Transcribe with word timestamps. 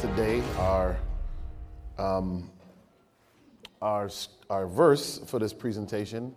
Today, 0.00 0.42
our, 0.58 0.96
um, 1.96 2.50
our, 3.80 4.10
our 4.50 4.66
verse 4.66 5.20
for 5.28 5.38
this 5.38 5.52
presentation 5.52 6.34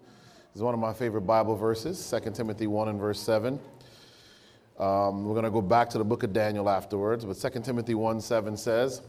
is 0.54 0.62
one 0.62 0.76
of 0.76 0.80
my 0.80 0.94
favorite 0.94 1.22
Bible 1.22 1.56
verses, 1.56 2.08
2 2.12 2.30
Timothy 2.30 2.68
1 2.68 2.90
and 2.90 3.00
verse 3.00 3.20
7. 3.20 3.60
Um, 4.80 5.26
we're 5.26 5.34
going 5.34 5.44
to 5.44 5.52
go 5.52 5.62
back 5.62 5.90
to 5.92 5.98
the 5.98 6.04
book 6.04 6.22
of 6.22 6.34
Daniel 6.34 6.70
afterwards, 6.70 7.26
but 7.26 7.34
2 7.34 7.62
Timothy 7.62 7.96
1 7.96 8.22
7 8.22 8.56
says, 8.56 9.02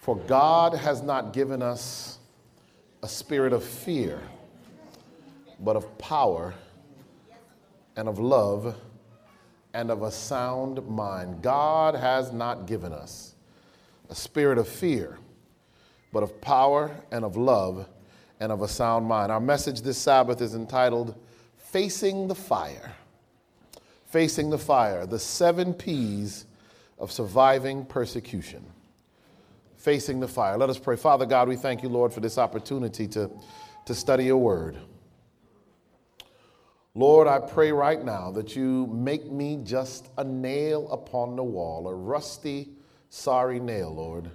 For 0.00 0.16
God 0.16 0.74
has 0.74 1.00
not 1.00 1.32
given 1.32 1.62
us 1.62 2.18
a 3.04 3.08
spirit 3.08 3.52
of 3.52 3.62
fear, 3.62 4.20
but 5.60 5.76
of 5.76 5.96
power 5.98 6.54
and 7.96 8.08
of 8.08 8.18
love 8.18 8.74
and 9.74 9.92
of 9.92 10.02
a 10.02 10.10
sound 10.10 10.84
mind. 10.88 11.40
God 11.40 11.94
has 11.94 12.32
not 12.32 12.66
given 12.66 12.92
us 12.92 13.36
a 14.10 14.14
spirit 14.14 14.58
of 14.58 14.66
fear, 14.66 15.18
but 16.12 16.24
of 16.24 16.40
power 16.40 16.90
and 17.12 17.24
of 17.24 17.36
love 17.36 17.86
and 18.40 18.50
of 18.50 18.62
a 18.62 18.68
sound 18.68 19.06
mind. 19.06 19.30
Our 19.30 19.40
message 19.40 19.82
this 19.82 19.98
Sabbath 19.98 20.40
is 20.40 20.56
entitled 20.56 21.14
Facing 21.56 22.26
the 22.26 22.34
Fire 22.34 22.92
facing 24.06 24.50
the 24.50 24.58
fire, 24.58 25.06
the 25.06 25.18
seven 25.18 25.74
P's 25.74 26.46
of 26.98 27.12
surviving 27.12 27.84
persecution. 27.84 28.64
Facing 29.76 30.20
the 30.20 30.28
fire. 30.28 30.56
Let 30.56 30.70
us 30.70 30.78
pray. 30.78 30.96
Father 30.96 31.26
God, 31.26 31.48
we 31.48 31.56
thank 31.56 31.82
you, 31.82 31.88
Lord, 31.88 32.12
for 32.12 32.20
this 32.20 32.38
opportunity 32.38 33.06
to, 33.08 33.30
to 33.84 33.94
study 33.94 34.24
your 34.24 34.38
word. 34.38 34.76
Lord, 36.94 37.28
I 37.28 37.40
pray 37.40 37.72
right 37.72 38.02
now 38.02 38.30
that 38.32 38.56
you 38.56 38.86
make 38.86 39.30
me 39.30 39.60
just 39.62 40.08
a 40.16 40.24
nail 40.24 40.90
upon 40.90 41.36
the 41.36 41.44
wall, 41.44 41.86
a 41.88 41.94
rusty, 41.94 42.70
sorry 43.10 43.60
nail, 43.60 43.94
Lord. 43.94 44.30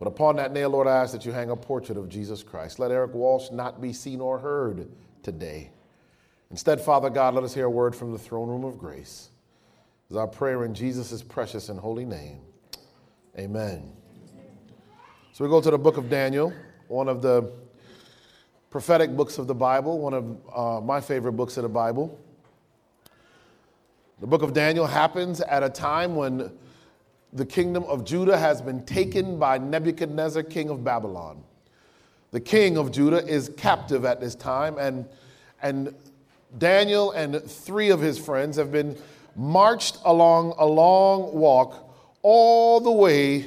But 0.00 0.08
upon 0.08 0.36
that 0.36 0.52
nail, 0.52 0.70
Lord, 0.70 0.88
I 0.88 0.96
ask 0.96 1.12
that 1.12 1.24
you 1.24 1.30
hang 1.30 1.50
a 1.50 1.56
portrait 1.56 1.96
of 1.96 2.08
Jesus 2.08 2.42
Christ. 2.42 2.80
Let 2.80 2.90
Eric 2.90 3.14
Walsh 3.14 3.52
not 3.52 3.80
be 3.80 3.92
seen 3.92 4.20
or 4.20 4.40
heard 4.40 4.88
today. 5.22 5.70
Instead, 6.54 6.80
Father 6.80 7.10
God, 7.10 7.34
let 7.34 7.42
us 7.42 7.52
hear 7.52 7.64
a 7.64 7.68
word 7.68 7.96
from 7.96 8.12
the 8.12 8.18
throne 8.18 8.48
room 8.48 8.62
of 8.62 8.78
grace. 8.78 9.30
Is 10.08 10.16
our 10.16 10.28
prayer 10.28 10.64
in 10.64 10.72
Jesus' 10.72 11.20
precious 11.20 11.68
and 11.68 11.80
holy 11.80 12.04
name. 12.04 12.42
Amen. 13.36 13.90
So 15.32 15.42
we 15.42 15.50
go 15.50 15.60
to 15.60 15.72
the 15.72 15.78
book 15.78 15.96
of 15.96 16.08
Daniel, 16.08 16.52
one 16.86 17.08
of 17.08 17.22
the 17.22 17.50
prophetic 18.70 19.16
books 19.16 19.38
of 19.38 19.48
the 19.48 19.54
Bible, 19.56 19.98
one 19.98 20.14
of 20.14 20.36
uh, 20.54 20.80
my 20.80 21.00
favorite 21.00 21.32
books 21.32 21.56
of 21.56 21.64
the 21.64 21.68
Bible. 21.68 22.16
The 24.20 24.28
book 24.28 24.42
of 24.42 24.52
Daniel 24.52 24.86
happens 24.86 25.40
at 25.40 25.64
a 25.64 25.68
time 25.68 26.14
when 26.14 26.52
the 27.32 27.44
kingdom 27.44 27.82
of 27.88 28.04
Judah 28.04 28.38
has 28.38 28.62
been 28.62 28.86
taken 28.86 29.40
by 29.40 29.58
Nebuchadnezzar, 29.58 30.44
king 30.44 30.70
of 30.70 30.84
Babylon. 30.84 31.42
The 32.30 32.38
king 32.38 32.76
of 32.78 32.92
Judah 32.92 33.26
is 33.26 33.50
captive 33.56 34.04
at 34.04 34.20
this 34.20 34.36
time, 34.36 34.78
and, 34.78 35.04
and 35.60 35.92
Daniel 36.58 37.10
and 37.12 37.42
three 37.42 37.90
of 37.90 38.00
his 38.00 38.18
friends 38.18 38.56
have 38.56 38.70
been 38.70 38.96
marched 39.36 39.98
along 40.04 40.54
a 40.58 40.66
long 40.66 41.34
walk 41.34 41.90
all 42.22 42.80
the 42.80 42.90
way 42.90 43.46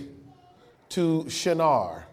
to 0.90 1.30
Shinar, 1.30 2.06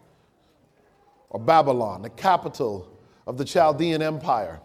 or 1.30 1.40
Babylon, 1.40 2.02
the 2.02 2.10
capital 2.10 2.88
of 3.26 3.38
the 3.38 3.44
Chaldean 3.44 4.02
Empire. 4.02 4.60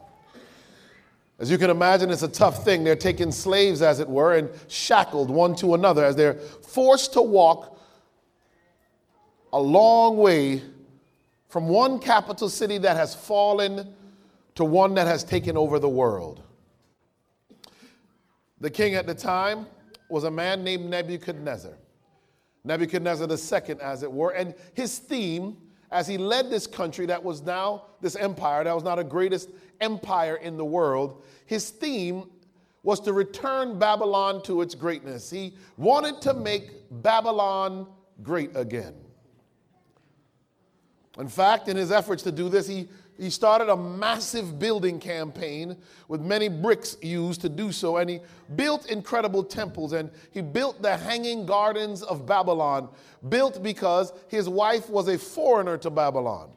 As 1.40 1.50
you 1.50 1.58
can 1.58 1.70
imagine, 1.70 2.10
it's 2.10 2.24
a 2.24 2.28
tough 2.28 2.66
thing. 2.66 2.84
They're 2.84 2.96
taking 2.96 3.32
slaves, 3.32 3.82
as 3.82 4.00
it 4.00 4.10
were, 4.10 4.36
and 4.36 4.50
shackled 4.68 5.30
one 5.30 5.56
to 5.58 5.74
another 5.74 6.04
as 6.04 6.16
they're 6.16 6.34
forced 6.34 7.14
to 7.14 7.22
walk 7.22 7.80
a 9.54 9.60
long 9.60 10.18
way 10.18 10.62
from 11.48 11.68
one 11.68 12.00
capital 12.00 12.50
city 12.50 12.78
that 12.80 12.98
has 12.98 13.16
fallen 13.16 13.94
to 14.60 14.66
one 14.66 14.94
that 14.94 15.08
has 15.08 15.24
taken 15.24 15.56
over 15.56 15.80
the 15.80 15.88
world. 15.88 16.44
The 18.60 18.70
king 18.70 18.96
at 18.96 19.08
the 19.08 19.16
time 19.16 19.66
was 20.10 20.26
a 20.26 20.32
man 20.32 20.66
named 20.66 20.90
Nebuchadnezzar. 20.90 21.78
Nebuchadnezzar 22.66 23.26
II, 23.30 23.80
as 23.80 24.04
it 24.04 24.12
were. 24.12 24.32
And 24.32 24.54
his 24.74 25.00
theme, 25.00 25.56
as 25.92 26.08
he 26.08 26.18
led 26.18 26.50
this 26.50 26.68
country 26.68 27.06
that 27.06 27.24
was 27.24 27.42
now 27.42 27.86
this 28.02 28.18
empire, 28.18 28.66
that 28.66 28.76
was 28.76 28.84
now 28.84 28.96
the 28.96 29.04
greatest 29.06 29.50
empire 29.80 30.36
in 30.36 30.58
the 30.58 30.66
world, 30.66 31.24
his 31.46 31.70
theme 31.70 32.26
was 32.84 33.00
to 33.00 33.14
return 33.14 33.80
Babylon 33.80 34.44
to 34.44 34.62
its 34.62 34.76
greatness. 34.76 35.30
He 35.30 35.54
wanted 35.78 36.22
to 36.24 36.34
make 36.34 36.72
Babylon 37.02 37.88
great 38.24 38.52
again. 38.58 38.96
In 41.18 41.30
fact, 41.30 41.70
in 41.70 41.78
his 41.78 41.94
efforts 41.94 42.24
to 42.24 42.32
do 42.34 42.50
this, 42.50 42.68
he 42.68 42.90
he 43.20 43.30
started 43.30 43.68
a 43.70 43.76
massive 43.76 44.60
building 44.60 44.98
campaign 44.98 45.76
with 46.08 46.22
many 46.22 46.48
bricks 46.48 46.96
used 47.02 47.42
to 47.42 47.50
do 47.50 47.72
so. 47.72 47.98
And 47.98 48.10
he 48.10 48.22
built 48.56 48.90
incredible 48.90 49.44
temples 49.44 49.92
and 49.92 50.10
he 50.32 50.42
built 50.42 50.82
the 50.82 50.96
Hanging 50.96 51.46
Gardens 51.46 52.02
of 52.02 52.26
Babylon, 52.26 52.88
built 53.28 53.62
because 53.62 54.14
his 54.30 54.48
wife 54.48 54.90
was 54.90 55.10
a 55.10 55.18
foreigner 55.18 55.78
to 55.80 55.90
Babylon. 55.90 56.50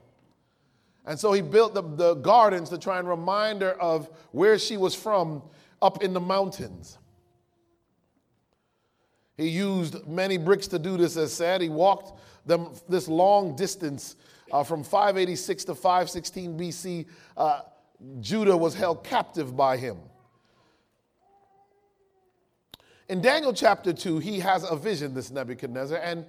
And 1.05 1.19
so 1.19 1.33
he 1.33 1.43
built 1.43 1.75
the, 1.75 1.83
the 1.83 2.15
gardens 2.15 2.69
to 2.69 2.79
try 2.79 3.00
and 3.00 3.09
remind 3.09 3.62
her 3.62 3.73
of 3.81 4.09
where 4.31 4.56
she 4.56 4.77
was 4.77 4.94
from 4.94 5.43
up 5.81 6.05
in 6.05 6.12
the 6.12 6.21
mountains. 6.21 6.97
He 9.37 9.49
used 9.49 10.06
many 10.06 10.39
bricks 10.39 10.69
to 10.69 10.79
do 10.79 10.97
this, 10.97 11.17
as 11.17 11.33
said. 11.33 11.61
He 11.61 11.69
walked 11.69 12.21
them 12.47 12.71
this 12.89 13.09
long 13.09 13.56
distance 13.56 14.15
uh, 14.52 14.62
from 14.62 14.84
586 14.84 15.64
to 15.64 15.74
516 15.74 16.58
BC, 16.58 17.06
uh, 17.36 17.60
Judah 18.20 18.56
was 18.56 18.74
held 18.74 19.04
captive 19.04 19.56
by 19.56 19.76
him. 19.76 19.96
In 23.08 23.20
Daniel 23.20 23.52
chapter 23.52 23.92
2, 23.92 24.18
he 24.18 24.40
has 24.40 24.68
a 24.68 24.76
vision, 24.76 25.14
this 25.14 25.30
Nebuchadnezzar, 25.30 25.98
and 25.98 26.24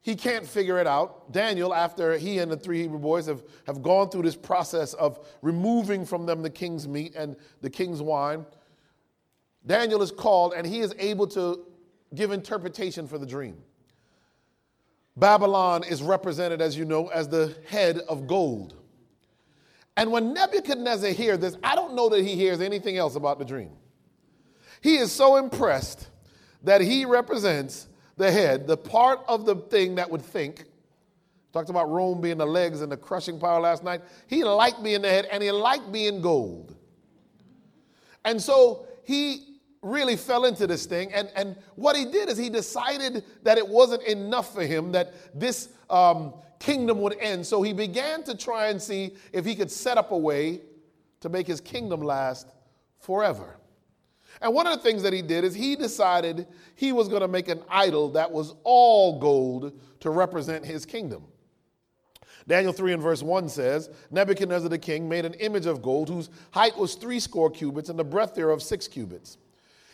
he 0.00 0.16
can't 0.16 0.46
figure 0.46 0.78
it 0.78 0.86
out. 0.86 1.32
Daniel, 1.32 1.74
after 1.74 2.16
he 2.16 2.38
and 2.38 2.50
the 2.50 2.56
three 2.56 2.80
Hebrew 2.82 2.98
boys 2.98 3.26
have, 3.26 3.42
have 3.66 3.82
gone 3.82 4.08
through 4.08 4.22
this 4.22 4.36
process 4.36 4.94
of 4.94 5.26
removing 5.42 6.06
from 6.06 6.24
them 6.24 6.42
the 6.42 6.50
king's 6.50 6.88
meat 6.88 7.14
and 7.14 7.36
the 7.60 7.70
king's 7.70 8.00
wine, 8.00 8.46
Daniel 9.66 10.00
is 10.02 10.10
called 10.10 10.54
and 10.56 10.66
he 10.66 10.80
is 10.80 10.94
able 10.98 11.26
to 11.26 11.66
give 12.14 12.32
interpretation 12.32 13.06
for 13.06 13.18
the 13.18 13.26
dream. 13.26 13.56
Babylon 15.18 15.82
is 15.82 16.02
represented, 16.02 16.60
as 16.60 16.76
you 16.76 16.84
know, 16.84 17.08
as 17.08 17.28
the 17.28 17.56
head 17.66 17.98
of 18.08 18.26
gold. 18.26 18.74
And 19.96 20.12
when 20.12 20.32
Nebuchadnezzar 20.32 21.10
hears 21.10 21.40
this, 21.40 21.56
I 21.64 21.74
don't 21.74 21.94
know 21.94 22.08
that 22.10 22.24
he 22.24 22.36
hears 22.36 22.60
anything 22.60 22.96
else 22.96 23.16
about 23.16 23.40
the 23.40 23.44
dream. 23.44 23.72
He 24.80 24.96
is 24.96 25.10
so 25.10 25.36
impressed 25.36 26.08
that 26.62 26.80
he 26.80 27.04
represents 27.04 27.88
the 28.16 28.30
head, 28.30 28.68
the 28.68 28.76
part 28.76 29.20
of 29.26 29.44
the 29.44 29.56
thing 29.56 29.96
that 29.96 30.08
would 30.08 30.22
think. 30.22 30.64
Talked 31.52 31.70
about 31.70 31.90
Rome 31.90 32.20
being 32.20 32.38
the 32.38 32.46
legs 32.46 32.80
and 32.80 32.92
the 32.92 32.96
crushing 32.96 33.40
power 33.40 33.60
last 33.60 33.82
night. 33.82 34.02
He 34.28 34.44
liked 34.44 34.84
being 34.84 35.02
the 35.02 35.08
head 35.08 35.26
and 35.32 35.42
he 35.42 35.50
liked 35.50 35.90
being 35.90 36.20
gold. 36.20 36.76
And 38.24 38.40
so 38.40 38.86
he 39.04 39.47
really 39.82 40.16
fell 40.16 40.44
into 40.44 40.66
this 40.66 40.86
thing. 40.86 41.12
And, 41.12 41.30
and 41.36 41.56
what 41.76 41.96
he 41.96 42.04
did 42.04 42.28
is 42.28 42.36
he 42.36 42.50
decided 42.50 43.24
that 43.42 43.58
it 43.58 43.66
wasn't 43.66 44.02
enough 44.04 44.52
for 44.52 44.64
him, 44.64 44.92
that 44.92 45.14
this 45.38 45.68
um, 45.88 46.34
kingdom 46.58 47.00
would 47.00 47.16
end. 47.20 47.46
So 47.46 47.62
he 47.62 47.72
began 47.72 48.22
to 48.24 48.36
try 48.36 48.68
and 48.68 48.80
see 48.80 49.14
if 49.32 49.44
he 49.44 49.54
could 49.54 49.70
set 49.70 49.98
up 49.98 50.10
a 50.10 50.18
way 50.18 50.60
to 51.20 51.28
make 51.28 51.46
his 51.46 51.60
kingdom 51.60 52.00
last 52.00 52.48
forever. 52.98 53.56
And 54.40 54.54
one 54.54 54.66
of 54.66 54.76
the 54.76 54.82
things 54.82 55.02
that 55.02 55.12
he 55.12 55.22
did 55.22 55.44
is 55.44 55.54
he 55.54 55.74
decided 55.74 56.46
he 56.76 56.92
was 56.92 57.08
going 57.08 57.22
to 57.22 57.28
make 57.28 57.48
an 57.48 57.62
idol 57.68 58.10
that 58.10 58.30
was 58.30 58.54
all 58.62 59.18
gold 59.18 59.78
to 60.00 60.10
represent 60.10 60.64
his 60.64 60.86
kingdom. 60.86 61.24
Daniel 62.46 62.72
3 62.72 62.94
and 62.94 63.02
verse 63.02 63.22
1 63.22 63.48
says, 63.48 63.90
Nebuchadnezzar 64.10 64.68
the 64.68 64.78
king 64.78 65.08
made 65.08 65.24
an 65.24 65.34
image 65.34 65.66
of 65.66 65.82
gold 65.82 66.08
whose 66.08 66.30
height 66.52 66.76
was 66.78 66.94
three 66.94 67.20
score 67.20 67.50
cubits 67.50 67.90
and 67.90 67.98
the 67.98 68.04
breadth 68.04 68.34
thereof 68.34 68.62
six 68.62 68.88
cubits. 68.88 69.36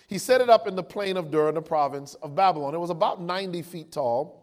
He 0.07 0.19
set 0.19 0.41
it 0.41 0.51
up 0.51 0.67
in 0.67 0.77
the 0.77 0.83
plain 0.83 1.17
of 1.17 1.31
Dura 1.31 1.49
in 1.49 1.55
the 1.55 1.63
province 1.63 2.15
of 2.15 2.35
Babylon. 2.35 2.75
It 2.75 2.79
was 2.79 2.91
about 2.91 3.21
90 3.21 3.63
feet 3.63 3.93
tall. 3.93 4.43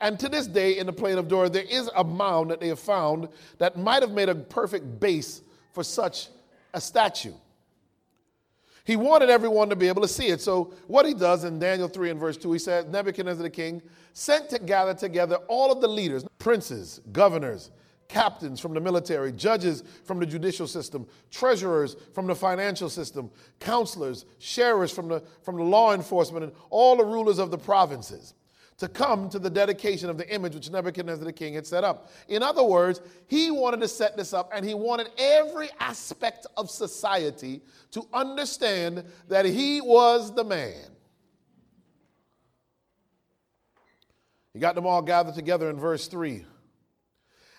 And 0.00 0.18
to 0.18 0.28
this 0.28 0.46
day, 0.46 0.78
in 0.78 0.86
the 0.86 0.92
plain 0.92 1.18
of 1.18 1.28
Dura, 1.28 1.48
there 1.48 1.62
is 1.62 1.90
a 1.94 2.02
mound 2.02 2.50
that 2.50 2.60
they 2.60 2.68
have 2.68 2.80
found 2.80 3.28
that 3.58 3.76
might 3.76 4.02
have 4.02 4.12
made 4.12 4.28
a 4.28 4.34
perfect 4.34 4.98
base 4.98 5.42
for 5.72 5.84
such 5.84 6.28
a 6.72 6.80
statue. 6.80 7.34
He 8.84 8.96
wanted 8.96 9.30
everyone 9.30 9.68
to 9.68 9.76
be 9.76 9.88
able 9.88 10.02
to 10.02 10.08
see 10.08 10.28
it. 10.28 10.40
So, 10.40 10.72
what 10.86 11.06
he 11.06 11.14
does 11.14 11.44
in 11.44 11.58
Daniel 11.58 11.86
3 11.86 12.10
and 12.10 12.18
verse 12.18 12.36
2, 12.36 12.52
he 12.52 12.58
says, 12.58 12.86
Nebuchadnezzar 12.86 13.42
the 13.42 13.50
king 13.50 13.82
sent 14.14 14.48
to 14.50 14.58
gather 14.58 14.94
together 14.94 15.36
all 15.48 15.70
of 15.70 15.80
the 15.80 15.86
leaders, 15.86 16.24
princes, 16.38 17.00
governors, 17.12 17.70
captains 18.10 18.58
from 18.58 18.74
the 18.74 18.80
military, 18.80 19.32
judges 19.32 19.84
from 20.04 20.18
the 20.18 20.26
judicial 20.26 20.66
system, 20.66 21.06
treasurers 21.30 21.96
from 22.12 22.26
the 22.26 22.34
financial 22.34 22.88
system, 22.88 23.30
counselors, 23.60 24.24
sheriffs 24.38 24.92
from 24.92 25.08
the, 25.08 25.22
from 25.42 25.56
the 25.56 25.62
law 25.62 25.94
enforcement, 25.94 26.44
and 26.44 26.52
all 26.70 26.96
the 26.96 27.04
rulers 27.04 27.38
of 27.38 27.50
the 27.50 27.58
provinces 27.58 28.34
to 28.78 28.88
come 28.88 29.28
to 29.28 29.38
the 29.38 29.50
dedication 29.50 30.08
of 30.08 30.16
the 30.16 30.28
image 30.34 30.54
which 30.54 30.70
Nebuchadnezzar 30.70 31.24
the 31.24 31.32
king 31.32 31.54
had 31.54 31.66
set 31.66 31.84
up. 31.84 32.10
In 32.28 32.42
other 32.42 32.64
words, 32.64 33.00
he 33.28 33.50
wanted 33.50 33.80
to 33.80 33.88
set 33.88 34.16
this 34.16 34.32
up 34.32 34.50
and 34.54 34.64
he 34.64 34.74
wanted 34.74 35.10
every 35.18 35.68
aspect 35.78 36.46
of 36.56 36.70
society 36.70 37.60
to 37.90 38.06
understand 38.12 39.04
that 39.28 39.44
he 39.44 39.82
was 39.82 40.34
the 40.34 40.44
man. 40.44 40.86
He 44.54 44.58
got 44.58 44.74
them 44.74 44.86
all 44.86 45.02
gathered 45.02 45.34
together 45.34 45.68
in 45.70 45.78
verse 45.78 46.08
3. 46.08 46.44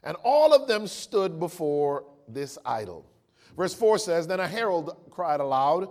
And 0.04 0.18
all 0.24 0.54
of 0.54 0.68
them 0.68 0.88
stood 0.88 1.40
before 1.40 2.06
this 2.28 2.58
idol. 2.66 3.06
Verse 3.56 3.74
4 3.74 3.98
says, 3.98 4.28
Then 4.28 4.40
a 4.40 4.48
herald 4.48 4.96
cried 5.12 5.40
aloud, 5.40 5.90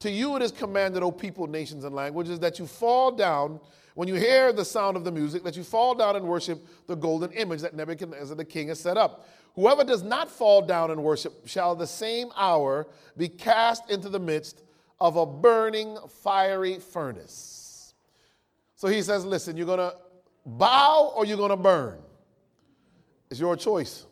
To 0.00 0.10
you 0.10 0.36
it 0.36 0.42
is 0.42 0.52
commanded, 0.52 1.02
O 1.02 1.10
people, 1.10 1.46
nations, 1.46 1.84
and 1.84 1.94
languages, 1.94 2.38
that 2.40 2.58
you 2.58 2.66
fall 2.66 3.10
down 3.10 3.60
when 3.94 4.06
you 4.06 4.14
hear 4.14 4.52
the 4.52 4.64
sound 4.64 4.96
of 4.96 5.02
the 5.02 5.10
music, 5.10 5.42
that 5.42 5.56
you 5.56 5.64
fall 5.64 5.92
down 5.92 6.14
and 6.14 6.24
worship 6.24 6.64
the 6.86 6.94
golden 6.94 7.32
image 7.32 7.60
that 7.62 7.74
Nebuchadnezzar 7.74 8.36
the 8.36 8.44
king 8.44 8.68
has 8.68 8.78
set 8.78 8.96
up. 8.96 9.26
Whoever 9.56 9.82
does 9.82 10.04
not 10.04 10.30
fall 10.30 10.62
down 10.62 10.92
and 10.92 11.02
worship 11.02 11.48
shall 11.48 11.74
the 11.74 11.86
same 11.86 12.28
hour 12.36 12.86
be 13.16 13.28
cast 13.28 13.90
into 13.90 14.08
the 14.08 14.20
midst 14.20 14.62
of 15.00 15.16
a 15.16 15.26
burning 15.26 15.98
fiery 16.22 16.78
furnace. 16.78 17.94
So 18.76 18.86
he 18.86 19.02
says, 19.02 19.24
Listen, 19.24 19.56
you're 19.56 19.66
going 19.66 19.78
to 19.78 19.96
bow 20.46 21.12
or 21.16 21.26
you're 21.26 21.36
going 21.36 21.50
to 21.50 21.56
burn. 21.56 21.98
It's 23.30 23.40
your 23.40 23.56
choice. 23.56 24.06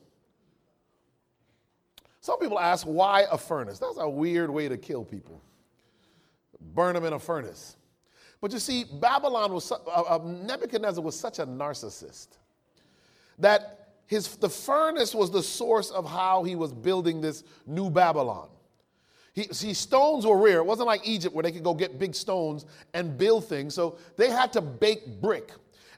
Some 2.20 2.38
people 2.38 2.58
ask, 2.58 2.84
why 2.84 3.24
a 3.30 3.38
furnace? 3.38 3.78
That's 3.78 3.98
a 3.98 4.08
weird 4.08 4.50
way 4.50 4.68
to 4.68 4.76
kill 4.76 5.04
people. 5.04 5.40
Burn 6.74 6.94
them 6.94 7.04
in 7.04 7.12
a 7.12 7.18
furnace. 7.18 7.76
But 8.40 8.52
you 8.52 8.58
see, 8.58 8.84
Babylon 8.84 9.52
was, 9.52 9.70
uh, 9.70 9.76
uh, 9.76 10.18
Nebuchadnezzar 10.24 11.02
was 11.02 11.18
such 11.18 11.38
a 11.38 11.46
narcissist 11.46 12.28
that 13.38 13.90
his, 14.06 14.36
the 14.36 14.48
furnace 14.48 15.14
was 15.14 15.30
the 15.30 15.42
source 15.42 15.90
of 15.90 16.08
how 16.08 16.42
he 16.42 16.54
was 16.56 16.72
building 16.72 17.20
this 17.20 17.44
new 17.66 17.90
Babylon. 17.90 18.48
He, 19.32 19.44
see, 19.52 19.74
stones 19.74 20.26
were 20.26 20.38
rare. 20.38 20.58
It 20.58 20.66
wasn't 20.66 20.86
like 20.86 21.06
Egypt 21.06 21.34
where 21.34 21.42
they 21.42 21.52
could 21.52 21.64
go 21.64 21.74
get 21.74 21.98
big 21.98 22.14
stones 22.14 22.64
and 22.94 23.18
build 23.18 23.46
things. 23.46 23.74
So 23.74 23.98
they 24.16 24.30
had 24.30 24.52
to 24.54 24.60
bake 24.60 25.20
brick. 25.20 25.50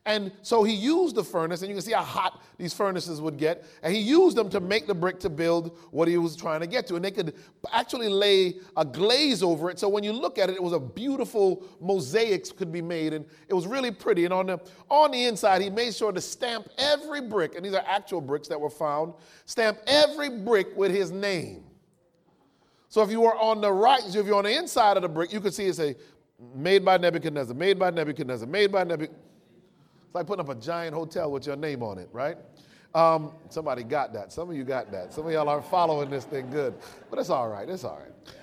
And 0.09 0.33
so 0.41 0.65
he 0.65 0.73
used 0.73 1.17
the 1.17 1.23
furnace, 1.23 1.61
and 1.61 1.69
you 1.69 1.75
can 1.75 1.83
see 1.83 1.93
how 1.93 2.03
hot 2.03 2.43
these 2.57 2.73
furnaces 2.73 3.21
would 3.21 3.37
get. 3.37 3.67
And 3.83 3.95
he 3.95 4.01
used 4.01 4.39
them 4.39 4.49
to 4.49 4.59
make 4.59 4.87
the 4.87 4.95
brick 4.95 5.21
to 5.21 5.29
build 5.29 5.77
what 5.91 6.09
he 6.09 6.17
was 6.17 6.35
trying 6.35 6.61
to 6.61 6.67
get 6.67 6.87
to. 6.87 6.97
And 6.97 7.05
they 7.05 7.11
could 7.11 7.35
actually 7.75 8.09
lay 8.09 8.55
a 8.75 8.87
glaze 8.87 9.43
over 9.43 9.69
it. 9.69 9.79
So 9.79 9.87
when 9.87 10.03
you 10.03 10.15
look 10.15 10.39
at 10.39 10.49
it, 10.49 10.57
it 10.57 10.63
was 10.63 10.73
a 10.73 10.81
beautiful 10.81 11.63
mosaics 11.79 12.51
could 12.51 12.73
be 12.73 12.81
made, 12.81 13.13
and 13.13 13.27
it 13.49 13.53
was 13.53 13.67
really 13.67 13.91
pretty. 13.91 14.25
And 14.25 14.33
on 14.33 14.47
the 14.47 14.59
on 14.89 15.11
the 15.11 15.27
inside, 15.27 15.61
he 15.61 15.69
made 15.69 15.95
sure 15.95 16.11
to 16.11 16.23
stamp 16.23 16.71
every 16.79 17.21
brick, 17.21 17.55
and 17.55 17.63
these 17.63 17.75
are 17.75 17.85
actual 17.87 18.23
bricks 18.23 18.49
that 18.49 18.59
were 18.59 18.71
found, 18.71 19.13
stamp 19.45 19.77
every 19.87 20.31
brick 20.31 20.75
with 20.75 20.91
his 20.91 21.11
name. 21.11 21.65
So 22.89 23.03
if 23.03 23.11
you 23.11 23.21
were 23.21 23.37
on 23.37 23.61
the 23.61 23.71
right, 23.71 24.03
if 24.07 24.15
you're 24.27 24.37
on 24.37 24.45
the 24.45 24.57
inside 24.57 24.97
of 24.97 25.03
the 25.03 25.09
brick, 25.11 25.35
you 25.35 25.41
could 25.43 25.53
see 25.53 25.67
it 25.67 25.75
say, 25.75 25.97
made 26.55 26.83
by 26.83 26.97
Nebuchadnezzar, 26.97 27.55
made 27.55 27.79
by 27.79 27.91
Nebuchadnezzar, 27.91 28.49
made 28.49 28.73
by 28.73 28.85
Nebuchadnezzar. 28.85 29.28
It's 30.09 30.15
like 30.15 30.27
putting 30.27 30.41
up 30.41 30.49
a 30.49 30.59
giant 30.59 30.95
hotel 30.95 31.31
with 31.31 31.47
your 31.47 31.57
name 31.57 31.83
on 31.83 31.99
it, 31.99 32.09
right? 32.13 32.39
Um, 32.95 33.33
somebody 33.51 33.83
got 33.85 34.15
that. 34.15 34.33
Some 34.33 34.49
of 34.49 34.57
you 34.57 34.65
got 34.65 34.91
that. 34.91 35.13
Some 35.13 35.27
of 35.27 35.33
y'all 35.33 35.47
aren't 35.51 35.67
following 35.67 36.09
this 36.09 36.25
thing 36.25 36.49
good, 36.49 36.73
but 37.11 37.19
it's 37.19 37.29
all 37.29 37.47
right. 37.51 37.69
It's 37.69 37.85
all 37.85 37.99
right. 37.99 38.35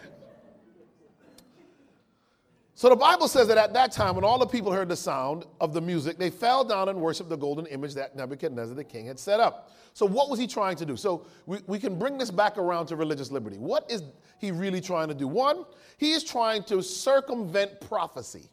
So 2.75 2.87
the 2.87 2.95
Bible 2.95 3.27
says 3.27 3.47
that 3.47 3.57
at 3.57 3.73
that 3.73 3.91
time, 3.91 4.13
when 4.13 4.23
all 4.23 4.37
the 4.37 4.45
people 4.45 4.71
heard 4.71 4.89
the 4.89 4.95
sound 4.95 5.45
of 5.59 5.73
the 5.73 5.81
music, 5.81 6.19
they 6.19 6.29
fell 6.29 6.63
down 6.63 6.87
and 6.87 7.01
worshiped 7.01 7.29
the 7.29 7.37
golden 7.37 7.65
image 7.65 7.95
that 7.95 8.15
Nebuchadnezzar 8.15 8.75
the 8.75 8.83
king 8.83 9.07
had 9.07 9.17
set 9.17 9.39
up. 9.39 9.71
So, 9.93 10.05
what 10.05 10.29
was 10.29 10.37
he 10.37 10.45
trying 10.45 10.75
to 10.75 10.85
do? 10.85 10.95
So, 10.95 11.25
we, 11.47 11.59
we 11.65 11.79
can 11.79 11.97
bring 11.97 12.19
this 12.19 12.29
back 12.29 12.59
around 12.59 12.85
to 12.87 12.95
religious 12.95 13.31
liberty. 13.31 13.57
What 13.57 13.89
is 13.89 14.03
he 14.37 14.51
really 14.51 14.81
trying 14.81 15.07
to 15.07 15.15
do? 15.15 15.27
One, 15.27 15.65
he 15.97 16.11
is 16.11 16.23
trying 16.23 16.63
to 16.65 16.83
circumvent 16.83 17.81
prophecy. 17.81 18.49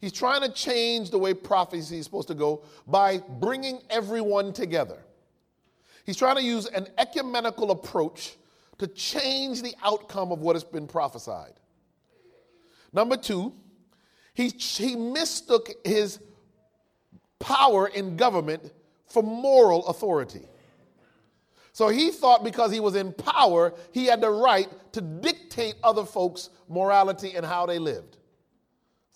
He's 0.00 0.12
trying 0.12 0.42
to 0.42 0.50
change 0.50 1.10
the 1.10 1.18
way 1.18 1.34
prophecy 1.34 1.98
is 1.98 2.04
supposed 2.04 2.28
to 2.28 2.34
go 2.34 2.62
by 2.86 3.18
bringing 3.40 3.80
everyone 3.88 4.52
together. 4.52 4.98
He's 6.04 6.16
trying 6.16 6.36
to 6.36 6.42
use 6.42 6.66
an 6.66 6.86
ecumenical 6.98 7.70
approach 7.70 8.36
to 8.78 8.86
change 8.86 9.62
the 9.62 9.74
outcome 9.82 10.32
of 10.32 10.40
what 10.40 10.54
has 10.54 10.64
been 10.64 10.86
prophesied. 10.86 11.54
Number 12.92 13.16
two, 13.16 13.52
he, 14.34 14.48
he 14.48 14.96
mistook 14.96 15.70
his 15.84 16.20
power 17.38 17.88
in 17.88 18.16
government 18.16 18.72
for 19.06 19.22
moral 19.22 19.86
authority. 19.86 20.42
So 21.72 21.88
he 21.88 22.10
thought 22.10 22.44
because 22.44 22.72
he 22.72 22.80
was 22.80 22.96
in 22.96 23.12
power, 23.12 23.74
he 23.92 24.06
had 24.06 24.20
the 24.20 24.30
right 24.30 24.68
to 24.92 25.00
dictate 25.00 25.74
other 25.82 26.04
folks' 26.04 26.50
morality 26.68 27.34
and 27.34 27.44
how 27.44 27.66
they 27.66 27.78
lived. 27.78 28.16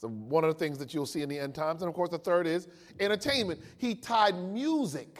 So 0.00 0.08
one 0.08 0.44
of 0.44 0.48
the 0.48 0.58
things 0.58 0.78
that 0.78 0.94
you'll 0.94 1.04
see 1.04 1.20
in 1.20 1.28
the 1.28 1.38
end 1.38 1.54
times. 1.54 1.82
And 1.82 1.88
of 1.90 1.94
course, 1.94 2.08
the 2.08 2.18
third 2.18 2.46
is 2.46 2.68
entertainment. 2.98 3.60
He 3.76 3.94
tied 3.94 4.34
music 4.34 5.18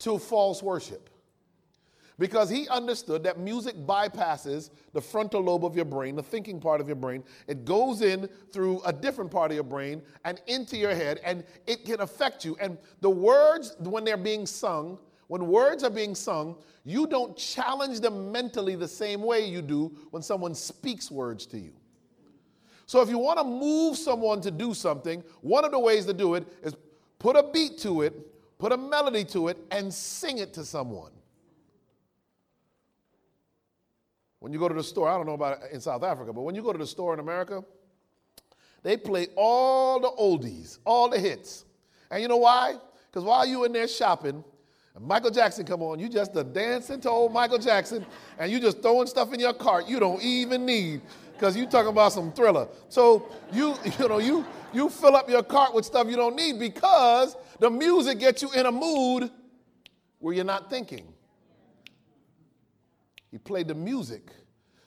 to 0.00 0.18
false 0.18 0.60
worship 0.60 1.08
because 2.18 2.50
he 2.50 2.66
understood 2.66 3.22
that 3.22 3.38
music 3.38 3.76
bypasses 3.76 4.70
the 4.92 5.00
frontal 5.00 5.40
lobe 5.40 5.64
of 5.64 5.76
your 5.76 5.84
brain, 5.84 6.16
the 6.16 6.22
thinking 6.22 6.60
part 6.60 6.80
of 6.80 6.88
your 6.88 6.96
brain. 6.96 7.22
It 7.46 7.64
goes 7.64 8.02
in 8.02 8.28
through 8.52 8.80
a 8.84 8.92
different 8.92 9.30
part 9.30 9.52
of 9.52 9.54
your 9.54 9.62
brain 9.62 10.02
and 10.24 10.42
into 10.48 10.76
your 10.76 10.96
head, 10.96 11.20
and 11.24 11.44
it 11.68 11.84
can 11.84 12.00
affect 12.00 12.44
you. 12.44 12.56
And 12.60 12.76
the 13.02 13.10
words, 13.10 13.76
when 13.78 14.02
they're 14.02 14.16
being 14.16 14.46
sung, 14.46 14.98
when 15.28 15.46
words 15.46 15.84
are 15.84 15.90
being 15.90 16.16
sung, 16.16 16.56
you 16.84 17.06
don't 17.06 17.36
challenge 17.36 18.00
them 18.00 18.32
mentally 18.32 18.74
the 18.74 18.88
same 18.88 19.22
way 19.22 19.46
you 19.46 19.62
do 19.62 19.96
when 20.10 20.24
someone 20.24 20.56
speaks 20.56 21.08
words 21.08 21.46
to 21.46 21.58
you. 21.58 21.72
So 22.88 23.02
if 23.02 23.10
you 23.10 23.18
want 23.18 23.38
to 23.38 23.44
move 23.44 23.98
someone 23.98 24.40
to 24.40 24.50
do 24.50 24.72
something, 24.72 25.22
one 25.42 25.62
of 25.62 25.72
the 25.72 25.78
ways 25.78 26.06
to 26.06 26.14
do 26.14 26.36
it 26.36 26.46
is 26.62 26.74
put 27.18 27.36
a 27.36 27.42
beat 27.42 27.76
to 27.80 28.00
it, 28.00 28.14
put 28.56 28.72
a 28.72 28.78
melody 28.78 29.24
to 29.24 29.48
it, 29.48 29.58
and 29.70 29.92
sing 29.92 30.38
it 30.38 30.54
to 30.54 30.64
someone. 30.64 31.12
When 34.38 34.54
you 34.54 34.58
go 34.58 34.68
to 34.68 34.74
the 34.74 34.82
store, 34.82 35.06
I 35.06 35.18
don't 35.18 35.26
know 35.26 35.34
about 35.34 35.58
in 35.70 35.82
South 35.82 36.02
Africa, 36.02 36.32
but 36.32 36.40
when 36.40 36.54
you 36.54 36.62
go 36.62 36.72
to 36.72 36.78
the 36.78 36.86
store 36.86 37.12
in 37.12 37.20
America, 37.20 37.62
they 38.82 38.96
play 38.96 39.26
all 39.36 40.00
the 40.00 40.10
oldies, 40.10 40.78
all 40.86 41.10
the 41.10 41.18
hits. 41.18 41.66
And 42.10 42.22
you 42.22 42.28
know 42.28 42.38
why? 42.38 42.76
Because 43.10 43.22
while 43.22 43.44
you're 43.44 43.66
in 43.66 43.72
there 43.74 43.86
shopping, 43.86 44.42
Michael 44.98 45.30
Jackson 45.30 45.66
come 45.66 45.82
on, 45.82 45.98
you 45.98 46.08
just 46.08 46.34
a 46.36 46.42
dancing 46.42 47.02
to 47.02 47.10
old 47.10 47.34
Michael 47.34 47.58
Jackson, 47.58 48.06
and 48.38 48.50
you 48.50 48.58
just 48.58 48.80
throwing 48.80 49.06
stuff 49.06 49.34
in 49.34 49.40
your 49.40 49.52
cart 49.52 49.86
you 49.86 50.00
don't 50.00 50.22
even 50.22 50.64
need 50.64 51.02
because 51.38 51.56
you 51.56 51.66
talking 51.66 51.90
about 51.90 52.12
some 52.12 52.32
thriller. 52.32 52.68
So 52.88 53.28
you 53.52 53.76
you 53.98 54.08
know 54.08 54.18
you 54.18 54.44
you 54.72 54.88
fill 54.88 55.16
up 55.16 55.30
your 55.30 55.42
cart 55.42 55.74
with 55.74 55.84
stuff 55.84 56.08
you 56.08 56.16
don't 56.16 56.36
need 56.36 56.58
because 56.58 57.36
the 57.58 57.70
music 57.70 58.18
gets 58.18 58.42
you 58.42 58.50
in 58.52 58.66
a 58.66 58.72
mood 58.72 59.30
where 60.18 60.34
you're 60.34 60.44
not 60.44 60.68
thinking. 60.68 61.12
He 63.30 63.38
played 63.38 63.68
the 63.68 63.74
music 63.74 64.30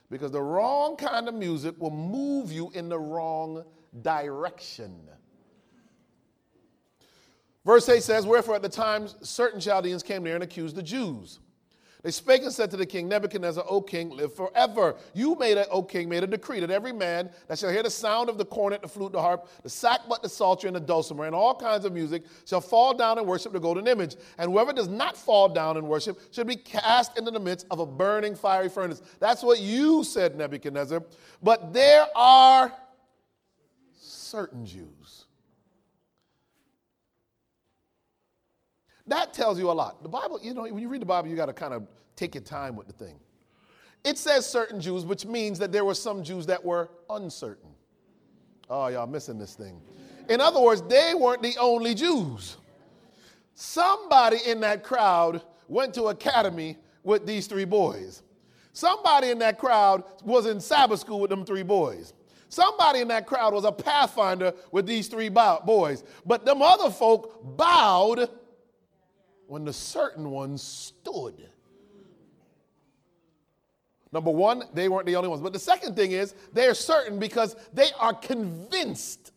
because 0.10 0.32
the 0.32 0.42
wrong 0.42 0.96
kind 0.98 1.28
of 1.28 1.34
music 1.34 1.76
will 1.80 1.92
move 1.92 2.52
you 2.52 2.72
in 2.74 2.90
the 2.90 3.00
wrong 3.00 3.64
direction. 4.02 5.00
Verse 7.64 7.88
8 7.88 8.02
says, 8.02 8.26
Wherefore 8.26 8.56
at 8.56 8.64
the 8.64 8.70
time 8.70 9.08
certain 9.22 9.60
Chaldeans 9.60 10.02
came 10.02 10.24
there 10.24 10.34
and 10.34 10.44
accused 10.44 10.76
the 10.76 10.84
Jews 10.84 11.40
they 12.04 12.10
spake 12.12 12.42
and 12.42 12.52
said 12.52 12.72
to 12.72 12.78
the 12.78 12.86
king, 12.86 13.08
Nebuchadnezzar, 13.08 13.64
O 13.68 13.80
king, 13.80 14.10
live 14.10 14.34
forever. 14.34 14.96
You 15.14 15.36
made 15.36 15.58
a, 15.58 15.68
O 15.70 15.84
king, 15.84 16.10
made 16.10 16.24
a 16.24 16.28
decree 16.28 16.60
that 16.60 16.72
every 16.72 16.92
man 16.92 17.30
that 17.48 17.60
shall 17.60 17.70
hear 17.70 17.84
the 17.84 17.92
sound 17.92 18.28
of 18.28 18.40
the 18.40 18.46
cornet, 18.46 18.82
the 18.82 18.88
flute, 18.88 19.12
the 19.12 19.22
harp, 19.22 19.48
the 19.62 19.70
sackbut, 19.70 20.22
the 20.24 20.30
psaltery, 20.30 20.68
and 20.68 20.76
the 20.76 20.80
dulcimer, 20.80 21.26
and 21.26 21.36
all 21.36 21.54
kinds 21.54 21.86
of 21.86 21.94
music, 21.94 22.24
shall 22.46 22.62
fall 22.62 22.96
down 22.96 23.20
and 23.20 23.28
worship 23.28 23.54
the 23.54 23.60
golden 23.60 23.88
image. 23.88 24.16
And 24.40 24.52
whoever 24.52 24.74
does 24.74 24.88
not 24.88 25.16
fall 25.16 25.48
down 25.50 25.78
and 25.78 25.88
worship 25.88 26.20
should 26.34 26.48
be 26.48 26.56
cast 26.56 27.18
into 27.20 27.30
the 27.30 27.40
midst 27.40 27.68
of 27.70 27.80
a 27.80 27.86
burning 27.86 28.36
fiery 28.36 28.70
furnace. 28.70 29.02
That's 29.20 29.44
what 29.44 29.60
you 29.60 30.04
said, 30.04 30.36
Nebuchadnezzar. 30.36 31.04
But 31.44 31.72
there 31.72 32.08
are 32.16 32.74
certain 34.00 34.66
Jews 34.66 35.21
That 39.12 39.34
tells 39.34 39.60
you 39.60 39.70
a 39.70 39.74
lot. 39.74 40.02
The 40.04 40.08
Bible, 40.08 40.40
you 40.42 40.54
know, 40.54 40.62
when 40.62 40.78
you 40.78 40.88
read 40.88 41.02
the 41.02 41.06
Bible, 41.06 41.28
you 41.28 41.36
got 41.36 41.48
to 41.48 41.54
kind 41.54 41.74
of 41.74 41.86
take 42.16 42.34
your 42.34 42.46
time 42.46 42.78
with 42.78 42.88
the 42.88 42.94
thing. 42.94 43.20
It 44.06 44.18
says 44.18 44.46
certain 44.46 44.80
Jews, 44.80 45.04
which 45.04 45.26
means 45.26 45.60
that 45.60 45.74
there 45.74 45.84
were 45.84 45.96
some 45.96 46.24
Jews 46.24 46.46
that 46.46 46.64
were 46.64 46.90
uncertain. 47.10 47.72
Oh, 48.70 48.88
y'all 48.88 49.08
missing 49.08 49.38
this 49.38 49.54
thing. 49.54 49.82
In 50.30 50.40
other 50.40 50.62
words, 50.62 50.82
they 50.84 51.14
weren't 51.14 51.42
the 51.42 51.58
only 51.60 51.94
Jews. 51.94 52.56
Somebody 53.54 54.38
in 54.48 54.62
that 54.62 54.82
crowd 54.82 55.42
went 55.68 55.94
to 55.96 56.06
academy 56.06 56.78
with 57.04 57.26
these 57.26 57.48
three 57.48 57.66
boys. 57.66 58.24
Somebody 58.72 59.30
in 59.30 59.40
that 59.40 59.60
crowd 59.60 60.06
was 60.24 60.46
in 60.46 60.62
Sabbath 60.62 61.02
school 61.02 61.20
with 61.20 61.32
them 61.32 61.44
three 61.44 61.64
boys. 61.64 62.14
Somebody 62.48 63.02
in 63.02 63.10
that 63.10 63.28
crowd 63.28 63.54
was 63.54 63.66
a 63.66 63.74
pathfinder 63.74 64.54
with 64.72 64.86
these 64.86 65.10
three 65.10 65.30
boys. 65.30 66.06
But 66.26 66.46
them 66.46 66.62
other 66.62 66.90
folk 66.90 67.58
bowed 67.58 68.30
when 69.52 69.66
the 69.66 69.74
certain 69.74 70.32
ones 70.32 70.62
stood. 70.64 71.50
Number 74.14 74.32
one, 74.32 74.64
they 74.74 74.88
weren't 74.88 75.06
the 75.06 75.18
only 75.18 75.28
ones. 75.28 75.42
But 75.42 75.52
the 75.52 75.60
second 75.60 75.94
thing 75.94 76.14
is, 76.14 76.36
they're 76.54 76.74
certain 76.74 77.20
because 77.20 77.58
they 77.74 77.90
are 78.00 78.14
convinced 78.14 79.34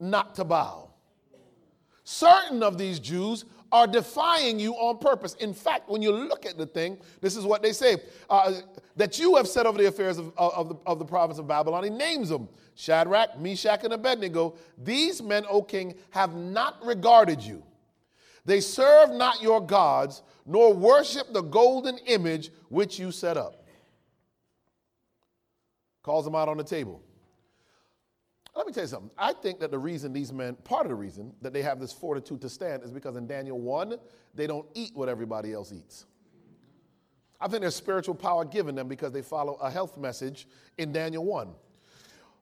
not 0.00 0.34
to 0.34 0.44
bow. 0.44 0.90
Certain 2.02 2.64
of 2.64 2.76
these 2.76 2.98
Jews 2.98 3.44
are 3.70 3.86
defying 3.86 4.58
you 4.58 4.74
on 4.74 4.98
purpose. 4.98 5.34
In 5.34 5.54
fact, 5.54 5.88
when 5.88 6.02
you 6.02 6.10
look 6.10 6.44
at 6.44 6.58
the 6.58 6.66
thing, 6.66 6.98
this 7.20 7.36
is 7.36 7.44
what 7.44 7.62
they 7.62 7.72
say 7.72 7.98
uh, 8.28 8.52
that 8.96 9.16
you 9.16 9.36
have 9.36 9.46
set 9.46 9.64
over 9.64 9.78
the 9.78 9.86
affairs 9.86 10.18
of, 10.18 10.32
of, 10.36 10.70
the, 10.70 10.74
of 10.86 10.98
the 10.98 11.04
province 11.04 11.38
of 11.38 11.46
Babylon. 11.46 11.84
He 11.84 11.90
names 11.90 12.30
them 12.30 12.48
Shadrach, 12.74 13.38
Meshach, 13.38 13.84
and 13.84 13.92
Abednego. 13.92 14.56
These 14.76 15.22
men, 15.22 15.44
O 15.48 15.62
king, 15.62 15.94
have 16.10 16.34
not 16.34 16.84
regarded 16.84 17.40
you. 17.40 17.62
They 18.44 18.60
serve 18.60 19.10
not 19.12 19.42
your 19.42 19.60
gods, 19.60 20.22
nor 20.44 20.74
worship 20.74 21.32
the 21.32 21.42
golden 21.42 21.98
image 22.06 22.50
which 22.68 22.98
you 22.98 23.10
set 23.10 23.36
up. 23.36 23.66
Calls 26.02 26.24
them 26.24 26.34
out 26.34 26.48
on 26.48 26.58
the 26.58 26.64
table. 26.64 27.02
Let 28.54 28.66
me 28.66 28.72
tell 28.72 28.84
you 28.84 28.88
something. 28.88 29.10
I 29.18 29.32
think 29.32 29.58
that 29.60 29.70
the 29.70 29.78
reason 29.78 30.12
these 30.12 30.32
men, 30.32 30.54
part 30.56 30.86
of 30.86 30.90
the 30.90 30.94
reason 30.94 31.32
that 31.42 31.52
they 31.52 31.62
have 31.62 31.80
this 31.80 31.92
fortitude 31.92 32.40
to 32.42 32.48
stand 32.48 32.82
is 32.84 32.92
because 32.92 33.16
in 33.16 33.26
Daniel 33.26 33.58
1, 33.58 33.96
they 34.34 34.46
don't 34.46 34.66
eat 34.74 34.92
what 34.94 35.08
everybody 35.08 35.52
else 35.52 35.72
eats. 35.72 36.06
I 37.40 37.48
think 37.48 37.62
there's 37.62 37.74
spiritual 37.74 38.14
power 38.14 38.44
given 38.44 38.74
them 38.74 38.86
because 38.86 39.12
they 39.12 39.22
follow 39.22 39.54
a 39.54 39.70
health 39.70 39.98
message 39.98 40.46
in 40.78 40.92
Daniel 40.92 41.24
1. 41.24 41.48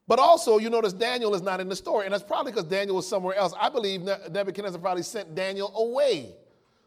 But 0.09 0.18
also, 0.18 0.59
you 0.59 0.68
notice 0.68 0.92
Daniel 0.92 1.35
is 1.35 1.42
not 1.42 1.61
in 1.61 1.68
the 1.68 1.76
story, 1.76 2.06
and 2.06 2.12
that's 2.12 2.25
probably 2.25 2.52
because 2.52 2.64
Daniel 2.64 2.97
was 2.97 3.06
somewhere 3.06 3.37
else. 3.37 3.54
I 3.59 3.68
believe 3.68 4.02
Nebuchadnezzar 4.02 4.80
probably 4.80 5.04
sent 5.04 5.35
Daniel 5.35 5.73
away. 5.76 6.35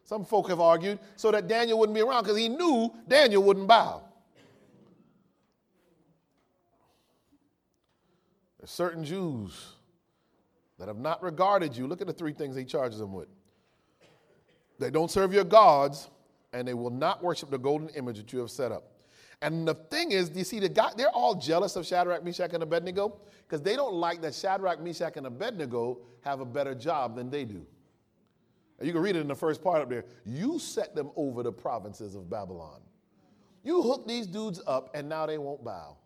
Some 0.03 0.25
folk 0.25 0.49
have 0.49 0.59
argued 0.59 0.99
so 1.15 1.31
that 1.31 1.47
Daniel 1.47 1.79
wouldn't 1.79 1.95
be 1.95 2.01
around 2.01 2.23
because 2.23 2.37
he 2.37 2.49
knew 2.49 2.93
Daniel 3.07 3.41
wouldn't 3.41 3.67
bow. 3.67 4.03
There's 8.59 8.69
certain 8.69 9.03
Jews 9.03 9.73
that 10.77 10.87
have 10.87 10.97
not 10.97 11.23
regarded 11.23 11.75
you. 11.75 11.87
Look 11.87 12.01
at 12.01 12.07
the 12.07 12.13
three 12.13 12.33
things 12.33 12.55
he 12.55 12.65
charges 12.65 12.99
them 12.99 13.13
with. 13.13 13.29
They 14.77 14.89
don't 14.91 15.09
serve 15.09 15.33
your 15.33 15.43
gods, 15.45 16.09
and 16.51 16.67
they 16.67 16.73
will 16.73 16.89
not 16.89 17.23
worship 17.23 17.49
the 17.49 17.57
golden 17.57 17.89
image 17.89 18.17
that 18.17 18.33
you 18.33 18.39
have 18.39 18.51
set 18.51 18.71
up. 18.71 18.91
And 19.41 19.67
the 19.67 19.75
thing 19.75 20.11
is, 20.11 20.31
you 20.33 20.43
see, 20.43 20.59
the 20.59 20.69
guy, 20.69 20.91
they're 20.95 21.09
all 21.09 21.35
jealous 21.35 21.75
of 21.75 21.85
Shadrach, 21.85 22.23
Meshach, 22.23 22.53
and 22.53 22.63
Abednego 22.63 23.17
because 23.47 23.61
they 23.61 23.75
don't 23.75 23.95
like 23.95 24.21
that 24.21 24.33
Shadrach, 24.33 24.81
Meshach, 24.81 25.17
and 25.17 25.27
Abednego 25.27 25.99
have 26.21 26.39
a 26.39 26.45
better 26.45 26.73
job 26.73 27.15
than 27.15 27.29
they 27.29 27.45
do. 27.45 27.65
And 28.79 28.87
you 28.87 28.93
can 28.93 29.01
read 29.01 29.15
it 29.15 29.19
in 29.19 29.27
the 29.27 29.35
first 29.35 29.63
part 29.63 29.81
up 29.81 29.89
there. 29.89 30.05
You 30.25 30.59
set 30.59 30.95
them 30.95 31.11
over 31.15 31.43
the 31.43 31.51
provinces 31.51 32.15
of 32.15 32.29
Babylon. 32.29 32.81
You 33.63 33.81
hook 33.81 34.07
these 34.07 34.27
dudes 34.27 34.61
up, 34.67 34.91
and 34.93 35.07
now 35.07 35.25
they 35.25 35.37
won't 35.37 35.63
bow. 35.63 35.97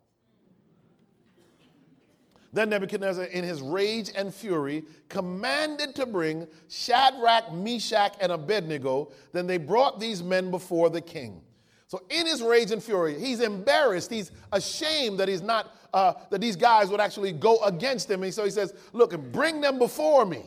Then 2.52 2.70
Nebuchadnezzar, 2.70 3.24
in 3.26 3.44
his 3.44 3.62
rage 3.62 4.10
and 4.16 4.34
fury, 4.34 4.84
commanded 5.08 5.94
to 5.94 6.06
bring 6.06 6.48
Shadrach, 6.68 7.52
Meshach, 7.52 8.16
and 8.20 8.32
Abednego. 8.32 9.12
Then 9.32 9.46
they 9.46 9.56
brought 9.56 10.00
these 10.00 10.22
men 10.22 10.50
before 10.50 10.90
the 10.90 11.00
king. 11.00 11.42
So, 11.90 12.02
in 12.08 12.24
his 12.24 12.40
rage 12.40 12.70
and 12.70 12.80
fury, 12.80 13.18
he's 13.18 13.40
embarrassed. 13.40 14.12
He's 14.12 14.30
ashamed 14.52 15.18
that 15.18 15.26
he's 15.26 15.42
not 15.42 15.74
uh, 15.92 16.12
that 16.30 16.40
these 16.40 16.54
guys 16.54 16.88
would 16.88 17.00
actually 17.00 17.32
go 17.32 17.58
against 17.64 18.08
him. 18.08 18.22
And 18.22 18.32
so 18.32 18.44
he 18.44 18.50
says, 18.50 18.72
"Look, 18.92 19.12
and 19.12 19.32
bring 19.32 19.60
them 19.60 19.78
before 19.78 20.24
me." 20.24 20.44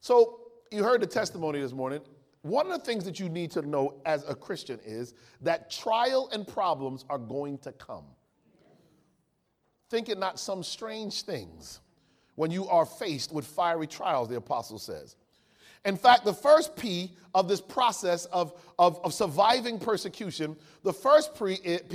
So 0.00 0.40
you 0.70 0.82
heard 0.82 1.02
the 1.02 1.06
testimony 1.06 1.60
this 1.60 1.72
morning. 1.72 2.00
One 2.40 2.70
of 2.70 2.78
the 2.78 2.84
things 2.86 3.04
that 3.04 3.20
you 3.20 3.28
need 3.28 3.50
to 3.50 3.60
know 3.60 4.00
as 4.06 4.24
a 4.26 4.34
Christian 4.34 4.80
is 4.82 5.12
that 5.42 5.70
trial 5.70 6.30
and 6.32 6.48
problems 6.48 7.04
are 7.10 7.18
going 7.18 7.58
to 7.58 7.72
come 7.72 8.06
thinking 9.90 10.20
not 10.20 10.38
some 10.38 10.62
strange 10.62 11.22
things 11.22 11.80
when 12.36 12.50
you 12.50 12.66
are 12.68 12.86
faced 12.86 13.32
with 13.32 13.44
fiery 13.44 13.86
trials, 13.86 14.28
the 14.28 14.36
apostle 14.36 14.78
says. 14.78 15.16
In 15.84 15.96
fact, 15.96 16.24
the 16.24 16.34
first 16.34 16.76
P 16.76 17.12
of 17.34 17.48
this 17.48 17.60
process 17.60 18.26
of, 18.26 18.52
of, 18.78 19.00
of 19.04 19.14
surviving 19.14 19.78
persecution, 19.78 20.56
the 20.82 20.92
first 20.92 21.34
P 21.34 21.54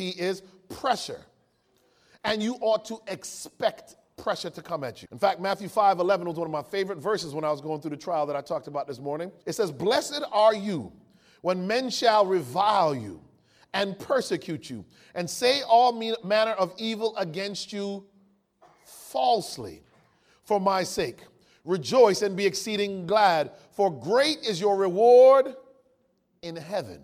is 0.09 0.41
pressure. 0.69 1.21
And 2.23 2.41
you 2.41 2.55
ought 2.61 2.85
to 2.85 2.99
expect 3.07 3.95
pressure 4.17 4.49
to 4.49 4.61
come 4.61 4.83
at 4.83 5.01
you. 5.01 5.07
In 5.11 5.19
fact, 5.19 5.39
Matthew 5.39 5.67
5 5.67 5.99
11 5.99 6.27
was 6.27 6.37
one 6.37 6.47
of 6.47 6.51
my 6.51 6.63
favorite 6.63 6.97
verses 6.97 7.33
when 7.33 7.43
I 7.43 7.51
was 7.51 7.61
going 7.61 7.81
through 7.81 7.91
the 7.91 7.97
trial 7.97 8.25
that 8.25 8.35
I 8.35 8.41
talked 8.41 8.67
about 8.67 8.87
this 8.87 8.99
morning. 8.99 9.31
It 9.45 9.53
says, 9.53 9.71
Blessed 9.71 10.23
are 10.31 10.55
you 10.55 10.91
when 11.41 11.67
men 11.67 11.89
shall 11.89 12.25
revile 12.25 12.95
you 12.95 13.21
and 13.73 13.99
persecute 13.99 14.69
you, 14.69 14.85
and 15.15 15.29
say 15.29 15.61
all 15.61 15.91
manner 16.23 16.51
of 16.51 16.73
evil 16.77 17.15
against 17.17 17.73
you 17.73 18.05
falsely 18.85 19.83
for 20.43 20.61
my 20.61 20.81
sake. 20.81 21.19
Rejoice 21.65 22.21
and 22.21 22.37
be 22.37 22.45
exceeding 22.45 23.07
glad, 23.07 23.51
for 23.71 23.91
great 23.91 24.45
is 24.45 24.61
your 24.61 24.77
reward 24.77 25.55
in 26.43 26.55
heaven. 26.55 27.01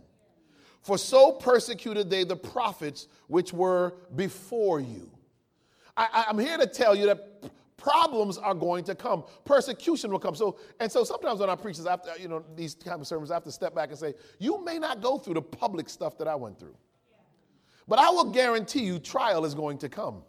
For 0.82 0.98
so 0.98 1.32
persecuted 1.32 2.10
they 2.10 2.24
the 2.24 2.36
prophets 2.36 3.08
which 3.28 3.52
were 3.54 3.96
before 4.16 4.80
you. 4.80 5.12
I, 5.98 6.26
am 6.30 6.40
here 6.40 6.58
to 6.58 6.66
tell 6.66 6.96
you 6.96 7.08
that 7.08 7.52
problems 7.76 8.38
are 8.38 8.54
going 8.54 8.84
to 8.86 8.96
come. 8.96 9.24
Persecution 9.46 10.12
will 10.12 10.20
come. 10.20 10.36
So, 10.36 10.58
and 10.80 10.92
so 10.92 11.04
sometimes 11.04 11.40
when 11.40 11.50
I 11.50 11.56
preach 11.56 11.78
this, 11.78 11.86
after 11.86 12.12
you 12.20 12.28
know 12.28 12.44
these 12.56 12.76
kind 12.76 13.02
of 13.02 13.08
sermons, 13.08 13.32
I 13.32 13.36
have 13.36 13.44
to 13.44 13.52
step 13.52 13.76
back 13.76 13.90
and 13.90 13.98
say, 13.98 14.14
you 14.40 14.64
may 14.64 14.80
not 14.80 15.02
go 15.02 15.18
through 15.18 15.36
the 15.36 15.42
public 15.42 15.90
stuff 15.90 16.18
that 16.20 16.28
I 16.28 16.36
went 16.36 16.60
through, 16.60 16.76
but 17.88 18.00
I 18.00 18.10
will 18.10 18.32
guarantee 18.32 18.84
you, 18.84 19.00
trial 19.00 19.44
is 19.44 19.54
going 19.54 19.80
to 19.80 19.90
come. 19.90 20.24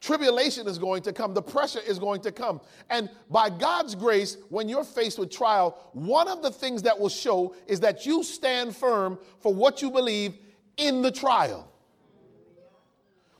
Tribulation 0.00 0.68
is 0.68 0.78
going 0.78 1.02
to 1.02 1.12
come. 1.12 1.34
The 1.34 1.42
pressure 1.42 1.80
is 1.80 1.98
going 1.98 2.20
to 2.22 2.32
come. 2.32 2.60
And 2.88 3.10
by 3.30 3.50
God's 3.50 3.94
grace, 3.94 4.36
when 4.48 4.68
you're 4.68 4.84
faced 4.84 5.18
with 5.18 5.30
trial, 5.30 5.76
one 5.92 6.28
of 6.28 6.40
the 6.40 6.50
things 6.50 6.82
that 6.82 6.98
will 6.98 7.08
show 7.08 7.54
is 7.66 7.80
that 7.80 8.06
you 8.06 8.22
stand 8.22 8.76
firm 8.76 9.18
for 9.40 9.52
what 9.52 9.82
you 9.82 9.90
believe 9.90 10.38
in 10.76 11.02
the 11.02 11.10
trial. 11.10 11.70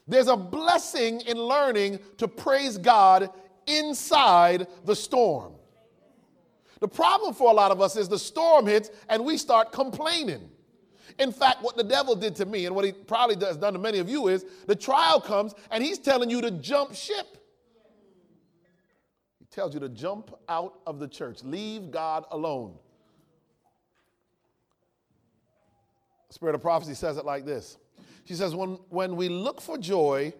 There's 0.08 0.26
a 0.26 0.36
blessing 0.36 1.20
in 1.20 1.36
learning 1.36 2.00
to 2.16 2.26
praise 2.26 2.76
God 2.76 3.30
inside 3.66 4.66
the 4.84 4.96
storm. 4.96 5.52
The 6.80 6.88
problem 6.88 7.34
for 7.34 7.50
a 7.50 7.54
lot 7.54 7.70
of 7.70 7.80
us 7.80 7.96
is 7.96 8.08
the 8.08 8.18
storm 8.18 8.66
hits 8.66 8.90
and 9.08 9.24
we 9.24 9.36
start 9.36 9.70
complaining. 9.70 10.50
In 11.18 11.32
fact, 11.32 11.62
what 11.62 11.76
the 11.76 11.84
devil 11.84 12.14
did 12.14 12.36
to 12.36 12.46
me 12.46 12.66
and 12.66 12.74
what 12.74 12.84
he 12.84 12.92
probably 12.92 13.36
has 13.44 13.56
done 13.56 13.72
to 13.72 13.78
many 13.78 13.98
of 13.98 14.08
you 14.08 14.28
is 14.28 14.44
the 14.66 14.76
trial 14.76 15.20
comes 15.20 15.54
and 15.70 15.82
he's 15.82 15.98
telling 15.98 16.30
you 16.30 16.40
to 16.40 16.50
jump 16.50 16.94
ship. 16.94 17.26
He 19.38 19.46
tells 19.46 19.74
you 19.74 19.80
to 19.80 19.88
jump 19.88 20.32
out 20.48 20.80
of 20.86 20.98
the 20.98 21.08
church, 21.08 21.42
leave 21.42 21.90
God 21.90 22.24
alone. 22.30 22.74
Spirit 26.30 26.54
of 26.54 26.60
prophecy 26.60 26.94
says 26.94 27.16
it 27.16 27.24
like 27.24 27.44
this 27.44 27.78
she 28.28 28.34
says, 28.34 28.54
when, 28.54 28.78
when 28.90 29.16
we 29.16 29.30
look 29.30 29.58
for 29.58 29.78
joy, 29.78 30.34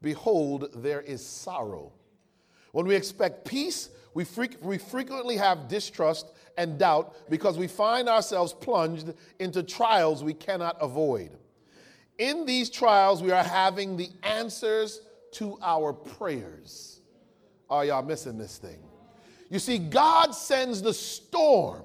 behold, 0.00 0.70
there 0.76 1.02
is 1.02 1.24
sorrow. 1.24 1.92
When 2.74 2.86
we 2.86 2.96
expect 2.96 3.44
peace, 3.44 3.88
we, 4.14 4.26
we 4.60 4.78
frequently 4.78 5.36
have 5.36 5.68
distrust 5.68 6.32
and 6.58 6.76
doubt 6.76 7.14
because 7.30 7.56
we 7.56 7.68
find 7.68 8.08
ourselves 8.08 8.52
plunged 8.52 9.14
into 9.38 9.62
trials 9.62 10.24
we 10.24 10.34
cannot 10.34 10.76
avoid. 10.80 11.30
In 12.18 12.44
these 12.44 12.68
trials, 12.68 13.22
we 13.22 13.30
are 13.30 13.44
having 13.44 13.96
the 13.96 14.08
answers 14.24 15.00
to 15.34 15.56
our 15.62 15.92
prayers. 15.92 17.00
Are 17.70 17.84
y'all 17.84 18.02
missing 18.02 18.38
this 18.38 18.58
thing? 18.58 18.78
You 19.50 19.60
see, 19.60 19.78
God 19.78 20.34
sends 20.34 20.82
the 20.82 20.92
storm 20.92 21.84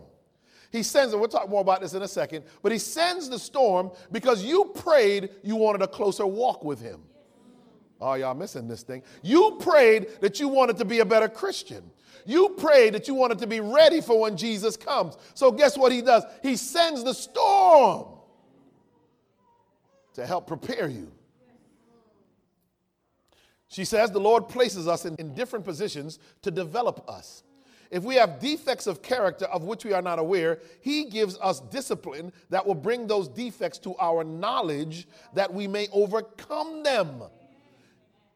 he 0.71 0.83
sends, 0.83 1.13
and 1.13 1.19
we'll 1.19 1.29
talk 1.29 1.49
more 1.49 1.61
about 1.61 1.81
this 1.81 1.93
in 1.93 2.01
a 2.03 2.07
second, 2.07 2.43
but 2.61 2.71
he 2.71 2.77
sends 2.77 3.27
the 3.27 3.39
storm 3.39 3.91
because 4.11 4.43
you 4.43 4.71
prayed 4.75 5.29
you 5.43 5.55
wanted 5.55 5.81
a 5.81 5.87
closer 5.87 6.27
walk 6.27 6.63
with 6.63 6.79
him. 6.79 7.01
Oh, 8.01 8.13
y'all 8.13 8.33
missing 8.33 8.67
this 8.67 8.83
thing. 8.83 9.03
You 9.21 9.57
prayed 9.59 10.21
that 10.21 10.39
you 10.39 10.47
wanted 10.47 10.77
to 10.77 10.85
be 10.85 10.99
a 10.99 11.05
better 11.05 11.27
Christian. 11.27 11.83
You 12.25 12.49
prayed 12.49 12.93
that 12.93 13.07
you 13.07 13.13
wanted 13.13 13.39
to 13.39 13.47
be 13.47 13.59
ready 13.59 14.01
for 14.01 14.19
when 14.19 14.37
Jesus 14.37 14.77
comes. 14.77 15.17
So, 15.33 15.51
guess 15.51 15.77
what 15.77 15.91
he 15.91 16.01
does? 16.01 16.23
He 16.43 16.55
sends 16.55 17.03
the 17.03 17.13
storm 17.13 18.07
to 20.13 20.25
help 20.25 20.47
prepare 20.47 20.87
you. 20.87 21.11
She 23.67 23.85
says 23.85 24.11
the 24.11 24.19
Lord 24.19 24.47
places 24.47 24.87
us 24.87 25.05
in, 25.05 25.15
in 25.15 25.33
different 25.33 25.63
positions 25.63 26.19
to 26.41 26.51
develop 26.51 27.07
us. 27.07 27.43
If 27.91 28.03
we 28.03 28.15
have 28.15 28.39
defects 28.39 28.87
of 28.87 29.01
character 29.01 29.45
of 29.45 29.63
which 29.63 29.83
we 29.83 29.93
are 29.93 30.01
not 30.01 30.19
aware, 30.19 30.59
He 30.81 31.05
gives 31.05 31.37
us 31.39 31.59
discipline 31.59 32.31
that 32.49 32.65
will 32.65 32.75
bring 32.75 33.07
those 33.07 33.27
defects 33.27 33.79
to 33.79 33.95
our 33.99 34.23
knowledge 34.23 35.07
that 35.33 35.51
we 35.51 35.67
may 35.67 35.87
overcome 35.91 36.83
them. 36.83 37.23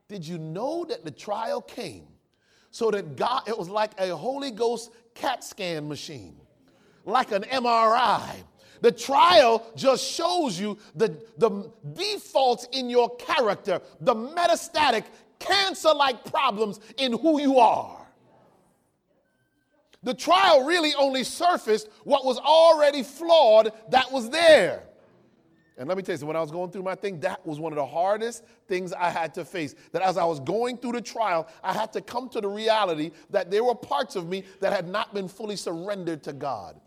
Did 0.07 0.27
you 0.27 0.37
know 0.37 0.85
that 0.85 1.03
the 1.03 1.11
trial 1.11 1.61
came 1.61 2.07
so 2.71 2.91
that 2.91 3.15
God, 3.15 3.47
it 3.47 3.57
was 3.57 3.69
like 3.69 3.91
a 3.99 4.15
Holy 4.15 4.51
Ghost 4.51 4.91
CAT 5.13 5.43
scan 5.43 5.87
machine, 5.87 6.35
like 7.05 7.31
an 7.31 7.43
MRI. 7.43 8.43
The 8.81 8.91
trial 8.91 9.65
just 9.75 10.03
shows 10.03 10.59
you 10.59 10.77
the, 10.95 11.15
the 11.37 11.71
defaults 11.93 12.67
in 12.71 12.89
your 12.89 13.15
character, 13.15 13.79
the 14.01 14.13
metastatic 14.13 15.05
cancer 15.39 15.93
like 15.93 16.25
problems 16.25 16.79
in 16.97 17.13
who 17.13 17.39
you 17.39 17.59
are. 17.59 18.03
The 20.03 20.13
trial 20.13 20.65
really 20.65 20.93
only 20.95 21.23
surfaced 21.23 21.87
what 22.03 22.25
was 22.25 22.37
already 22.39 23.03
flawed 23.03 23.71
that 23.89 24.11
was 24.11 24.29
there. 24.29 24.83
And 25.77 25.87
let 25.87 25.97
me 25.97 26.03
tell 26.03 26.15
you, 26.15 26.25
when 26.25 26.35
I 26.35 26.41
was 26.41 26.51
going 26.51 26.69
through 26.69 26.83
my 26.83 26.93
thing, 26.93 27.19
that 27.21 27.45
was 27.45 27.59
one 27.59 27.73
of 27.73 27.77
the 27.77 27.85
hardest 27.85 28.43
things 28.67 28.93
I 28.93 29.09
had 29.09 29.33
to 29.35 29.45
face. 29.45 29.73
That 29.91 30.03
as 30.03 30.17
I 30.17 30.23
was 30.23 30.39
going 30.39 30.77
through 30.77 30.91
the 30.93 31.01
trial, 31.01 31.47
I 31.63 31.73
had 31.73 31.91
to 31.93 32.01
come 32.01 32.29
to 32.29 32.41
the 32.41 32.47
reality 32.47 33.11
that 33.31 33.49
there 33.49 33.63
were 33.63 33.73
parts 33.73 34.15
of 34.15 34.29
me 34.29 34.43
that 34.59 34.71
had 34.71 34.87
not 34.87 35.13
been 35.13 35.27
fully 35.27 35.55
surrendered 35.55 36.21
to 36.23 36.33
God. 36.33 36.79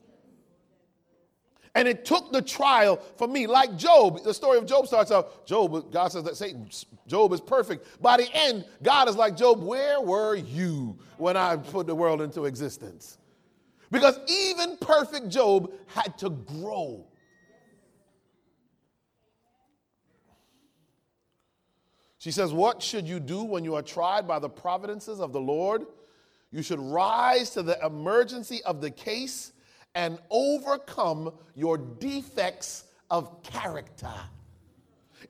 And 1.74 1.86
it 1.86 2.06
took 2.06 2.32
the 2.32 2.40
trial 2.40 2.96
for 3.16 3.28
me, 3.28 3.46
like 3.46 3.76
Job. 3.76 4.24
The 4.24 4.32
story 4.32 4.56
of 4.56 4.66
Job 4.66 4.86
starts 4.86 5.10
out 5.10 5.46
Job, 5.46 5.92
God 5.92 6.08
says 6.08 6.24
that 6.24 6.36
Satan, 6.36 6.70
Job 7.06 7.32
is 7.34 7.40
perfect. 7.40 8.00
By 8.00 8.16
the 8.16 8.28
end, 8.32 8.64
God 8.82 9.08
is 9.08 9.16
like, 9.16 9.36
Job, 9.36 9.62
where 9.62 10.00
were 10.00 10.36
you 10.36 10.96
when 11.18 11.36
I 11.36 11.56
put 11.56 11.86
the 11.86 11.94
world 11.94 12.22
into 12.22 12.46
existence? 12.46 13.18
Because 13.90 14.18
even 14.26 14.78
perfect 14.78 15.28
Job 15.28 15.70
had 15.86 16.16
to 16.18 16.30
grow. 16.30 17.04
She 22.26 22.32
says, 22.32 22.52
What 22.52 22.82
should 22.82 23.06
you 23.06 23.20
do 23.20 23.44
when 23.44 23.62
you 23.62 23.76
are 23.76 23.82
tried 23.82 24.26
by 24.26 24.40
the 24.40 24.48
providences 24.48 25.20
of 25.20 25.32
the 25.32 25.40
Lord? 25.40 25.86
You 26.50 26.60
should 26.60 26.80
rise 26.80 27.50
to 27.50 27.62
the 27.62 27.78
emergency 27.86 28.60
of 28.64 28.80
the 28.80 28.90
case 28.90 29.52
and 29.94 30.18
overcome 30.28 31.34
your 31.54 31.78
defects 31.78 32.82
of 33.12 33.44
character. 33.44 34.10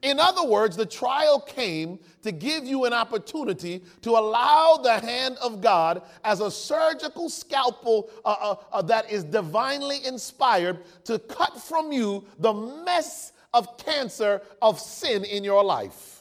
In 0.00 0.18
other 0.18 0.42
words, 0.46 0.74
the 0.74 0.86
trial 0.86 1.38
came 1.38 1.98
to 2.22 2.32
give 2.32 2.64
you 2.64 2.86
an 2.86 2.94
opportunity 2.94 3.84
to 4.00 4.12
allow 4.12 4.80
the 4.82 4.98
hand 4.98 5.36
of 5.42 5.60
God 5.60 6.00
as 6.24 6.40
a 6.40 6.50
surgical 6.50 7.28
scalpel 7.28 8.08
uh, 8.24 8.36
uh, 8.40 8.56
uh, 8.72 8.80
that 8.80 9.10
is 9.10 9.22
divinely 9.22 10.02
inspired 10.06 10.78
to 11.04 11.18
cut 11.18 11.60
from 11.60 11.92
you 11.92 12.24
the 12.38 12.54
mess 12.54 13.34
of 13.52 13.76
cancer 13.76 14.40
of 14.62 14.80
sin 14.80 15.26
in 15.26 15.44
your 15.44 15.62
life. 15.62 16.15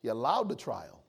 He 0.00 0.08
allowed 0.08 0.48
the 0.48 0.56
trial 0.56 1.02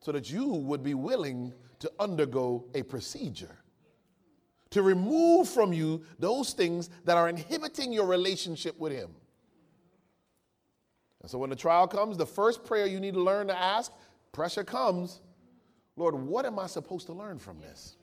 so 0.00 0.12
that 0.12 0.30
you 0.30 0.46
would 0.46 0.82
be 0.82 0.94
willing 0.94 1.52
to 1.80 1.90
undergo 1.98 2.64
a 2.74 2.82
procedure 2.82 3.58
to 4.72 4.82
remove 4.82 5.48
from 5.48 5.72
you 5.72 6.02
those 6.18 6.54
things 6.54 6.88
that 7.04 7.16
are 7.16 7.28
inhibiting 7.28 7.92
your 7.92 8.06
relationship 8.06 8.78
with 8.78 8.92
Him. 8.92 9.10
And 11.20 11.30
so 11.30 11.38
when 11.38 11.50
the 11.50 11.56
trial 11.56 11.86
comes, 11.86 12.16
the 12.16 12.26
first 12.26 12.64
prayer 12.64 12.86
you 12.86 12.98
need 12.98 13.14
to 13.14 13.22
learn 13.22 13.46
to 13.48 13.56
ask, 13.56 13.92
pressure 14.32 14.64
comes, 14.64 15.20
Lord, 15.96 16.14
what 16.14 16.46
am 16.46 16.58
I 16.58 16.66
supposed 16.66 17.06
to 17.06 17.12
learn 17.12 17.38
from 17.38 17.60
this? 17.60 17.96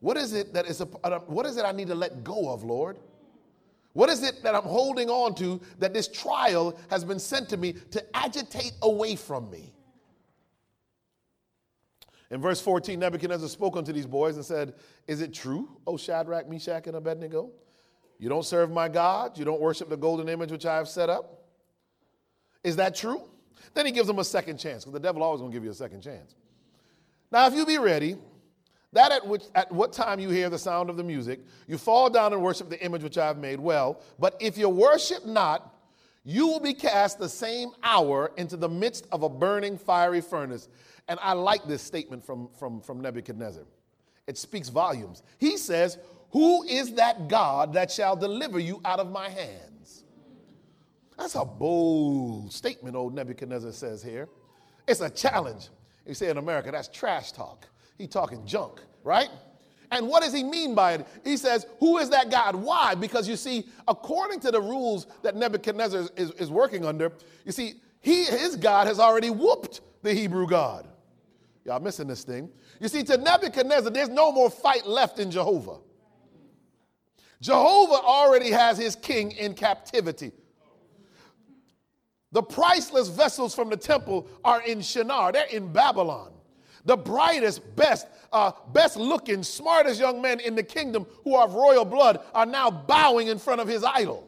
What 0.00 0.16
is 0.16 0.34
it 0.34 0.52
that 0.52 0.66
is 0.66 0.80
a, 0.80 0.84
what 0.84 1.46
is 1.46 1.56
it 1.56 1.64
I 1.64 1.72
need 1.72 1.88
to 1.88 1.94
let 1.94 2.22
go 2.22 2.50
of, 2.52 2.64
Lord? 2.64 2.98
What 3.98 4.10
is 4.10 4.22
it 4.22 4.44
that 4.44 4.54
I'm 4.54 4.62
holding 4.62 5.10
on 5.10 5.34
to 5.34 5.60
that 5.80 5.92
this 5.92 6.06
trial 6.06 6.78
has 6.88 7.04
been 7.04 7.18
sent 7.18 7.48
to 7.48 7.56
me 7.56 7.72
to 7.72 8.16
agitate 8.16 8.70
away 8.82 9.16
from 9.16 9.50
me? 9.50 9.74
In 12.30 12.40
verse 12.40 12.60
14, 12.60 12.96
Nebuchadnezzar 12.96 13.48
spoke 13.48 13.76
unto 13.76 13.92
these 13.92 14.06
boys 14.06 14.36
and 14.36 14.44
said, 14.44 14.74
Is 15.08 15.20
it 15.20 15.34
true, 15.34 15.80
O 15.84 15.96
Shadrach, 15.96 16.48
Meshach, 16.48 16.86
and 16.86 16.94
Abednego? 16.94 17.50
You 18.20 18.28
don't 18.28 18.44
serve 18.44 18.70
my 18.70 18.88
God, 18.88 19.36
you 19.36 19.44
don't 19.44 19.60
worship 19.60 19.88
the 19.88 19.96
golden 19.96 20.28
image 20.28 20.52
which 20.52 20.64
I 20.64 20.76
have 20.76 20.88
set 20.88 21.10
up? 21.10 21.48
Is 22.62 22.76
that 22.76 22.94
true? 22.94 23.22
Then 23.74 23.84
he 23.84 23.90
gives 23.90 24.06
them 24.06 24.20
a 24.20 24.24
second 24.24 24.58
chance, 24.58 24.84
because 24.84 24.92
the 24.92 25.00
devil 25.00 25.24
always 25.24 25.40
gonna 25.40 25.52
give 25.52 25.64
you 25.64 25.70
a 25.70 25.74
second 25.74 26.02
chance. 26.02 26.36
Now, 27.32 27.48
if 27.48 27.54
you 27.54 27.66
be 27.66 27.78
ready, 27.78 28.16
that 28.92 29.12
at 29.12 29.26
which 29.26 29.44
at 29.54 29.70
what 29.70 29.92
time 29.92 30.18
you 30.18 30.30
hear 30.30 30.48
the 30.48 30.58
sound 30.58 30.88
of 30.88 30.96
the 30.96 31.04
music, 31.04 31.40
you 31.66 31.76
fall 31.76 32.08
down 32.08 32.32
and 32.32 32.42
worship 32.42 32.70
the 32.70 32.82
image 32.82 33.02
which 33.02 33.18
I 33.18 33.26
have 33.26 33.38
made 33.38 33.60
well. 33.60 34.00
But 34.18 34.36
if 34.40 34.56
you 34.56 34.68
worship 34.68 35.26
not, 35.26 35.74
you 36.24 36.46
will 36.46 36.60
be 36.60 36.74
cast 36.74 37.18
the 37.18 37.28
same 37.28 37.70
hour 37.82 38.32
into 38.36 38.56
the 38.56 38.68
midst 38.68 39.06
of 39.12 39.22
a 39.22 39.28
burning 39.28 39.78
fiery 39.78 40.20
furnace. 40.20 40.68
And 41.08 41.18
I 41.22 41.32
like 41.32 41.64
this 41.66 41.82
statement 41.82 42.24
from, 42.24 42.48
from, 42.58 42.80
from 42.80 43.00
Nebuchadnezzar. 43.00 43.64
It 44.26 44.36
speaks 44.36 44.68
volumes. 44.68 45.22
He 45.38 45.56
says, 45.56 45.98
Who 46.32 46.64
is 46.64 46.94
that 46.94 47.28
God 47.28 47.72
that 47.74 47.90
shall 47.90 48.14
deliver 48.14 48.58
you 48.58 48.80
out 48.84 49.00
of 49.00 49.10
my 49.10 49.28
hands? 49.28 50.04
That's 51.18 51.34
a 51.34 51.44
bold 51.44 52.52
statement, 52.52 52.94
old 52.94 53.14
Nebuchadnezzar 53.14 53.72
says 53.72 54.02
here. 54.02 54.28
It's 54.86 55.00
a 55.00 55.10
challenge. 55.10 55.68
You 56.06 56.14
say 56.14 56.30
in 56.30 56.38
America, 56.38 56.70
that's 56.70 56.88
trash 56.88 57.32
talk. 57.32 57.66
He 57.98 58.06
talking 58.06 58.46
junk, 58.46 58.80
right? 59.04 59.28
And 59.90 60.06
what 60.06 60.22
does 60.22 60.32
he 60.32 60.44
mean 60.44 60.74
by 60.74 60.94
it? 60.94 61.06
He 61.24 61.36
says, 61.36 61.66
Who 61.80 61.98
is 61.98 62.10
that 62.10 62.30
God? 62.30 62.54
Why? 62.54 62.94
Because 62.94 63.28
you 63.28 63.36
see, 63.36 63.66
according 63.86 64.40
to 64.40 64.50
the 64.50 64.60
rules 64.60 65.06
that 65.22 65.34
Nebuchadnezzar 65.34 66.08
is, 66.16 66.30
is 66.32 66.50
working 66.50 66.84
under, 66.84 67.12
you 67.44 67.52
see, 67.52 67.74
he, 68.00 68.24
his 68.24 68.56
God 68.56 68.86
has 68.86 69.00
already 69.00 69.30
whooped 69.30 69.80
the 70.02 70.14
Hebrew 70.14 70.46
God. 70.46 70.86
Y'all 71.64 71.80
missing 71.80 72.06
this 72.06 72.22
thing. 72.22 72.48
You 72.80 72.88
see, 72.88 73.02
to 73.04 73.16
Nebuchadnezzar, 73.16 73.90
there's 73.90 74.08
no 74.08 74.30
more 74.30 74.50
fight 74.50 74.86
left 74.86 75.18
in 75.18 75.30
Jehovah. 75.30 75.78
Jehovah 77.40 78.00
already 78.02 78.50
has 78.50 78.78
his 78.78 78.96
king 78.96 79.32
in 79.32 79.54
captivity. 79.54 80.32
The 82.32 82.42
priceless 82.42 83.08
vessels 83.08 83.54
from 83.54 83.70
the 83.70 83.76
temple 83.76 84.28
are 84.44 84.62
in 84.62 84.80
Shinar, 84.80 85.32
they're 85.32 85.46
in 85.46 85.72
Babylon. 85.72 86.32
The 86.88 86.96
brightest, 86.96 87.76
best, 87.76 88.06
uh, 88.32 88.52
best 88.72 88.96
looking, 88.96 89.42
smartest 89.42 90.00
young 90.00 90.22
men 90.22 90.40
in 90.40 90.54
the 90.54 90.62
kingdom 90.62 91.06
who 91.22 91.34
are 91.34 91.44
of 91.44 91.54
royal 91.54 91.84
blood 91.84 92.20
are 92.34 92.46
now 92.46 92.70
bowing 92.70 93.28
in 93.28 93.38
front 93.38 93.60
of 93.60 93.68
his 93.68 93.84
idol. 93.84 94.26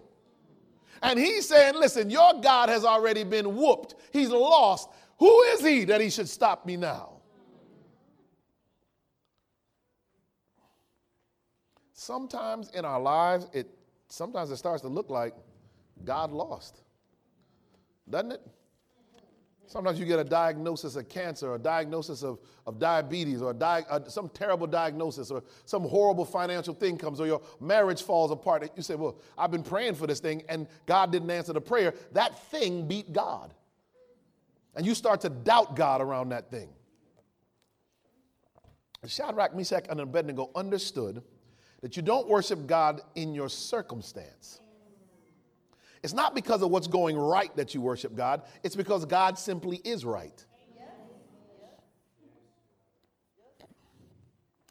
And 1.02 1.18
he's 1.18 1.48
saying, 1.48 1.74
Listen, 1.74 2.10
your 2.10 2.40
God 2.40 2.68
has 2.68 2.84
already 2.84 3.24
been 3.24 3.56
whooped, 3.56 3.94
he's 4.12 4.28
lost. 4.28 4.88
Who 5.18 5.42
is 5.54 5.60
he 5.60 5.84
that 5.86 6.00
he 6.00 6.10
should 6.10 6.28
stop 6.28 6.64
me 6.64 6.76
now? 6.76 7.20
sometimes 12.00 12.70
in 12.70 12.84
our 12.84 13.00
lives, 13.00 13.46
it 13.52 13.68
sometimes 14.08 14.50
it 14.50 14.56
starts 14.56 14.82
to 14.82 14.88
look 14.88 15.10
like 15.10 15.34
God 16.04 16.32
lost. 16.32 16.80
Doesn't 18.08 18.32
it? 18.32 18.40
Sometimes 19.70 20.00
you 20.00 20.04
get 20.04 20.18
a 20.18 20.24
diagnosis 20.24 20.96
of 20.96 21.08
cancer 21.08 21.52
or 21.52 21.54
a 21.54 21.58
diagnosis 21.58 22.24
of, 22.24 22.40
of 22.66 22.80
diabetes 22.80 23.40
or 23.40 23.54
di- 23.54 23.84
some 24.08 24.28
terrible 24.30 24.66
diagnosis 24.66 25.30
or 25.30 25.44
some 25.64 25.84
horrible 25.84 26.24
financial 26.24 26.74
thing 26.74 26.98
comes 26.98 27.20
or 27.20 27.26
your 27.28 27.40
marriage 27.60 28.02
falls 28.02 28.32
apart. 28.32 28.68
You 28.74 28.82
say, 28.82 28.96
Well, 28.96 29.20
I've 29.38 29.52
been 29.52 29.62
praying 29.62 29.94
for 29.94 30.08
this 30.08 30.18
thing 30.18 30.42
and 30.48 30.66
God 30.86 31.12
didn't 31.12 31.30
answer 31.30 31.52
the 31.52 31.60
prayer. 31.60 31.94
That 32.14 32.36
thing 32.50 32.88
beat 32.88 33.12
God. 33.12 33.54
And 34.74 34.84
you 34.84 34.92
start 34.92 35.20
to 35.20 35.28
doubt 35.28 35.76
God 35.76 36.00
around 36.00 36.30
that 36.30 36.50
thing. 36.50 36.70
Shadrach, 39.06 39.54
Meshach, 39.54 39.86
and 39.88 40.00
Abednego 40.00 40.50
understood 40.56 41.22
that 41.80 41.96
you 41.96 42.02
don't 42.02 42.26
worship 42.26 42.66
God 42.66 43.02
in 43.14 43.34
your 43.34 43.48
circumstance. 43.48 44.62
It's 46.02 46.12
not 46.12 46.34
because 46.34 46.62
of 46.62 46.70
what's 46.70 46.86
going 46.86 47.16
right 47.18 47.54
that 47.56 47.74
you 47.74 47.80
worship 47.80 48.16
God, 48.16 48.42
it's 48.62 48.76
because 48.76 49.04
God 49.04 49.38
simply 49.38 49.78
is 49.84 50.04
right. 50.04 50.44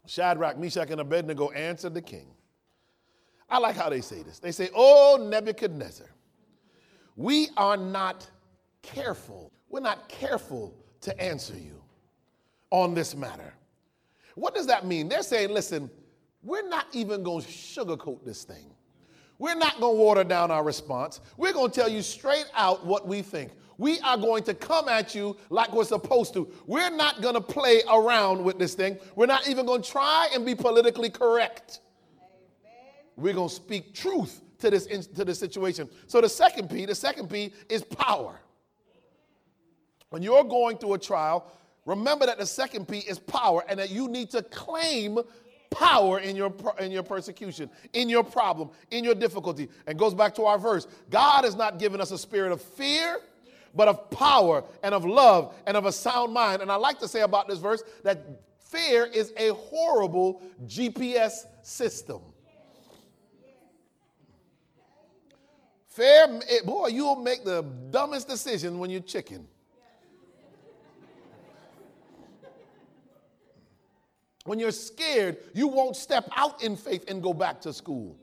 Shadrach, 0.06 0.58
Meshach, 0.58 0.90
and 0.90 1.00
Abednego 1.00 1.50
answered 1.50 1.94
the 1.94 2.02
king. 2.02 2.26
I 3.48 3.58
like 3.58 3.76
how 3.76 3.88
they 3.88 4.00
say 4.00 4.22
this. 4.24 4.40
They 4.40 4.50
say, 4.50 4.68
Oh, 4.74 5.24
Nebuchadnezzar, 5.30 6.08
we 7.14 7.48
are 7.56 7.76
not 7.76 8.28
careful. 8.82 9.52
We're 9.68 9.80
not 9.80 10.08
careful 10.08 10.74
to 11.02 11.20
answer 11.20 11.54
you 11.54 11.80
on 12.70 12.94
this 12.94 13.14
matter. 13.14 13.54
What 14.34 14.54
does 14.54 14.66
that 14.66 14.86
mean? 14.86 15.08
They're 15.08 15.22
saying, 15.22 15.50
listen, 15.50 15.90
we're 16.42 16.68
not 16.68 16.86
even 16.92 17.22
going 17.22 17.42
to 17.42 17.48
sugarcoat 17.48 18.24
this 18.24 18.44
thing. 18.44 18.74
We're 19.40 19.54
not 19.54 19.80
going 19.80 19.96
to 19.96 19.98
water 19.98 20.22
down 20.22 20.50
our 20.50 20.62
response. 20.62 21.22
We're 21.38 21.54
going 21.54 21.70
to 21.70 21.74
tell 21.80 21.88
you 21.88 22.02
straight 22.02 22.44
out 22.54 22.84
what 22.84 23.08
we 23.08 23.22
think. 23.22 23.52
We 23.78 23.98
are 24.00 24.18
going 24.18 24.42
to 24.44 24.52
come 24.52 24.86
at 24.86 25.14
you 25.14 25.34
like 25.48 25.72
we're 25.72 25.84
supposed 25.84 26.34
to. 26.34 26.52
We're 26.66 26.94
not 26.94 27.22
going 27.22 27.34
to 27.34 27.40
play 27.40 27.82
around 27.90 28.44
with 28.44 28.58
this 28.58 28.74
thing. 28.74 28.98
We're 29.16 29.24
not 29.24 29.48
even 29.48 29.64
going 29.64 29.80
to 29.80 29.90
try 29.90 30.28
and 30.34 30.44
be 30.44 30.54
politically 30.54 31.08
correct. 31.08 31.80
We're 33.16 33.32
going 33.32 33.48
to 33.48 33.54
speak 33.54 33.94
truth 33.94 34.42
to 34.58 34.68
this, 34.68 34.86
to 35.06 35.24
this 35.24 35.38
situation. 35.38 35.88
So 36.06 36.20
the 36.20 36.28
second 36.28 36.68
P, 36.68 36.84
the 36.84 36.94
second 36.94 37.30
P 37.30 37.54
is 37.70 37.82
power. 37.82 38.38
When 40.10 40.22
you're 40.22 40.44
going 40.44 40.76
through 40.76 40.92
a 40.92 40.98
trial, 40.98 41.50
remember 41.86 42.26
that 42.26 42.36
the 42.36 42.46
second 42.46 42.88
P 42.88 42.98
is 42.98 43.18
power 43.18 43.64
and 43.70 43.80
that 43.80 43.88
you 43.88 44.06
need 44.06 44.28
to 44.32 44.42
claim 44.42 45.18
power 45.70 46.18
in 46.18 46.36
your 46.36 46.52
in 46.78 46.90
your 46.90 47.02
persecution, 47.02 47.70
in 47.92 48.08
your 48.08 48.24
problem, 48.24 48.70
in 48.90 49.04
your 49.04 49.14
difficulty. 49.14 49.68
And 49.86 49.98
goes 49.98 50.14
back 50.14 50.34
to 50.36 50.44
our 50.44 50.58
verse. 50.58 50.86
God 51.10 51.44
has 51.44 51.54
not 51.54 51.78
given 51.78 52.00
us 52.00 52.10
a 52.10 52.18
spirit 52.18 52.52
of 52.52 52.60
fear, 52.60 53.20
but 53.74 53.88
of 53.88 54.10
power 54.10 54.64
and 54.82 54.94
of 54.94 55.04
love 55.04 55.54
and 55.66 55.76
of 55.76 55.86
a 55.86 55.92
sound 55.92 56.32
mind. 56.32 56.62
And 56.62 56.70
I 56.70 56.76
like 56.76 56.98
to 57.00 57.08
say 57.08 57.20
about 57.20 57.48
this 57.48 57.58
verse 57.58 57.82
that 58.02 58.24
fear 58.58 59.04
is 59.06 59.32
a 59.36 59.54
horrible 59.54 60.42
GPS 60.66 61.46
system. 61.62 62.20
Fear, 65.88 66.40
boy, 66.64 66.88
you'll 66.88 67.16
make 67.16 67.44
the 67.44 67.62
dumbest 67.90 68.28
decision 68.28 68.78
when 68.78 68.90
you're 68.90 69.00
chicken. 69.00 69.46
When 74.44 74.58
you're 74.58 74.72
scared, 74.72 75.38
you 75.54 75.68
won't 75.68 75.96
step 75.96 76.28
out 76.36 76.62
in 76.62 76.76
faith 76.76 77.04
and 77.08 77.22
go 77.22 77.34
back 77.34 77.60
to 77.62 77.72
school. 77.72 78.16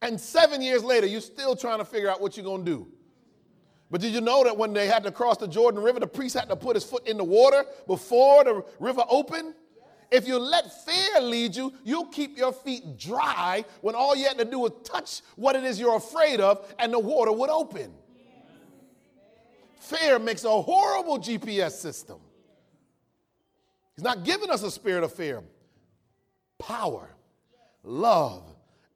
And 0.00 0.20
seven 0.20 0.62
years 0.62 0.84
later, 0.84 1.06
you're 1.06 1.20
still 1.20 1.56
trying 1.56 1.78
to 1.78 1.84
figure 1.84 2.08
out 2.08 2.20
what 2.20 2.36
you're 2.36 2.44
going 2.44 2.64
to 2.64 2.70
do. 2.70 2.86
But 3.90 4.00
did 4.00 4.12
you 4.12 4.20
know 4.20 4.44
that 4.44 4.56
when 4.56 4.72
they 4.72 4.86
had 4.86 5.02
to 5.04 5.10
cross 5.10 5.38
the 5.38 5.48
Jordan 5.48 5.82
River, 5.82 5.98
the 5.98 6.06
priest 6.06 6.36
had 6.36 6.48
to 6.50 6.56
put 6.56 6.76
his 6.76 6.84
foot 6.84 7.08
in 7.08 7.16
the 7.16 7.24
water 7.24 7.64
before 7.86 8.44
the 8.44 8.62
river 8.78 9.02
opened? 9.08 9.54
If 10.10 10.26
you 10.26 10.38
let 10.38 10.84
fear 10.84 11.20
lead 11.20 11.56
you, 11.56 11.72
you'll 11.84 12.06
keep 12.06 12.36
your 12.36 12.52
feet 12.52 12.98
dry 12.98 13.64
when 13.80 13.94
all 13.94 14.14
you 14.16 14.26
had 14.26 14.38
to 14.38 14.44
do 14.44 14.58
was 14.58 14.72
touch 14.84 15.20
what 15.36 15.56
it 15.56 15.64
is 15.64 15.78
you're 15.78 15.96
afraid 15.96 16.40
of 16.40 16.72
and 16.78 16.92
the 16.92 16.98
water 16.98 17.32
would 17.32 17.50
open. 17.50 17.92
Fear 19.80 20.18
makes 20.18 20.44
a 20.44 20.62
horrible 20.62 21.18
GPS 21.18 21.72
system. 21.72 22.18
He's 23.98 24.04
not 24.04 24.22
giving 24.22 24.48
us 24.48 24.62
a 24.62 24.70
spirit 24.70 25.02
of 25.02 25.12
fear, 25.12 25.42
power, 26.56 27.10
love, 27.82 28.44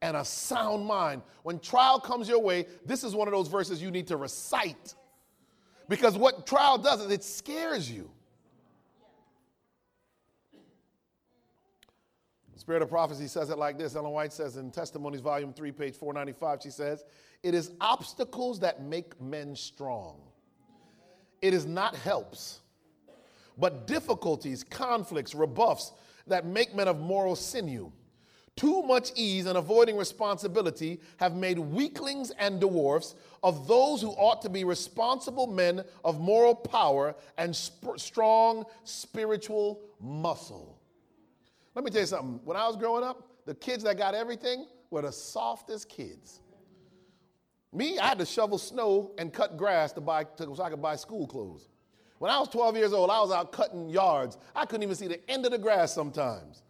and 0.00 0.16
a 0.16 0.24
sound 0.24 0.86
mind. 0.86 1.22
When 1.42 1.58
trial 1.58 1.98
comes 1.98 2.28
your 2.28 2.38
way, 2.38 2.66
this 2.86 3.02
is 3.02 3.12
one 3.12 3.26
of 3.26 3.32
those 3.32 3.48
verses 3.48 3.82
you 3.82 3.90
need 3.90 4.06
to 4.06 4.16
recite. 4.16 4.94
Because 5.88 6.16
what 6.16 6.46
trial 6.46 6.78
does 6.78 7.00
is 7.00 7.10
it 7.10 7.24
scares 7.24 7.90
you. 7.90 8.12
Spirit 12.54 12.82
of 12.82 12.88
prophecy 12.88 13.26
says 13.26 13.50
it 13.50 13.58
like 13.58 13.78
this. 13.78 13.96
Ellen 13.96 14.12
White 14.12 14.32
says 14.32 14.56
in 14.56 14.70
Testimonies, 14.70 15.20
Volume 15.20 15.52
3, 15.52 15.72
page 15.72 15.96
495, 15.96 16.62
she 16.62 16.70
says, 16.70 17.04
It 17.42 17.54
is 17.54 17.72
obstacles 17.80 18.60
that 18.60 18.80
make 18.84 19.20
men 19.20 19.56
strong. 19.56 20.20
It 21.40 21.54
is 21.54 21.66
not 21.66 21.96
helps 21.96 22.61
but 23.58 23.86
difficulties, 23.86 24.64
conflicts, 24.64 25.34
rebuffs 25.34 25.92
that 26.26 26.46
make 26.46 26.74
men 26.74 26.88
of 26.88 27.00
moral 27.00 27.36
sinew. 27.36 27.92
Too 28.54 28.82
much 28.82 29.12
ease 29.16 29.46
and 29.46 29.56
avoiding 29.56 29.96
responsibility 29.96 31.00
have 31.16 31.34
made 31.34 31.58
weaklings 31.58 32.30
and 32.32 32.60
dwarfs 32.60 33.14
of 33.42 33.66
those 33.66 34.02
who 34.02 34.10
ought 34.10 34.42
to 34.42 34.50
be 34.50 34.64
responsible 34.64 35.46
men 35.46 35.82
of 36.04 36.20
moral 36.20 36.54
power 36.54 37.14
and 37.38 37.56
sp- 37.56 37.96
strong 37.96 38.64
spiritual 38.84 39.80
muscle. 40.00 40.78
Let 41.74 41.84
me 41.84 41.90
tell 41.90 42.02
you 42.02 42.06
something. 42.06 42.40
When 42.44 42.56
I 42.56 42.66
was 42.66 42.76
growing 42.76 43.02
up, 43.02 43.26
the 43.46 43.54
kids 43.54 43.84
that 43.84 43.96
got 43.96 44.14
everything 44.14 44.66
were 44.90 45.02
the 45.02 45.12
softest 45.12 45.88
kids. 45.88 46.40
Me, 47.72 47.98
I 47.98 48.08
had 48.08 48.18
to 48.18 48.26
shovel 48.26 48.58
snow 48.58 49.12
and 49.16 49.32
cut 49.32 49.56
grass 49.56 49.92
to 49.92 50.02
buy 50.02 50.24
to, 50.24 50.54
so 50.54 50.62
I 50.62 50.68
could 50.68 50.82
buy 50.82 50.96
school 50.96 51.26
clothes. 51.26 51.70
When 52.22 52.30
I 52.30 52.38
was 52.38 52.50
12 52.50 52.76
years 52.76 52.92
old, 52.92 53.10
I 53.10 53.20
was 53.20 53.32
out 53.32 53.50
cutting 53.50 53.88
yards. 53.88 54.38
I 54.54 54.64
couldn't 54.64 54.84
even 54.84 54.94
see 54.94 55.08
the 55.08 55.28
end 55.28 55.44
of 55.44 55.50
the 55.50 55.58
grass 55.58 55.92
sometimes. 55.92 56.62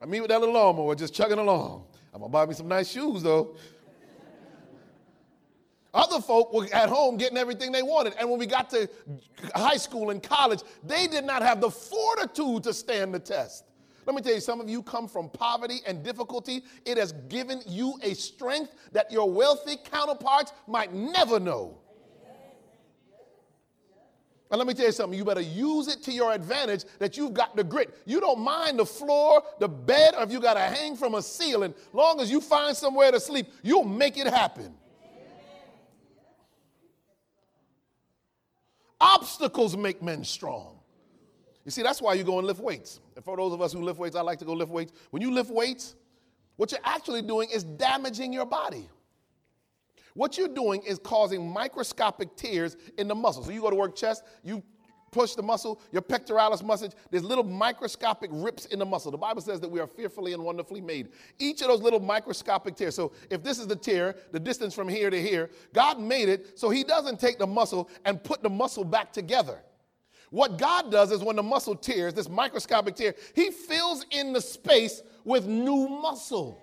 I 0.00 0.06
mean, 0.06 0.22
with 0.22 0.28
that 0.28 0.38
little 0.38 0.54
lawnmower, 0.54 0.94
just 0.94 1.12
chugging 1.12 1.40
along. 1.40 1.86
I'm 2.14 2.20
gonna 2.20 2.30
buy 2.30 2.46
me 2.46 2.54
some 2.54 2.68
nice 2.68 2.88
shoes 2.88 3.24
though. 3.24 3.56
Other 5.92 6.20
folk 6.20 6.52
were 6.52 6.68
at 6.72 6.88
home 6.88 7.16
getting 7.16 7.36
everything 7.36 7.72
they 7.72 7.82
wanted. 7.82 8.14
And 8.16 8.30
when 8.30 8.38
we 8.38 8.46
got 8.46 8.70
to 8.70 8.88
high 9.56 9.76
school 9.76 10.10
and 10.10 10.22
college, 10.22 10.60
they 10.84 11.08
did 11.08 11.24
not 11.24 11.42
have 11.42 11.60
the 11.60 11.70
fortitude 11.70 12.62
to 12.62 12.72
stand 12.72 13.12
the 13.12 13.18
test. 13.18 13.64
Let 14.06 14.14
me 14.14 14.22
tell 14.22 14.34
you, 14.34 14.40
some 14.40 14.60
of 14.60 14.70
you 14.70 14.84
come 14.84 15.08
from 15.08 15.30
poverty 15.30 15.80
and 15.84 16.04
difficulty. 16.04 16.62
It 16.84 16.96
has 16.96 17.10
given 17.28 17.60
you 17.66 17.98
a 18.04 18.14
strength 18.14 18.72
that 18.92 19.10
your 19.10 19.28
wealthy 19.28 19.78
counterparts 19.84 20.52
might 20.68 20.94
never 20.94 21.40
know. 21.40 21.80
And 24.50 24.58
let 24.58 24.66
me 24.66 24.72
tell 24.72 24.86
you 24.86 24.92
something, 24.92 25.18
you 25.18 25.24
better 25.24 25.42
use 25.42 25.88
it 25.88 26.02
to 26.04 26.12
your 26.12 26.32
advantage 26.32 26.84
that 26.98 27.16
you've 27.18 27.34
got 27.34 27.54
the 27.54 27.62
grit. 27.62 27.94
You 28.06 28.18
don't 28.18 28.40
mind 28.40 28.78
the 28.78 28.86
floor, 28.86 29.42
the 29.58 29.68
bed, 29.68 30.14
or 30.16 30.22
if 30.22 30.32
you 30.32 30.40
got 30.40 30.54
to 30.54 30.60
hang 30.60 30.96
from 30.96 31.14
a 31.14 31.22
ceiling. 31.22 31.74
Long 31.92 32.20
as 32.20 32.30
you 32.30 32.40
find 32.40 32.74
somewhere 32.74 33.10
to 33.12 33.20
sleep, 33.20 33.48
you'll 33.62 33.84
make 33.84 34.16
it 34.16 34.26
happen. 34.26 34.74
Obstacles 39.00 39.76
make 39.76 40.02
men 40.02 40.24
strong. 40.24 40.78
You 41.64 41.70
see, 41.70 41.82
that's 41.82 42.00
why 42.00 42.14
you 42.14 42.24
go 42.24 42.38
and 42.38 42.46
lift 42.46 42.60
weights. 42.60 43.00
And 43.14 43.24
for 43.24 43.36
those 43.36 43.52
of 43.52 43.60
us 43.60 43.74
who 43.74 43.82
lift 43.82 43.98
weights, 43.98 44.16
I 44.16 44.22
like 44.22 44.38
to 44.38 44.46
go 44.46 44.54
lift 44.54 44.72
weights. 44.72 44.92
When 45.10 45.20
you 45.20 45.30
lift 45.30 45.50
weights, 45.50 45.94
what 46.56 46.72
you're 46.72 46.80
actually 46.82 47.20
doing 47.20 47.50
is 47.50 47.62
damaging 47.62 48.32
your 48.32 48.46
body. 48.46 48.88
What 50.18 50.36
you're 50.36 50.48
doing 50.48 50.82
is 50.82 50.98
causing 50.98 51.48
microscopic 51.48 52.34
tears 52.34 52.76
in 52.98 53.06
the 53.06 53.14
muscle. 53.14 53.44
So 53.44 53.52
you 53.52 53.60
go 53.60 53.70
to 53.70 53.76
work 53.76 53.94
chest, 53.94 54.24
you 54.42 54.64
push 55.12 55.34
the 55.34 55.44
muscle, 55.44 55.80
your 55.92 56.02
pectoralis 56.02 56.60
muscle, 56.60 56.92
there's 57.12 57.22
little 57.22 57.44
microscopic 57.44 58.28
rips 58.32 58.64
in 58.64 58.80
the 58.80 58.84
muscle. 58.84 59.12
The 59.12 59.16
Bible 59.16 59.42
says 59.42 59.60
that 59.60 59.70
we 59.70 59.78
are 59.78 59.86
fearfully 59.86 60.32
and 60.32 60.42
wonderfully 60.42 60.80
made. 60.80 61.10
Each 61.38 61.62
of 61.62 61.68
those 61.68 61.82
little 61.82 62.00
microscopic 62.00 62.74
tears. 62.74 62.96
So 62.96 63.12
if 63.30 63.44
this 63.44 63.60
is 63.60 63.68
the 63.68 63.76
tear, 63.76 64.16
the 64.32 64.40
distance 64.40 64.74
from 64.74 64.88
here 64.88 65.08
to 65.08 65.22
here, 65.22 65.50
God 65.72 66.00
made 66.00 66.28
it 66.28 66.58
so 66.58 66.68
he 66.68 66.82
doesn't 66.82 67.20
take 67.20 67.38
the 67.38 67.46
muscle 67.46 67.88
and 68.04 68.20
put 68.20 68.42
the 68.42 68.50
muscle 68.50 68.82
back 68.82 69.12
together. 69.12 69.60
What 70.30 70.58
God 70.58 70.90
does 70.90 71.12
is 71.12 71.22
when 71.22 71.36
the 71.36 71.44
muscle 71.44 71.76
tears, 71.76 72.12
this 72.12 72.28
microscopic 72.28 72.96
tear, 72.96 73.14
he 73.36 73.52
fills 73.52 74.04
in 74.10 74.32
the 74.32 74.40
space 74.40 75.00
with 75.24 75.46
new 75.46 75.88
muscle. 75.88 76.60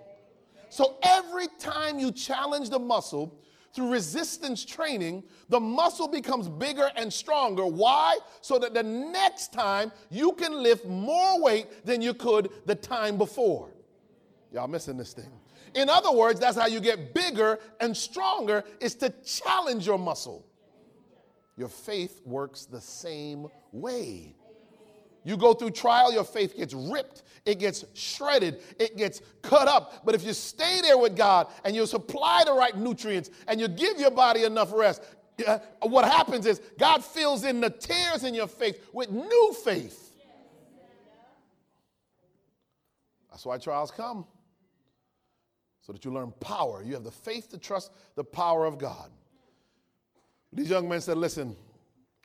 So 0.68 0.98
every 1.04 1.48
time 1.58 2.00
you 2.00 2.12
challenge 2.12 2.70
the 2.70 2.80
muscle, 2.80 3.40
through 3.76 3.92
resistance 3.92 4.64
training, 4.64 5.24
the 5.50 5.60
muscle 5.60 6.08
becomes 6.08 6.48
bigger 6.48 6.90
and 6.96 7.12
stronger. 7.12 7.66
Why? 7.66 8.18
So 8.42 8.58
that 8.60 8.74
the 8.74 8.84
next 8.84 9.52
time 9.52 9.92
you 10.10 10.32
can 10.34 10.64
lift 10.64 10.86
more 10.86 11.42
weight 11.42 11.86
than 11.86 12.02
you 12.02 12.14
could 12.14 12.50
the 12.66 12.76
time 12.76 13.18
before. 13.18 13.72
Y'all 14.52 14.70
missing 14.70 14.98
this 14.98 15.14
thing. 15.14 15.32
In 15.74 15.90
other 15.90 16.12
words, 16.12 16.40
that's 16.40 16.58
how 16.58 16.68
you 16.68 16.80
get 16.80 17.14
bigger 17.14 17.60
and 17.82 17.96
stronger 17.96 18.64
is 18.80 18.96
to 18.96 19.14
challenge 19.26 19.86
your 19.86 20.00
muscle. 20.00 20.46
Your 21.58 21.68
faith 21.68 22.22
works 22.26 22.66
the 22.66 22.80
same 22.80 23.48
way. 23.74 24.36
You 25.26 25.38
go 25.38 25.56
through 25.56 25.72
trial, 25.72 26.14
your 26.14 26.24
faith 26.24 26.56
gets 26.56 26.74
ripped, 26.74 27.24
it 27.46 27.60
gets 27.60 27.84
shredded, 27.96 28.62
it 28.80 28.96
gets 28.96 29.22
cut 29.42 29.68
up. 29.68 30.06
But 30.06 30.14
if 30.14 30.24
you 30.24 30.34
stay 30.34 30.82
there 30.82 31.00
with 31.00 31.18
God 31.18 31.48
and 31.66 31.76
you 31.76 31.88
supply 31.88 32.44
the 32.46 32.54
right 32.54 32.78
nutrients 32.78 33.32
and 33.48 33.60
you 33.60 33.68
give 33.68 34.00
your 34.00 34.12
body 34.12 34.44
enough 34.44 34.72
rest, 34.72 35.02
what 35.82 36.06
happens 36.06 36.46
is 36.46 36.62
God 36.78 37.04
fills 37.04 37.44
in 37.44 37.60
the 37.60 37.72
tears 37.72 38.24
in 38.24 38.36
your 38.36 38.48
faith 38.48 38.88
with 38.94 39.10
new 39.10 39.56
faith. 39.64 40.14
That's 43.32 43.46
why 43.46 43.58
trials 43.58 43.92
come, 43.92 44.26
so 45.82 45.92
that 45.92 46.06
you 46.06 46.12
learn 46.12 46.32
power. 46.40 46.82
You 46.86 46.94
have 46.94 47.04
the 47.04 47.12
faith 47.12 47.50
to 47.50 47.58
trust 47.58 47.92
the 48.16 48.24
power 48.24 48.66
of 48.66 48.78
God. 48.78 49.10
These 50.54 50.70
young 50.70 50.88
men 50.88 51.02
said, 51.02 51.18
Listen, 51.18 51.58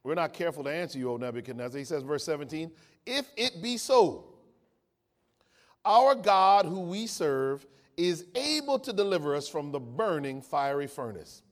we're 0.02 0.14
not 0.14 0.32
careful 0.32 0.64
to 0.64 0.70
answer 0.70 0.98
you, 0.98 1.10
O 1.10 1.16
Nebuchadnezzar. 1.16 1.78
He 1.78 1.84
says, 1.84 2.02
verse 2.02 2.24
17, 2.24 2.70
if 3.06 3.30
it 3.36 3.62
be 3.62 3.76
so, 3.76 4.24
our 5.84 6.14
God 6.14 6.66
who 6.66 6.80
we 6.80 7.06
serve 7.06 7.66
is 7.96 8.24
able 8.34 8.78
to 8.78 8.92
deliver 8.92 9.34
us 9.34 9.48
from 9.48 9.72
the 9.72 9.80
burning 9.80 10.40
fiery 10.40 10.86
furnace, 10.86 11.42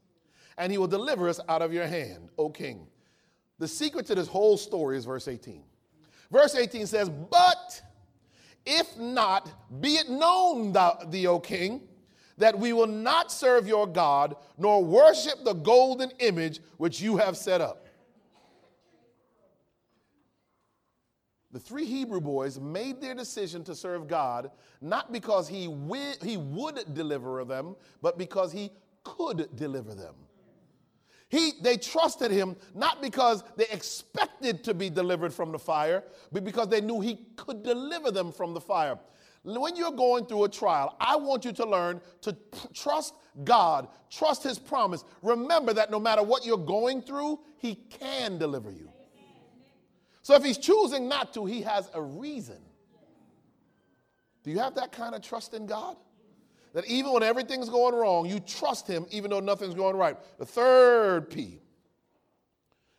and 0.56 0.72
he 0.72 0.78
will 0.78 0.86
deliver 0.86 1.28
us 1.28 1.40
out 1.48 1.62
of 1.62 1.72
your 1.72 1.86
hand, 1.86 2.30
O 2.38 2.48
king. 2.48 2.86
The 3.58 3.68
secret 3.68 4.06
to 4.06 4.14
this 4.14 4.28
whole 4.28 4.56
story 4.56 4.96
is 4.96 5.04
verse 5.04 5.28
18. 5.28 5.62
Verse 6.30 6.54
18 6.54 6.86
says, 6.86 7.08
But 7.08 7.82
if 8.64 8.96
not, 8.96 9.50
be 9.80 9.96
it 9.96 10.08
known, 10.08 10.72
thou, 10.72 10.98
thee, 11.08 11.26
O 11.26 11.38
king, 11.38 11.82
that 12.38 12.56
we 12.58 12.72
will 12.72 12.86
not 12.86 13.32
serve 13.32 13.66
your 13.66 13.86
God, 13.86 14.36
nor 14.56 14.84
worship 14.84 15.44
the 15.44 15.54
golden 15.54 16.12
image 16.18 16.60
which 16.76 17.00
you 17.00 17.16
have 17.16 17.36
set 17.36 17.60
up. 17.60 17.87
The 21.50 21.58
three 21.58 21.86
Hebrew 21.86 22.20
boys 22.20 22.60
made 22.60 23.00
their 23.00 23.14
decision 23.14 23.64
to 23.64 23.74
serve 23.74 24.06
God 24.06 24.50
not 24.80 25.12
because 25.12 25.48
he, 25.48 25.66
wi- 25.66 26.16
he 26.22 26.36
would 26.36 26.94
deliver 26.94 27.44
them, 27.44 27.74
but 28.02 28.18
because 28.18 28.52
he 28.52 28.70
could 29.02 29.48
deliver 29.56 29.94
them. 29.94 30.14
He, 31.30 31.52
they 31.62 31.76
trusted 31.76 32.30
him 32.30 32.56
not 32.74 33.02
because 33.02 33.44
they 33.56 33.66
expected 33.70 34.64
to 34.64 34.74
be 34.74 34.88
delivered 34.90 35.32
from 35.32 35.52
the 35.52 35.58
fire, 35.58 36.04
but 36.32 36.44
because 36.44 36.68
they 36.68 36.80
knew 36.80 37.00
he 37.00 37.26
could 37.36 37.62
deliver 37.62 38.10
them 38.10 38.32
from 38.32 38.54
the 38.54 38.60
fire. 38.60 38.98
When 39.42 39.76
you're 39.76 39.92
going 39.92 40.26
through 40.26 40.44
a 40.44 40.48
trial, 40.48 40.96
I 41.00 41.16
want 41.16 41.44
you 41.44 41.52
to 41.52 41.64
learn 41.64 42.00
to 42.22 42.36
trust 42.74 43.14
God, 43.44 43.88
trust 44.10 44.42
his 44.42 44.58
promise. 44.58 45.04
Remember 45.22 45.72
that 45.72 45.90
no 45.90 46.00
matter 46.00 46.22
what 46.22 46.44
you're 46.44 46.58
going 46.58 47.02
through, 47.02 47.40
he 47.58 47.74
can 47.74 48.36
deliver 48.38 48.70
you. 48.70 48.90
So 50.28 50.34
if 50.34 50.44
he's 50.44 50.58
choosing 50.58 51.08
not 51.08 51.32
to, 51.32 51.46
he 51.46 51.62
has 51.62 51.88
a 51.94 52.02
reason. 52.02 52.58
Do 54.42 54.50
you 54.50 54.58
have 54.58 54.74
that 54.74 54.92
kind 54.92 55.14
of 55.14 55.22
trust 55.22 55.54
in 55.54 55.64
God? 55.64 55.96
That 56.74 56.84
even 56.84 57.12
when 57.12 57.22
everything's 57.22 57.70
going 57.70 57.94
wrong, 57.94 58.28
you 58.28 58.38
trust 58.38 58.86
him 58.86 59.06
even 59.10 59.30
though 59.30 59.40
nothing's 59.40 59.72
going 59.72 59.96
right. 59.96 60.18
The 60.38 60.44
third 60.44 61.30
P 61.30 61.62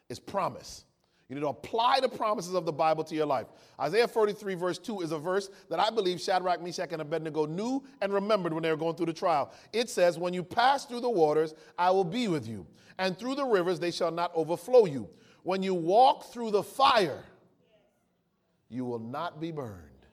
is 0.09 0.17
promise. 0.17 0.85
You 1.27 1.35
need 1.35 1.41
to 1.41 1.49
apply 1.49 1.99
the 1.99 2.09
promises 2.09 2.55
of 2.55 2.65
the 2.65 2.71
Bible 2.71 3.03
to 3.03 3.13
your 3.13 3.27
life. 3.27 3.45
Isaiah 3.79 4.07
43, 4.07 4.55
verse 4.55 4.79
2, 4.79 5.01
is 5.01 5.11
a 5.11 5.19
verse 5.19 5.51
that 5.69 5.79
I 5.79 5.91
believe 5.91 6.19
Shadrach, 6.19 6.63
Meshach, 6.63 6.91
and 6.93 7.03
Abednego 7.03 7.45
knew 7.45 7.83
and 8.01 8.11
remembered 8.11 8.53
when 8.53 8.63
they 8.63 8.71
were 8.71 8.75
going 8.75 8.95
through 8.95 9.05
the 9.05 9.13
trial. 9.13 9.53
It 9.71 9.91
says, 9.91 10.17
When 10.17 10.33
you 10.33 10.43
pass 10.43 10.85
through 10.85 11.01
the 11.01 11.11
waters, 11.11 11.53
I 11.77 11.91
will 11.91 12.03
be 12.03 12.27
with 12.27 12.47
you, 12.47 12.65
and 12.97 13.15
through 13.15 13.35
the 13.35 13.45
rivers, 13.45 13.79
they 13.79 13.91
shall 13.91 14.09
not 14.09 14.31
overflow 14.33 14.85
you. 14.85 15.07
When 15.43 15.63
you 15.63 15.73
walk 15.73 16.31
through 16.31 16.51
the 16.51 16.63
fire, 16.63 17.23
you 18.69 18.85
will 18.85 18.99
not 18.99 19.39
be 19.39 19.51
burned, 19.51 20.05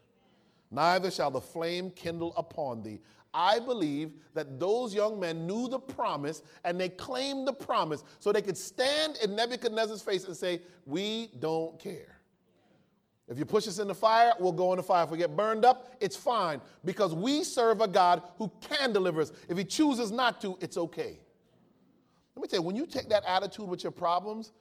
neither 0.71 1.11
shall 1.11 1.31
the 1.31 1.41
flame 1.41 1.91
kindle 1.91 2.33
upon 2.37 2.83
thee. 2.83 3.01
I 3.35 3.59
believe 3.59 4.12
that 4.33 4.59
those 4.59 4.95
young 4.95 5.21
men 5.21 5.47
knew 5.47 5.69
the 5.69 5.79
promise 5.79 6.43
and 6.65 6.81
they 6.81 6.89
claimed 6.89 7.47
the 7.47 7.53
promise 7.53 8.03
so 8.19 8.33
they 8.33 8.41
could 8.41 8.57
stand 8.57 9.19
in 9.23 9.37
Nebuchadnezzar's 9.37 10.01
face 10.01 10.25
and 10.25 10.35
say, 10.35 10.62
We 10.87 11.31
don't 11.39 11.79
care. 11.79 12.17
If 13.29 13.39
you 13.39 13.45
push 13.45 13.67
us 13.67 13.79
in 13.79 13.89
the 13.89 13.95
fire, 13.95 14.33
we'll 14.39 14.53
go 14.53 14.73
in 14.73 14.77
the 14.77 14.83
fire. 14.83 15.05
If 15.05 15.11
we 15.11 15.19
get 15.19 15.37
burned 15.37 15.65
up, 15.65 15.97
it's 16.01 16.17
fine 16.17 16.61
because 16.85 17.15
we 17.15 17.43
serve 17.43 17.81
a 17.81 17.89
God 17.89 18.23
who 18.39 18.51
can 18.61 18.93
deliver 18.93 19.21
us. 19.21 19.33
If 19.49 19.59
He 19.59 19.65
chooses 19.65 20.11
not 20.11 20.41
to, 20.41 20.57
it's 20.61 20.77
okay. 20.77 21.19
Let 22.37 22.43
me 22.43 22.49
tell 22.49 22.61
you, 22.61 22.62
when 22.62 22.77
you 22.77 22.87
take 22.87 23.09
that 23.09 23.25
attitude 23.27 23.69
with 23.69 23.83
your 23.83 23.93
problems, 23.93 24.53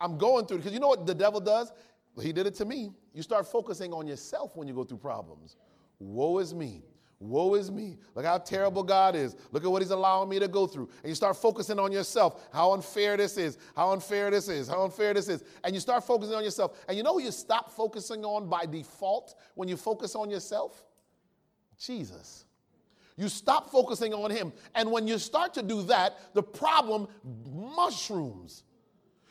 I'm 0.00 0.16
going 0.16 0.46
through 0.46 0.58
it 0.58 0.60
because 0.60 0.72
you 0.72 0.80
know 0.80 0.88
what 0.88 1.06
the 1.06 1.14
devil 1.14 1.40
does? 1.40 1.72
He 2.20 2.32
did 2.32 2.46
it 2.46 2.54
to 2.56 2.64
me. 2.64 2.92
You 3.14 3.22
start 3.22 3.46
focusing 3.46 3.92
on 3.92 4.06
yourself 4.06 4.56
when 4.56 4.66
you 4.66 4.74
go 4.74 4.84
through 4.84 4.98
problems. 4.98 5.56
Woe 5.98 6.38
is 6.38 6.54
me. 6.54 6.82
Woe 7.20 7.54
is 7.54 7.70
me. 7.70 7.98
Look 8.14 8.24
how 8.24 8.38
terrible 8.38 8.82
God 8.82 9.14
is. 9.14 9.36
Look 9.52 9.62
at 9.62 9.70
what 9.70 9.82
He's 9.82 9.90
allowing 9.90 10.30
me 10.30 10.38
to 10.38 10.48
go 10.48 10.66
through. 10.66 10.88
And 11.02 11.10
you 11.10 11.14
start 11.14 11.36
focusing 11.36 11.78
on 11.78 11.92
yourself. 11.92 12.48
How 12.50 12.72
unfair 12.72 13.18
this 13.18 13.36
is. 13.36 13.58
How 13.76 13.92
unfair 13.92 14.30
this 14.30 14.48
is. 14.48 14.68
How 14.68 14.84
unfair 14.84 15.12
this 15.12 15.28
is. 15.28 15.44
And 15.62 15.74
you 15.74 15.80
start 15.80 16.02
focusing 16.04 16.34
on 16.34 16.42
yourself. 16.42 16.82
And 16.88 16.96
you 16.96 17.02
know 17.02 17.12
who 17.12 17.22
you 17.22 17.30
stop 17.30 17.70
focusing 17.70 18.24
on 18.24 18.48
by 18.48 18.64
default 18.64 19.34
when 19.54 19.68
you 19.68 19.76
focus 19.76 20.14
on 20.14 20.30
yourself? 20.30 20.82
Jesus. 21.78 22.46
You 23.18 23.28
stop 23.28 23.70
focusing 23.70 24.14
on 24.14 24.30
Him. 24.30 24.50
And 24.74 24.90
when 24.90 25.06
you 25.06 25.18
start 25.18 25.52
to 25.54 25.62
do 25.62 25.82
that, 25.84 26.18
the 26.32 26.42
problem 26.42 27.06
mushrooms 27.52 28.64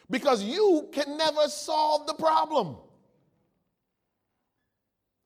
because 0.10 0.44
you 0.44 0.90
can 0.92 1.18
never 1.18 1.48
solve 1.48 2.08
the 2.08 2.14
problem. 2.14 2.78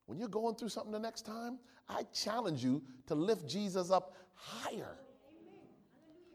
When 0.05 0.19
you're 0.19 0.27
going 0.27 0.55
through 0.55 0.69
something 0.69 0.91
the 0.91 0.99
next 0.99 1.25
time, 1.25 1.57
I 1.87 2.03
challenge 2.13 2.63
you 2.63 2.81
to 3.07 3.15
lift 3.15 3.47
Jesus 3.47 3.91
up 3.91 4.15
higher, 4.35 4.97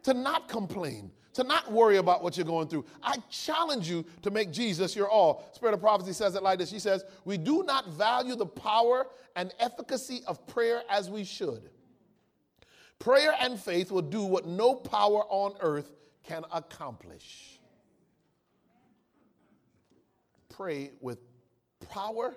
to 0.05 0.15
not 0.15 0.49
complain, 0.49 1.11
to 1.35 1.45
not 1.45 1.71
worry 1.71 1.99
about 1.99 2.23
what 2.23 2.37
you're 2.37 2.47
going 2.47 2.69
through. 2.69 2.85
I 3.03 3.17
challenge 3.31 3.89
you 3.89 4.05
to 4.23 4.31
make 4.31 4.51
Jesus 4.51 4.97
your 4.97 5.09
all. 5.09 5.49
Spirit 5.53 5.75
of 5.75 5.81
prophecy 5.81 6.13
says 6.13 6.35
it 6.35 6.43
like 6.43 6.59
this 6.59 6.71
She 6.71 6.79
says, 6.79 7.05
We 7.25 7.37
do 7.37 7.63
not 7.63 7.89
value 7.93 8.35
the 8.35 8.47
power 8.47 9.07
and 9.37 9.55
efficacy 9.61 10.23
of 10.27 10.45
prayer 10.47 10.83
as 10.91 11.11
we 11.11 11.25
should. 11.25 11.71
Prayer 12.99 13.35
and 13.39 13.61
faith 13.61 13.93
will 13.93 14.03
do 14.03 14.23
what 14.23 14.47
no 14.47 14.75
power 14.75 15.23
on 15.29 15.55
earth 15.61 15.93
can 16.25 16.45
accomplish. 16.53 17.58
Pray 20.59 20.90
with 21.01 21.21
power 21.88 22.35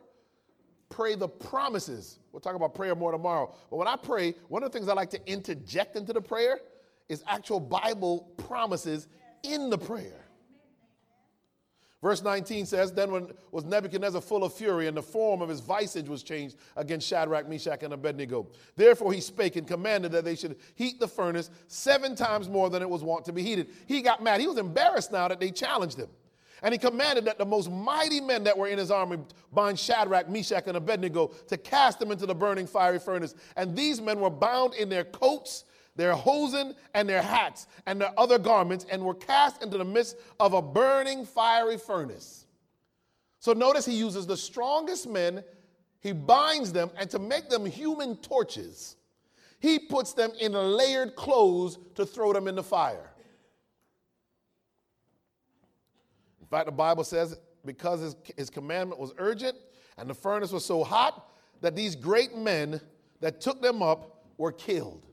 pray 0.91 1.15
the 1.15 1.27
promises. 1.27 2.19
We'll 2.31 2.41
talk 2.41 2.55
about 2.55 2.75
prayer 2.75 2.93
more 2.93 3.11
tomorrow. 3.11 3.53
But 3.69 3.77
when 3.77 3.87
I 3.87 3.95
pray, 3.95 4.35
one 4.49 4.61
of 4.61 4.71
the 4.71 4.77
things 4.77 4.89
I 4.89 4.93
like 4.93 5.09
to 5.11 5.31
interject 5.31 5.95
into 5.95 6.13
the 6.13 6.21
prayer 6.21 6.59
is 7.09 7.23
actual 7.27 7.59
Bible 7.59 8.31
promises 8.47 9.07
in 9.43 9.69
the 9.69 9.77
prayer. 9.77 10.25
Verse 12.01 12.23
19 12.23 12.65
says, 12.65 12.91
Then 12.91 13.11
when 13.11 13.27
was 13.51 13.63
Nebuchadnezzar 13.63 14.21
full 14.21 14.43
of 14.43 14.53
fury, 14.53 14.87
and 14.87 14.97
the 14.97 15.03
form 15.03 15.41
of 15.41 15.49
his 15.49 15.59
visage 15.59 16.09
was 16.09 16.23
changed 16.23 16.55
against 16.75 17.07
Shadrach, 17.07 17.47
Meshach, 17.47 17.83
and 17.83 17.93
Abednego. 17.93 18.47
Therefore 18.75 19.13
he 19.13 19.21
spake 19.21 19.55
and 19.55 19.67
commanded 19.67 20.11
that 20.13 20.25
they 20.25 20.35
should 20.35 20.57
heat 20.75 20.99
the 20.99 21.07
furnace 21.07 21.51
seven 21.67 22.15
times 22.15 22.49
more 22.49 22.71
than 22.71 22.81
it 22.81 22.89
was 22.89 23.03
wont 23.03 23.25
to 23.25 23.33
be 23.33 23.43
heated. 23.43 23.69
He 23.85 24.01
got 24.01 24.23
mad. 24.23 24.41
He 24.41 24.47
was 24.47 24.57
embarrassed 24.57 25.11
now 25.11 25.27
that 25.27 25.39
they 25.39 25.51
challenged 25.51 25.97
him. 25.97 26.09
And 26.61 26.73
he 26.73 26.77
commanded 26.77 27.25
that 27.25 27.37
the 27.37 27.45
most 27.45 27.71
mighty 27.71 28.21
men 28.21 28.43
that 28.43 28.57
were 28.57 28.67
in 28.67 28.77
his 28.77 28.91
army 28.91 29.17
bind 29.51 29.79
Shadrach, 29.79 30.29
Meshach, 30.29 30.67
and 30.67 30.77
Abednego 30.77 31.27
to 31.47 31.57
cast 31.57 31.99
them 31.99 32.11
into 32.11 32.25
the 32.25 32.35
burning 32.35 32.67
fiery 32.67 32.99
furnace. 32.99 33.33
And 33.55 33.75
these 33.75 33.99
men 33.99 34.19
were 34.19 34.29
bound 34.29 34.75
in 34.75 34.87
their 34.87 35.03
coats, 35.03 35.65
their 35.95 36.13
hosen, 36.13 36.75
and 36.93 37.09
their 37.09 37.21
hats, 37.21 37.65
and 37.87 37.99
their 37.99 38.13
other 38.17 38.37
garments, 38.37 38.85
and 38.91 39.03
were 39.03 39.15
cast 39.15 39.63
into 39.63 39.77
the 39.77 39.85
midst 39.85 40.17
of 40.39 40.53
a 40.53 40.61
burning 40.61 41.25
fiery 41.25 41.77
furnace. 41.77 42.45
So 43.39 43.53
notice 43.53 43.85
he 43.85 43.95
uses 43.95 44.27
the 44.27 44.37
strongest 44.37 45.09
men, 45.09 45.43
he 45.99 46.11
binds 46.11 46.71
them, 46.71 46.91
and 46.97 47.09
to 47.09 47.17
make 47.17 47.49
them 47.49 47.65
human 47.65 48.17
torches, 48.17 48.97
he 49.59 49.79
puts 49.79 50.13
them 50.13 50.31
in 50.39 50.53
layered 50.53 51.15
clothes 51.15 51.79
to 51.95 52.05
throw 52.05 52.33
them 52.33 52.47
in 52.47 52.55
the 52.55 52.63
fire. 52.63 53.10
Fact, 56.51 56.65
the 56.65 56.71
Bible 56.71 57.03
says 57.03 57.37
because 57.65 58.01
his, 58.01 58.15
his 58.37 58.49
commandment 58.49 58.99
was 58.99 59.13
urgent 59.17 59.57
and 59.97 60.09
the 60.09 60.13
furnace 60.13 60.51
was 60.51 60.65
so 60.65 60.83
hot 60.83 61.31
that 61.61 61.75
these 61.75 61.95
great 61.95 62.35
men 62.35 62.81
that 63.19 63.39
took 63.39 63.61
them 63.61 63.81
up 63.81 64.25
were 64.37 64.51
killed. 64.51 65.05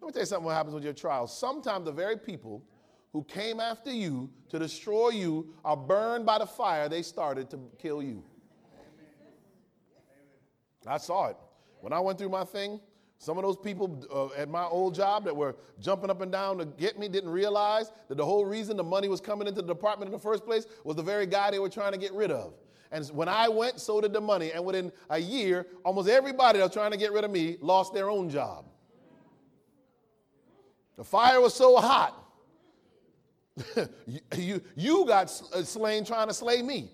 Let 0.00 0.06
me 0.06 0.12
tell 0.12 0.22
you 0.22 0.26
something 0.26 0.46
what 0.46 0.54
happens 0.54 0.74
with 0.74 0.84
your 0.84 0.94
trials. 0.94 1.36
Sometimes 1.36 1.84
the 1.84 1.92
very 1.92 2.16
people 2.16 2.64
who 3.12 3.22
came 3.24 3.60
after 3.60 3.92
you 3.92 4.30
to 4.48 4.58
destroy 4.58 5.10
you 5.10 5.54
are 5.64 5.76
burned 5.76 6.24
by 6.24 6.38
the 6.38 6.46
fire 6.46 6.88
they 6.88 7.02
started 7.02 7.50
to 7.50 7.58
kill 7.78 8.02
you. 8.02 8.22
I 10.86 10.96
saw 10.96 11.26
it. 11.26 11.36
When 11.80 11.92
I 11.92 12.00
went 12.00 12.18
through 12.18 12.30
my 12.30 12.44
thing, 12.44 12.80
some 13.20 13.36
of 13.36 13.44
those 13.44 13.58
people 13.58 14.02
uh, 14.10 14.40
at 14.40 14.48
my 14.48 14.64
old 14.64 14.94
job 14.94 15.26
that 15.26 15.36
were 15.36 15.54
jumping 15.78 16.08
up 16.08 16.22
and 16.22 16.32
down 16.32 16.56
to 16.56 16.64
get 16.64 16.98
me 16.98 17.06
didn't 17.06 17.28
realize 17.28 17.92
that 18.08 18.14
the 18.16 18.24
whole 18.24 18.46
reason 18.46 18.78
the 18.78 18.82
money 18.82 19.08
was 19.08 19.20
coming 19.20 19.46
into 19.46 19.60
the 19.60 19.68
department 19.68 20.08
in 20.08 20.12
the 20.12 20.18
first 20.18 20.46
place 20.46 20.64
was 20.84 20.96
the 20.96 21.02
very 21.02 21.26
guy 21.26 21.50
they 21.50 21.58
were 21.58 21.68
trying 21.68 21.92
to 21.92 21.98
get 21.98 22.14
rid 22.14 22.30
of. 22.30 22.54
And 22.90 23.06
when 23.08 23.28
I 23.28 23.46
went, 23.46 23.78
so 23.78 24.00
did 24.00 24.14
the 24.14 24.22
money. 24.22 24.52
And 24.52 24.64
within 24.64 24.90
a 25.10 25.18
year, 25.18 25.66
almost 25.84 26.08
everybody 26.08 26.60
that 26.60 26.64
was 26.64 26.72
trying 26.72 26.92
to 26.92 26.96
get 26.96 27.12
rid 27.12 27.24
of 27.24 27.30
me 27.30 27.58
lost 27.60 27.92
their 27.92 28.08
own 28.08 28.30
job. 28.30 28.64
The 30.96 31.04
fire 31.04 31.42
was 31.42 31.52
so 31.52 31.76
hot, 31.76 32.26
you, 34.06 34.20
you, 34.34 34.62
you 34.76 35.04
got 35.06 35.28
slain 35.28 36.06
trying 36.06 36.28
to 36.28 36.34
slay 36.34 36.62
me. 36.62 36.90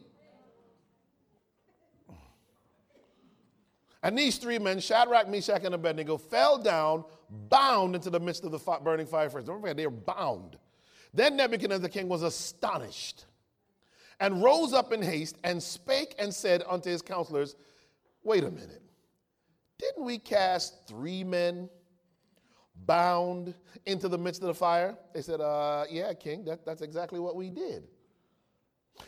And 4.06 4.16
these 4.16 4.38
three 4.38 4.60
men, 4.60 4.78
Shadrach, 4.78 5.28
Meshach, 5.28 5.64
and 5.64 5.74
Abednego, 5.74 6.16
fell 6.16 6.58
down, 6.58 7.04
bound 7.48 7.96
into 7.96 8.08
the 8.08 8.20
midst 8.20 8.44
of 8.44 8.52
the 8.52 8.78
burning 8.84 9.04
fire. 9.04 9.28
Don't 9.28 9.60
forget, 9.60 9.76
they 9.76 9.84
were 9.84 9.90
bound. 9.90 10.56
Then 11.12 11.36
Nebuchadnezzar 11.36 11.80
the 11.80 11.88
king 11.88 12.08
was 12.08 12.22
astonished 12.22 13.24
and 14.20 14.44
rose 14.44 14.72
up 14.72 14.92
in 14.92 15.02
haste 15.02 15.38
and 15.42 15.60
spake 15.60 16.14
and 16.20 16.32
said 16.32 16.62
unto 16.68 16.88
his 16.88 17.02
counselors, 17.02 17.56
Wait 18.22 18.44
a 18.44 18.50
minute. 18.52 18.80
Didn't 19.76 20.04
we 20.04 20.18
cast 20.18 20.86
three 20.86 21.24
men 21.24 21.68
bound 22.86 23.54
into 23.86 24.08
the 24.08 24.18
midst 24.18 24.40
of 24.40 24.46
the 24.46 24.54
fire? 24.54 24.96
They 25.14 25.22
said, 25.22 25.40
uh, 25.40 25.84
Yeah, 25.90 26.14
king, 26.14 26.44
that, 26.44 26.64
that's 26.64 26.80
exactly 26.80 27.18
what 27.18 27.34
we 27.34 27.50
did. 27.50 27.82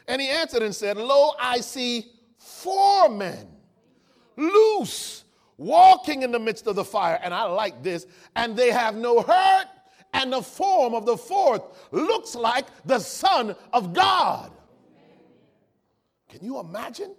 And 0.08 0.20
he 0.20 0.28
answered 0.28 0.64
and 0.64 0.74
said, 0.74 0.96
Lo, 0.96 1.34
I 1.38 1.60
see 1.60 2.10
four 2.36 3.08
men 3.08 3.57
loose, 4.38 5.24
walking 5.58 6.22
in 6.22 6.32
the 6.32 6.38
midst 6.38 6.66
of 6.66 6.76
the 6.76 6.84
fire. 6.84 7.18
And 7.22 7.34
I 7.34 7.42
like 7.42 7.82
this. 7.82 8.06
And 8.36 8.56
they 8.56 8.70
have 8.70 8.94
no 8.94 9.20
hurt, 9.20 9.66
and 10.14 10.32
the 10.32 10.42
form 10.42 10.94
of 10.94 11.04
the 11.04 11.16
fourth 11.16 11.62
looks 11.90 12.34
like 12.34 12.66
the 12.86 12.98
Son 12.98 13.54
of 13.72 13.92
God. 13.92 14.50
Can 16.28 16.44
you 16.44 16.60
imagine? 16.60 17.14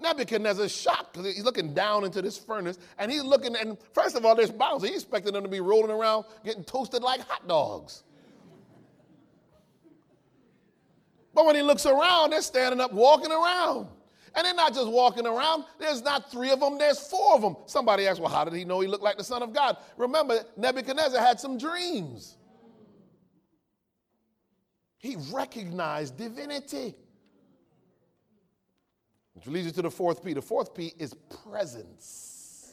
Nebuchadnezzar's 0.00 0.74
shocked 0.74 1.14
because 1.14 1.34
he's 1.34 1.44
looking 1.44 1.72
down 1.72 2.04
into 2.04 2.20
this 2.20 2.36
furnace 2.36 2.78
and 2.98 3.10
he's 3.10 3.22
looking, 3.22 3.56
and 3.56 3.78
first 3.92 4.16
of 4.16 4.24
all, 4.24 4.34
there's 4.34 4.50
bounds. 4.50 4.84
He's 4.84 4.96
expecting 4.96 5.32
them 5.32 5.44
to 5.44 5.48
be 5.48 5.60
rolling 5.60 5.90
around, 5.90 6.24
getting 6.44 6.64
toasted 6.64 7.02
like 7.02 7.20
hot 7.20 7.46
dogs. 7.48 8.02
But 11.32 11.46
when 11.46 11.56
he 11.56 11.62
looks 11.62 11.86
around, 11.86 12.30
they're 12.30 12.42
standing 12.42 12.80
up, 12.80 12.92
walking 12.92 13.32
around. 13.32 13.88
And 14.36 14.44
they're 14.44 14.54
not 14.54 14.74
just 14.74 14.88
walking 14.88 15.26
around. 15.26 15.64
There's 15.78 16.02
not 16.02 16.30
three 16.30 16.50
of 16.50 16.60
them, 16.60 16.78
there's 16.78 16.98
four 16.98 17.34
of 17.34 17.42
them. 17.42 17.56
Somebody 17.66 18.06
asked, 18.06 18.20
well, 18.20 18.30
how 18.30 18.44
did 18.44 18.54
he 18.54 18.64
know 18.64 18.80
he 18.80 18.88
looked 18.88 19.04
like 19.04 19.16
the 19.16 19.24
Son 19.24 19.42
of 19.42 19.52
God? 19.52 19.76
Remember, 19.96 20.44
Nebuchadnezzar 20.56 21.20
had 21.20 21.38
some 21.38 21.56
dreams. 21.56 22.36
He 24.98 25.16
recognized 25.30 26.16
divinity. 26.16 26.94
Which 29.34 29.46
leads 29.46 29.66
you 29.66 29.72
to 29.72 29.82
the 29.82 29.90
fourth 29.90 30.24
P. 30.24 30.32
The 30.32 30.42
fourth 30.42 30.74
P 30.74 30.94
is 30.98 31.14
presence. 31.44 32.72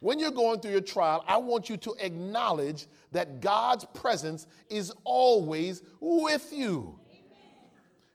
When 0.00 0.18
you're 0.18 0.30
going 0.30 0.60
through 0.60 0.72
your 0.72 0.80
trial, 0.80 1.24
I 1.28 1.36
want 1.36 1.68
you 1.68 1.76
to 1.76 1.94
acknowledge 2.00 2.86
that 3.12 3.40
God's 3.40 3.84
presence 3.84 4.46
is 4.68 4.92
always 5.04 5.82
with 6.00 6.52
you. 6.52 6.98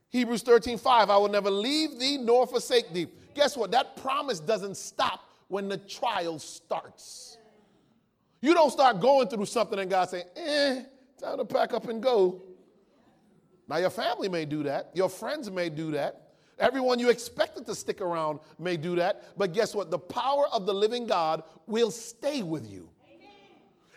Hebrews 0.09 0.41
13, 0.41 0.77
5, 0.77 1.09
I 1.09 1.17
will 1.17 1.27
never 1.27 1.51
leave 1.51 1.99
thee 1.99 2.17
nor 2.17 2.47
forsake 2.47 2.93
thee. 2.93 3.07
Guess 3.33 3.57
what? 3.57 3.71
That 3.71 3.97
promise 3.97 4.39
doesn't 4.39 4.77
stop 4.77 5.21
when 5.47 5.67
the 5.67 5.77
trial 5.77 6.39
starts. 6.39 7.37
You 8.41 8.53
don't 8.53 8.71
start 8.71 8.99
going 8.99 9.27
through 9.27 9.45
something 9.45 9.79
and 9.79 9.89
God 9.89 10.09
saying, 10.09 10.25
eh, 10.35 10.83
time 11.19 11.37
to 11.37 11.45
pack 11.45 11.73
up 11.73 11.87
and 11.89 12.01
go. 12.01 12.41
Now, 13.67 13.77
your 13.77 13.89
family 13.89 14.29
may 14.29 14.45
do 14.45 14.63
that, 14.63 14.91
your 14.93 15.09
friends 15.09 15.51
may 15.51 15.69
do 15.69 15.91
that. 15.91 16.27
Everyone 16.59 16.97
you 16.97 17.09
expected 17.09 17.65
to 17.67 17.75
stick 17.75 18.01
around 18.01 18.39
may 18.57 18.77
do 18.77 18.95
that. 18.95 19.37
But 19.37 19.53
guess 19.53 19.75
what? 19.75 19.91
The 19.91 19.99
power 19.99 20.47
of 20.51 20.65
the 20.65 20.73
living 20.73 21.05
God 21.05 21.43
will 21.67 21.91
stay 21.91 22.41
with 22.41 22.67
you. 22.67 22.89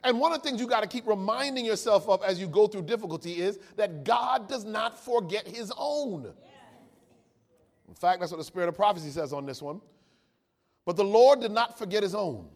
And 0.03 0.19
one 0.19 0.33
of 0.33 0.43
the 0.43 0.49
things 0.49 0.61
you 0.61 0.67
got 0.67 0.83
to 0.83 0.89
keep 0.89 1.07
reminding 1.07 1.65
yourself 1.65 2.09
of 2.09 2.23
as 2.23 2.41
you 2.41 2.47
go 2.47 2.67
through 2.67 2.83
difficulty 2.83 3.41
is 3.41 3.59
that 3.77 4.05
God 4.05 4.49
does 4.49 4.65
not 4.65 5.03
forget 5.05 5.47
his 5.47 5.73
own. 5.77 6.33
In 7.89 7.95
fact, 7.95 8.21
that's 8.21 8.33
what 8.33 8.39
the 8.39 8.45
spirit 8.45 8.69
of 8.69 8.77
prophecy 8.77 9.11
says 9.11 9.33
on 9.33 9.47
this 9.47 9.61
one. 9.61 9.81
But 10.87 10.97
the 10.97 11.05
Lord 11.05 11.41
did 11.41 11.51
not 11.51 11.79
forget 11.79 12.03
his 12.03 12.15
own. 12.15 12.49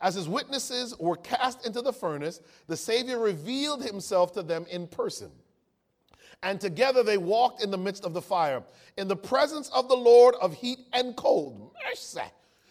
As 0.00 0.14
his 0.14 0.28
witnesses 0.28 0.94
were 0.98 1.16
cast 1.16 1.66
into 1.66 1.82
the 1.82 1.92
furnace, 1.92 2.40
the 2.66 2.76
Savior 2.76 3.18
revealed 3.18 3.84
himself 3.84 4.32
to 4.32 4.42
them 4.42 4.66
in 4.70 4.86
person. 4.86 5.30
And 6.42 6.58
together 6.58 7.02
they 7.02 7.18
walked 7.18 7.62
in 7.62 7.70
the 7.70 7.78
midst 7.78 8.04
of 8.04 8.14
the 8.14 8.22
fire, 8.22 8.62
in 8.96 9.08
the 9.08 9.16
presence 9.16 9.68
of 9.68 9.88
the 9.88 9.96
Lord 9.96 10.34
of 10.40 10.54
heat 10.54 10.78
and 10.94 11.14
cold. 11.14 11.72
Mercy. 11.86 12.22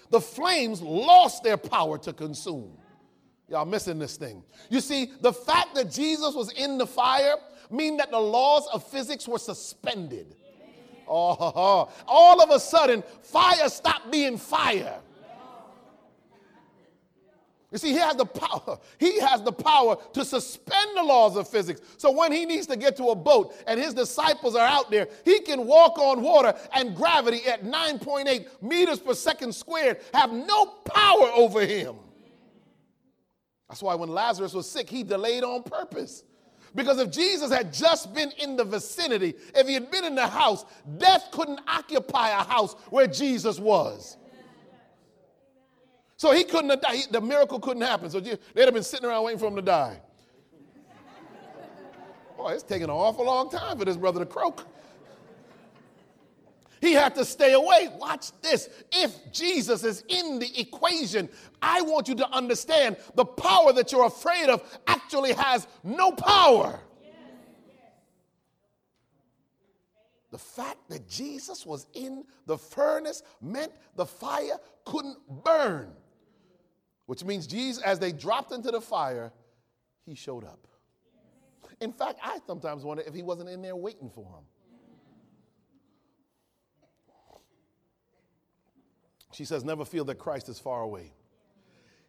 The 0.10 0.20
flames 0.20 0.82
lost 0.82 1.44
their 1.44 1.58
power 1.58 2.00
to 2.00 2.12
consume. 2.12 2.76
Y'all 3.50 3.66
missing 3.66 3.98
this 3.98 4.16
thing. 4.16 4.44
You 4.70 4.80
see, 4.80 5.12
the 5.22 5.34
fact 5.34 5.74
that 5.76 5.90
Jesus 5.90 6.36
was 6.36 6.52
in 6.52 6.78
the 6.78 6.86
fire 6.86 7.36
mean 7.72 7.98
that 7.98 8.12
the 8.12 8.20
laws 8.20 8.68
of 8.72 8.88
physics 8.88 9.28
were 9.28 9.40
suspended. 9.40 10.36
Oh, 11.08 11.90
all 12.08 12.42
of 12.42 12.52
a 12.52 12.60
sudden, 12.60 13.04
fire 13.24 13.68
stopped 13.70 14.12
being 14.12 14.38
fire. 14.38 15.00
You 17.72 17.78
see, 17.78 17.92
he 17.92 17.98
has 17.98 18.16
the 18.16 18.26
power. 18.26 18.80
He 19.00 19.20
has 19.20 19.42
the 19.42 19.52
power 19.52 19.96
to 20.14 20.26
suspend 20.26 20.98
the 20.98 21.04
laws 21.04 21.36
of 21.36 21.48
physics. 21.48 21.82
So 21.98 22.12
when 22.12 22.32
he 22.32 22.46
needs 22.46 22.68
to 22.68 22.76
get 22.76 22.98
to 22.98 23.10
a 23.10 23.16
boat 23.16 23.56
and 23.68 23.80
his 23.80 23.94
disciples 23.94 24.56
are 24.56 24.68
out 24.68 24.92
there, 24.92 25.08
he 25.24 25.40
can 25.40 25.66
walk 25.66 25.98
on 25.98 26.22
water 26.22 26.54
and 26.74 26.96
gravity 26.96 27.46
at 27.46 27.64
9.8 27.64 28.48
meters 28.62 29.00
per 29.00 29.14
second 29.14 29.54
squared 29.54 30.00
have 30.14 30.32
no 30.32 30.66
power 30.86 31.32
over 31.34 31.66
him. 31.66 31.96
That's 33.70 33.84
why 33.84 33.96
when 33.96 34.10
Lazarus 34.10 34.54
was 34.54 34.70
sick, 34.70 34.90
he 34.90 35.04
delayed 35.04 35.44
on 35.44 35.64
purpose. 35.64 36.24
Because 36.76 37.00
if 37.00 37.12
Jesus 37.12 37.52
had 37.52 37.72
just 37.74 38.14
been 38.14 38.32
in 38.38 38.56
the 38.56 38.64
vicinity, 38.64 39.36
if 39.56 39.68
he 39.68 39.74
had 39.74 39.90
been 39.90 40.06
in 40.06 40.16
the 40.16 40.28
house, 40.28 40.66
death 40.98 41.30
couldn't 41.32 41.60
occupy 41.68 42.30
a 42.30 42.44
house 42.44 42.74
where 42.90 43.08
Jesus 43.08 43.60
was. 43.60 44.18
So 46.18 46.32
he 46.32 46.44
couldn't 46.44 46.70
have 46.70 46.82
died. 46.82 47.06
The 47.12 47.22
miracle 47.22 47.60
couldn't 47.60 47.82
happen. 47.82 48.10
So 48.10 48.20
they'd 48.20 48.40
have 48.56 48.74
been 48.74 48.84
sitting 48.84 49.08
around 49.08 49.24
waiting 49.24 49.40
for 49.40 49.48
him 49.48 49.56
to 49.56 49.62
die. 49.62 50.02
Boy, 52.36 52.54
it's 52.54 52.64
taking 52.64 52.86
an 52.86 52.90
awful 52.90 53.26
long 53.26 53.50
time 53.50 53.78
for 53.78 53.86
this 53.86 53.98
brother 53.98 54.20
to 54.20 54.26
croak. 54.26 54.66
He 56.82 56.94
had 56.94 57.16
to 57.16 57.26
stay 57.26 57.54
away. 57.54 57.90
Watch 57.98 58.32
this. 58.42 58.70
If 58.92 59.32
Jesus 59.32 59.84
is 59.84 60.04
in 60.08 60.40
the 60.40 60.60
equation, 60.60 61.30
I 61.62 61.82
want 61.82 62.08
you 62.08 62.16
to 62.16 62.30
understand 62.30 62.98
the 63.16 63.26
power 63.26 63.74
that 63.74 63.92
you're 63.92 64.06
afraid 64.06 64.50
of 64.50 64.64
actually 64.88 65.34
has 65.34 65.68
no 65.84 66.12
power. 66.12 66.80
The 70.32 70.38
fact 70.38 70.78
that 70.90 71.08
Jesus 71.08 71.66
was 71.66 71.88
in 71.94 72.24
the 72.46 72.58
furnace 72.58 73.24
meant 73.42 73.72
the 73.96 74.06
fire 74.06 74.58
couldn't 74.86 75.18
burn, 75.44 75.92
which 77.08 77.24
means 77.24 77.48
Jesus, 77.48 77.82
as 77.84 78.00
they 78.00 78.12
dropped 78.12 78.52
into 78.52 78.70
the 78.70 78.80
fire, 78.80 79.32
he 80.06 80.14
showed 80.14 80.44
up. 80.44 80.68
In 81.82 81.92
fact, 81.92 82.20
I 82.24 82.40
sometimes 82.46 82.84
wonder 82.84 83.04
if 83.06 83.14
he 83.14 83.24
wasn't 83.24 83.50
in 83.50 83.62
there 83.62 83.76
waiting 83.76 84.10
for 84.10 84.26
him. 84.26 84.44
She 89.32 89.46
says, 89.46 89.64
Never 89.64 89.86
feel 89.86 90.06
that 90.06 90.20
Christ 90.20 90.50
is 90.50 90.60
far 90.60 90.82
away. 90.82 91.12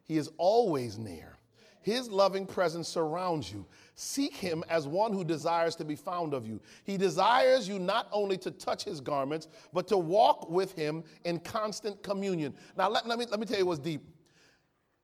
He 0.04 0.16
is 0.16 0.30
always 0.38 0.98
near. 0.98 1.36
His 1.82 2.10
loving 2.10 2.46
presence 2.46 2.88
surrounds 2.88 3.50
you. 3.50 3.64
Seek 3.94 4.36
him 4.36 4.62
as 4.68 4.86
one 4.86 5.12
who 5.12 5.24
desires 5.24 5.74
to 5.76 5.84
be 5.84 5.96
found 5.96 6.34
of 6.34 6.46
you. 6.46 6.60
He 6.84 6.98
desires 6.98 7.66
you 7.66 7.78
not 7.78 8.08
only 8.12 8.36
to 8.38 8.50
touch 8.50 8.84
his 8.84 9.00
garments, 9.00 9.48
but 9.72 9.88
to 9.88 9.96
walk 9.96 10.50
with 10.50 10.72
him 10.74 11.02
in 11.24 11.38
constant 11.40 12.02
communion. 12.02 12.54
Now, 12.76 12.90
let, 12.90 13.06
let, 13.06 13.18
me, 13.18 13.26
let 13.30 13.40
me 13.40 13.46
tell 13.46 13.58
you 13.58 13.64
what's 13.64 13.78
deep. 13.78 14.02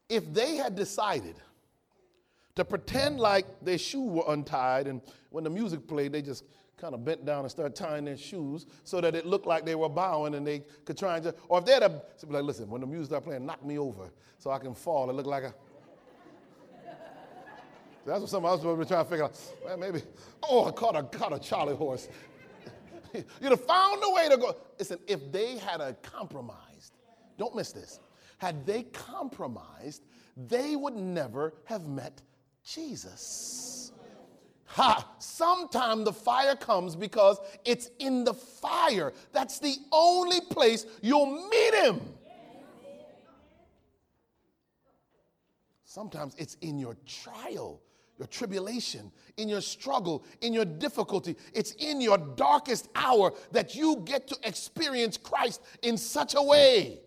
If 0.09 0.33
they 0.35 0.57
had 0.57 0.75
decided 0.77 1.37
to 2.57 2.65
pretend 2.65 3.21
like 3.21 3.47
their 3.63 3.79
shoe 3.79 4.05
were 4.05 4.25
untied, 4.29 4.87
and 4.87 5.01
when 5.31 5.45
the 5.45 5.51
music 5.51 5.87
played, 5.87 6.13
they 6.13 6.23
just 6.23 6.45
kind 6.79 6.95
of 6.95 7.05
bent 7.05 7.25
down 7.25 7.41
and 7.41 7.51
started 7.51 7.75
tying 7.75 8.05
their 8.05 8.17
shoes 8.17 8.67
so 8.85 9.01
that 9.01 9.15
it 9.15 9.25
looked 9.25 9.47
like 9.47 9.65
they 9.65 9.75
were 9.75 9.89
bowing 9.89 10.35
and 10.35 10.47
they 10.47 10.63
could 10.85 10.99
try 10.99 11.17
and 11.17 11.25
just, 11.25 11.37
or 11.49 11.59
if 11.59 11.65
they 11.65 11.73
had 11.73 11.83
a, 11.83 11.89
be 11.89 12.33
like, 12.33 12.45
listen, 12.45 12.69
when 12.69 12.83
the 12.83 12.87
music 12.87 13.07
started 13.07 13.25
playing, 13.25 13.47
knock 13.47 13.65
me 13.65 13.79
over 13.79 14.11
so 14.39 14.51
I 14.51 14.59
can 14.59 14.75
fall. 14.75 15.09
It 15.09 15.15
looked 15.15 15.29
like 15.29 15.45
a, 15.45 15.55
that's 18.07 18.21
what 18.21 18.29
somebody 18.29 18.53
else 18.53 18.63
would 18.63 18.79
be 18.79 18.85
trying 18.85 19.05
to 19.05 19.11
figure 19.11 19.25
out. 19.25 19.41
Well, 19.65 19.77
maybe, 19.79 20.03
oh, 20.43 20.67
I 20.67 20.71
caught 20.73 20.97
a, 20.97 21.03
caught 21.05 21.33
a 21.33 21.39
Charlie 21.39 21.77
horse. 21.77 22.09
You'd 23.15 23.51
have 23.51 23.65
found 23.65 24.03
a 24.05 24.13
way 24.13 24.29
to 24.29 24.37
go. 24.37 24.57
Listen, 24.79 24.99
if 25.07 25.33
they 25.33 25.57
had 25.57 25.81
a 25.81 25.95
compromised, 26.03 26.93
don't 27.39 27.55
miss 27.57 27.73
this, 27.73 28.01
had 28.39 28.67
they 28.67 28.83
compromised, 28.83 30.05
they 30.37 30.77
would 30.77 30.95
never 30.95 31.55
have 31.65 31.87
met 31.87 32.21
Jesus. 32.63 33.86
Ha! 34.67 35.09
Sometime 35.19 36.05
the 36.05 36.13
fire 36.13 36.57
comes 36.57 36.97
because 36.97 37.39
it's 37.65 37.91
in 37.99 38.25
the 38.25 38.35
fire. 38.35 39.13
That's 39.33 39.59
the 39.59 39.77
only 39.93 40.41
place 40.41 40.87
you'll 41.03 41.49
meet 41.49 41.75
him. 41.75 42.01
Sometimes 45.85 46.35
it's 46.37 46.57
in 46.61 46.79
your 46.79 46.97
trial, 47.07 47.81
your 48.19 48.27
tribulation, 48.27 49.11
in 49.39 49.49
your 49.49 49.63
struggle, 49.63 50.25
in 50.43 50.53
your 50.53 50.67
difficulty. 50.67 51.37
It's 51.55 51.73
in 51.73 52.03
your 52.03 52.19
darkest 52.19 52.89
hour 52.95 53.33
that 53.53 53.75
you 53.75 54.03
get 54.05 54.29
to 54.29 54.37
experience 54.43 55.17
Christ 55.17 55.63
in 55.83 55.97
such 55.97 56.35
a 56.35 56.43
way. 56.43 57.01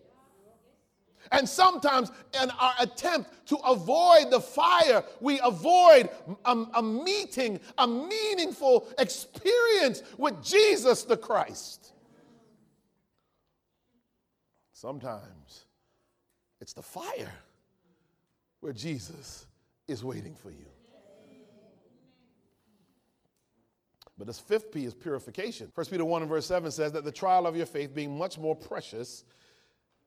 And 1.32 1.48
sometimes, 1.48 2.10
in 2.42 2.50
our 2.50 2.74
attempt 2.80 3.30
to 3.46 3.56
avoid 3.56 4.30
the 4.30 4.40
fire, 4.40 5.04
we 5.20 5.40
avoid 5.40 6.10
a, 6.44 6.66
a, 6.74 6.82
meeting, 6.82 7.60
a 7.78 7.86
meaningful 7.86 8.88
experience 8.98 10.02
with 10.18 10.42
Jesus 10.42 11.04
the 11.04 11.16
Christ. 11.16 11.92
Sometimes 14.72 15.66
it's 16.60 16.72
the 16.72 16.82
fire 16.82 17.32
where 18.60 18.72
Jesus 18.72 19.46
is 19.86 20.02
waiting 20.02 20.34
for 20.34 20.50
you. 20.50 20.66
But 24.20 24.26
this 24.26 24.38
fifth 24.38 24.70
P 24.70 24.84
is 24.84 24.92
purification. 24.92 25.72
1 25.74 25.86
Peter 25.86 26.04
1 26.04 26.22
and 26.22 26.28
verse 26.28 26.44
7 26.44 26.70
says 26.70 26.92
that 26.92 27.04
the 27.04 27.12
trial 27.12 27.46
of 27.46 27.56
your 27.56 27.64
faith 27.64 27.94
being 27.94 28.18
much 28.18 28.38
more 28.38 28.54
precious 28.54 29.24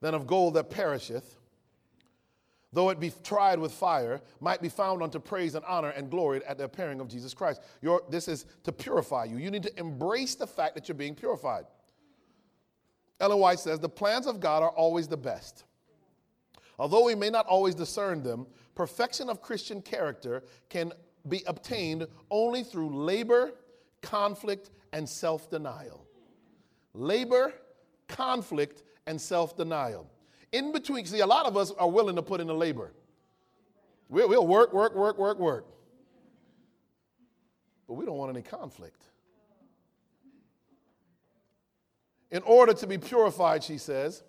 than 0.04 0.14
of 0.14 0.28
gold 0.28 0.54
that 0.56 0.70
perisheth, 0.70 1.38
though 2.74 2.90
it 2.90 3.00
be 3.00 3.10
tried 3.24 3.58
with 3.58 3.72
fire, 3.72 4.20
might 4.42 4.62
be 4.62 4.68
found 4.68 5.02
unto 5.02 5.18
praise 5.18 5.56
and 5.56 5.64
honor 5.64 5.92
and 5.92 6.12
glory 6.12 6.42
at 6.46 6.58
the 6.58 6.66
appearing 6.66 7.00
of 7.00 7.08
Jesus 7.08 7.34
Christ. 7.34 7.62
Your, 7.82 8.04
this 8.10 8.28
is 8.28 8.46
to 8.66 8.74
purify 8.74 9.24
you. 9.24 9.38
You 9.38 9.50
need 9.50 9.64
to 9.64 9.80
embrace 9.80 10.36
the 10.36 10.46
fact 10.46 10.76
that 10.76 10.90
you're 10.90 10.98
being 10.98 11.16
purified. 11.16 11.64
Ellen 13.22 13.40
White 13.40 13.60
says, 13.60 13.80
The 13.80 13.88
plans 13.88 14.28
of 14.28 14.42
God 14.42 14.62
are 14.62 14.72
always 14.72 15.08
the 15.08 15.16
best. 15.16 15.64
Although 16.78 17.06
we 17.06 17.16
may 17.16 17.30
not 17.30 17.46
always 17.46 17.74
discern 17.74 18.24
them, 18.24 18.46
perfection 18.76 19.30
of 19.30 19.42
Christian 19.42 19.82
character 19.82 20.44
can 20.68 20.92
be 21.30 21.44
obtained 21.48 22.08
only 22.30 22.66
through 22.66 22.94
labor, 22.94 23.54
conflict, 24.02 24.70
and 24.92 25.08
self 25.08 25.50
denial. 25.50 26.06
Labor, 26.94 27.54
conflict, 28.10 28.84
and 29.08 29.20
self 29.20 29.56
denial. 29.58 30.10
In 30.52 30.72
between, 30.72 31.06
see, 31.06 31.20
a 31.20 31.26
lot 31.26 31.46
of 31.46 31.58
us 31.58 31.72
are 31.72 31.90
willing 31.90 32.16
to 32.16 32.22
put 32.22 32.40
in 32.40 32.48
the 32.48 32.54
labor. 32.54 32.94
We'll, 34.10 34.30
we'll 34.30 34.48
work, 34.48 34.74
work, 34.74 34.96
work, 34.96 35.18
work, 35.18 35.40
work. 35.40 35.66
But 37.88 37.96
we 37.96 38.06
don't 38.06 38.18
want 38.18 38.32
any 38.32 38.44
conflict. 38.44 39.04
In 42.32 42.42
order 42.44 42.74
to 42.74 42.88
be 42.88 42.98
purified, 42.98 43.64
she 43.64 43.78
says, 43.78 44.24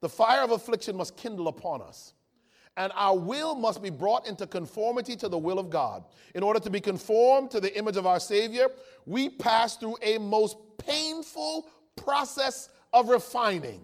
the 0.00 0.08
fire 0.08 0.42
of 0.42 0.50
affliction 0.50 0.96
must 0.96 1.16
kindle 1.16 1.48
upon 1.48 1.82
us. 1.82 2.12
And 2.76 2.92
our 2.94 3.16
will 3.16 3.54
must 3.54 3.82
be 3.82 3.88
brought 3.88 4.26
into 4.26 4.46
conformity 4.46 5.16
to 5.16 5.28
the 5.28 5.38
will 5.38 5.58
of 5.58 5.70
God. 5.70 6.04
In 6.34 6.42
order 6.42 6.60
to 6.60 6.68
be 6.68 6.80
conformed 6.80 7.50
to 7.52 7.60
the 7.60 7.76
image 7.78 7.96
of 7.96 8.06
our 8.06 8.20
Savior, 8.20 8.68
we 9.06 9.30
pass 9.30 9.76
through 9.76 9.96
a 10.02 10.18
most 10.18 10.56
painful 10.76 11.68
process 11.96 12.68
of 12.92 13.08
refining. 13.08 13.80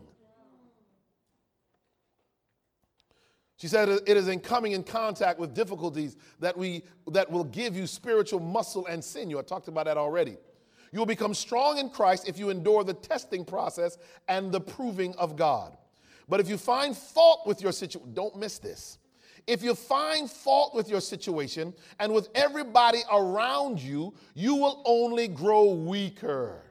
She 3.62 3.68
said 3.68 3.88
it 3.88 4.16
is 4.16 4.26
in 4.26 4.40
coming 4.40 4.72
in 4.72 4.82
contact 4.82 5.38
with 5.38 5.54
difficulties 5.54 6.16
that, 6.40 6.58
we, 6.58 6.82
that 7.12 7.30
will 7.30 7.44
give 7.44 7.76
you 7.76 7.86
spiritual 7.86 8.40
muscle 8.40 8.86
and 8.86 9.04
sinew. 9.04 9.38
I 9.38 9.42
talked 9.42 9.68
about 9.68 9.84
that 9.84 9.96
already. 9.96 10.36
You 10.90 10.98
will 10.98 11.06
become 11.06 11.32
strong 11.32 11.78
in 11.78 11.88
Christ 11.88 12.28
if 12.28 12.40
you 12.40 12.50
endure 12.50 12.82
the 12.82 12.94
testing 12.94 13.44
process 13.44 13.98
and 14.26 14.50
the 14.50 14.60
proving 14.60 15.14
of 15.14 15.36
God. 15.36 15.76
But 16.28 16.40
if 16.40 16.48
you 16.48 16.58
find 16.58 16.96
fault 16.96 17.46
with 17.46 17.62
your 17.62 17.70
situation, 17.70 18.12
don't 18.14 18.34
miss 18.34 18.58
this. 18.58 18.98
If 19.46 19.62
you 19.62 19.76
find 19.76 20.28
fault 20.28 20.74
with 20.74 20.88
your 20.88 21.00
situation 21.00 21.72
and 22.00 22.12
with 22.12 22.30
everybody 22.34 23.02
around 23.12 23.78
you, 23.78 24.12
you 24.34 24.56
will 24.56 24.82
only 24.84 25.28
grow 25.28 25.72
weaker. 25.72 26.64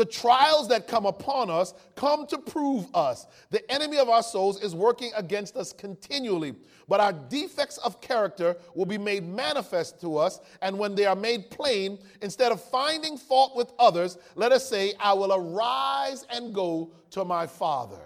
The 0.00 0.06
trials 0.06 0.66
that 0.68 0.88
come 0.88 1.04
upon 1.04 1.50
us 1.50 1.74
come 1.94 2.26
to 2.28 2.38
prove 2.38 2.86
us. 2.94 3.26
The 3.50 3.70
enemy 3.70 3.98
of 3.98 4.08
our 4.08 4.22
souls 4.22 4.62
is 4.62 4.74
working 4.74 5.12
against 5.14 5.58
us 5.58 5.74
continually, 5.74 6.54
but 6.88 7.00
our 7.00 7.12
defects 7.12 7.76
of 7.76 8.00
character 8.00 8.56
will 8.74 8.86
be 8.86 8.96
made 8.96 9.28
manifest 9.28 10.00
to 10.00 10.16
us. 10.16 10.40
And 10.62 10.78
when 10.78 10.94
they 10.94 11.04
are 11.04 11.14
made 11.14 11.50
plain, 11.50 11.98
instead 12.22 12.50
of 12.50 12.64
finding 12.64 13.18
fault 13.18 13.54
with 13.54 13.74
others, 13.78 14.16
let 14.36 14.52
us 14.52 14.66
say, 14.66 14.94
I 14.98 15.12
will 15.12 15.34
arise 15.34 16.24
and 16.30 16.54
go 16.54 16.92
to 17.10 17.22
my 17.26 17.46
Father. 17.46 18.00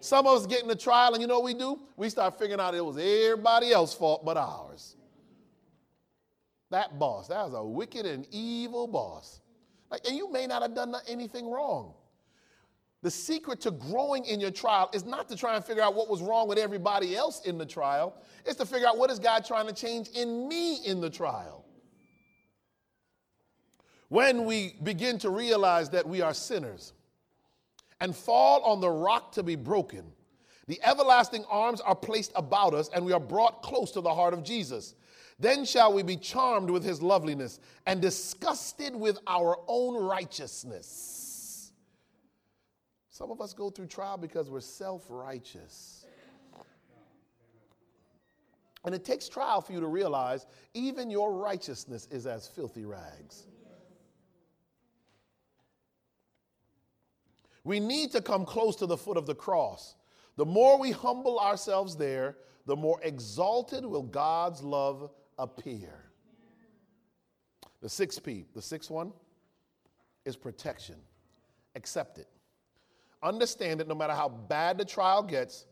Some 0.00 0.26
of 0.26 0.36
us 0.36 0.46
get 0.46 0.60
in 0.60 0.68
the 0.68 0.76
trial, 0.76 1.14
and 1.14 1.22
you 1.22 1.26
know 1.26 1.38
what 1.38 1.46
we 1.46 1.54
do? 1.54 1.80
We 1.96 2.10
start 2.10 2.38
figuring 2.38 2.60
out 2.60 2.74
it 2.74 2.84
was 2.84 2.98
everybody 2.98 3.72
else's 3.72 3.96
fault 3.96 4.26
but 4.26 4.36
ours. 4.36 4.94
That 6.68 6.98
boss, 6.98 7.28
that 7.28 7.46
was 7.46 7.54
a 7.54 7.64
wicked 7.64 8.04
and 8.04 8.26
evil 8.30 8.86
boss. 8.86 9.40
Like, 9.94 10.08
and 10.08 10.16
you 10.16 10.28
may 10.28 10.48
not 10.48 10.60
have 10.60 10.74
done 10.74 10.92
anything 11.06 11.48
wrong. 11.48 11.94
The 13.02 13.12
secret 13.12 13.60
to 13.60 13.70
growing 13.70 14.24
in 14.24 14.40
your 14.40 14.50
trial 14.50 14.90
is 14.92 15.04
not 15.04 15.28
to 15.28 15.36
try 15.36 15.54
and 15.54 15.64
figure 15.64 15.84
out 15.84 15.94
what 15.94 16.08
was 16.08 16.20
wrong 16.20 16.48
with 16.48 16.58
everybody 16.58 17.14
else 17.14 17.42
in 17.42 17.58
the 17.58 17.64
trial. 17.64 18.16
It's 18.44 18.56
to 18.56 18.66
figure 18.66 18.88
out 18.88 18.98
what 18.98 19.08
is 19.12 19.20
God 19.20 19.44
trying 19.44 19.68
to 19.68 19.72
change 19.72 20.08
in 20.08 20.48
me 20.48 20.84
in 20.84 21.00
the 21.00 21.08
trial. 21.08 21.64
When 24.08 24.46
we 24.46 24.74
begin 24.82 25.16
to 25.20 25.30
realize 25.30 25.90
that 25.90 26.08
we 26.08 26.22
are 26.22 26.34
sinners 26.34 26.92
and 28.00 28.16
fall 28.16 28.64
on 28.64 28.80
the 28.80 28.90
rock 28.90 29.30
to 29.34 29.44
be 29.44 29.54
broken, 29.54 30.10
the 30.66 30.80
everlasting 30.82 31.44
arms 31.48 31.80
are 31.80 31.94
placed 31.94 32.32
about 32.34 32.74
us 32.74 32.90
and 32.92 33.04
we 33.04 33.12
are 33.12 33.20
brought 33.20 33.62
close 33.62 33.92
to 33.92 34.00
the 34.00 34.12
heart 34.12 34.34
of 34.34 34.42
Jesus. 34.42 34.96
Then 35.38 35.64
shall 35.64 35.92
we 35.92 36.02
be 36.02 36.16
charmed 36.16 36.70
with 36.70 36.84
his 36.84 37.02
loveliness 37.02 37.60
and 37.86 38.00
disgusted 38.00 38.94
with 38.94 39.18
our 39.26 39.58
own 39.66 40.02
righteousness. 40.02 41.72
Some 43.10 43.30
of 43.30 43.40
us 43.40 43.52
go 43.52 43.70
through 43.70 43.86
trial 43.86 44.16
because 44.16 44.50
we're 44.50 44.60
self 44.60 45.06
righteous. 45.08 46.06
And 48.84 48.94
it 48.94 49.04
takes 49.04 49.28
trial 49.28 49.60
for 49.60 49.72
you 49.72 49.80
to 49.80 49.86
realize 49.86 50.46
even 50.74 51.10
your 51.10 51.32
righteousness 51.32 52.06
is 52.10 52.26
as 52.26 52.46
filthy 52.46 52.84
rags. 52.84 53.46
We 57.64 57.80
need 57.80 58.12
to 58.12 58.20
come 58.20 58.44
close 58.44 58.76
to 58.76 58.86
the 58.86 58.96
foot 58.96 59.16
of 59.16 59.26
the 59.26 59.34
cross. 59.34 59.94
The 60.36 60.44
more 60.44 60.78
we 60.78 60.90
humble 60.90 61.38
ourselves 61.38 61.96
there, 61.96 62.36
the 62.66 62.76
more 62.76 63.00
exalted 63.02 63.86
will 63.86 64.02
God's 64.02 64.62
love 64.62 65.10
appear. 65.38 66.04
The 67.80 67.88
sixth 67.88 68.22
P, 68.22 68.46
the 68.54 68.62
sixth 68.62 68.90
one, 68.90 69.12
is 70.24 70.36
protection. 70.36 70.96
Accept 71.74 72.18
it. 72.18 72.28
Understand 73.22 73.80
that 73.80 73.88
no 73.88 73.94
matter 73.94 74.12
how 74.12 74.28
bad 74.28 74.78
the 74.78 74.84
trial 74.84 75.22
gets, 75.22 75.66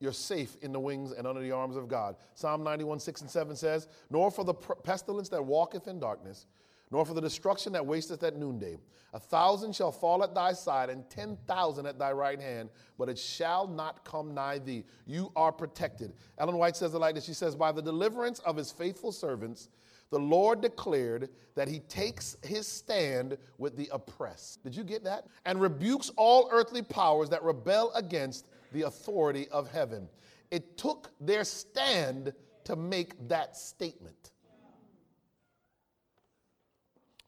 you're 0.00 0.12
safe 0.12 0.56
in 0.62 0.72
the 0.72 0.80
wings 0.80 1.12
and 1.12 1.26
under 1.26 1.40
the 1.40 1.50
arms 1.50 1.76
of 1.76 1.88
God. 1.88 2.16
Psalm 2.34 2.64
91, 2.64 3.00
6 3.00 3.20
and 3.20 3.30
7 3.30 3.54
says, 3.54 3.88
Nor 4.10 4.30
for 4.30 4.44
the 4.44 4.54
pestilence 4.54 5.28
that 5.28 5.44
walketh 5.44 5.88
in 5.88 6.00
darkness, 6.00 6.46
nor 6.90 7.04
for 7.04 7.14
the 7.14 7.20
destruction 7.20 7.72
that 7.72 7.86
wasteth 7.86 8.22
at 8.22 8.36
noonday. 8.36 8.76
A 9.12 9.18
thousand 9.18 9.74
shall 9.74 9.90
fall 9.92 10.22
at 10.22 10.34
thy 10.34 10.52
side, 10.52 10.88
and 10.90 11.08
ten 11.10 11.36
thousand 11.46 11.86
at 11.86 11.98
thy 11.98 12.12
right 12.12 12.40
hand, 12.40 12.70
but 12.98 13.08
it 13.08 13.18
shall 13.18 13.66
not 13.66 14.04
come 14.04 14.34
nigh 14.34 14.58
thee. 14.58 14.84
You 15.06 15.32
are 15.34 15.52
protected. 15.52 16.12
Ellen 16.38 16.56
White 16.56 16.76
says 16.76 16.94
it 16.94 16.98
like 16.98 17.14
this 17.14 17.24
She 17.24 17.34
says, 17.34 17.56
By 17.56 17.72
the 17.72 17.82
deliverance 17.82 18.38
of 18.40 18.56
his 18.56 18.70
faithful 18.70 19.12
servants, 19.12 19.68
the 20.10 20.18
Lord 20.18 20.60
declared 20.60 21.30
that 21.54 21.68
he 21.68 21.80
takes 21.80 22.36
his 22.42 22.66
stand 22.66 23.38
with 23.58 23.76
the 23.76 23.88
oppressed. 23.92 24.62
Did 24.64 24.76
you 24.76 24.84
get 24.84 25.04
that? 25.04 25.26
And 25.44 25.60
rebukes 25.60 26.10
all 26.16 26.48
earthly 26.52 26.82
powers 26.82 27.28
that 27.30 27.42
rebel 27.44 27.92
against 27.94 28.48
the 28.72 28.82
authority 28.82 29.48
of 29.50 29.70
heaven. 29.70 30.08
It 30.50 30.76
took 30.76 31.10
their 31.20 31.44
stand 31.44 32.32
to 32.64 32.76
make 32.76 33.28
that 33.28 33.56
statement. 33.56 34.32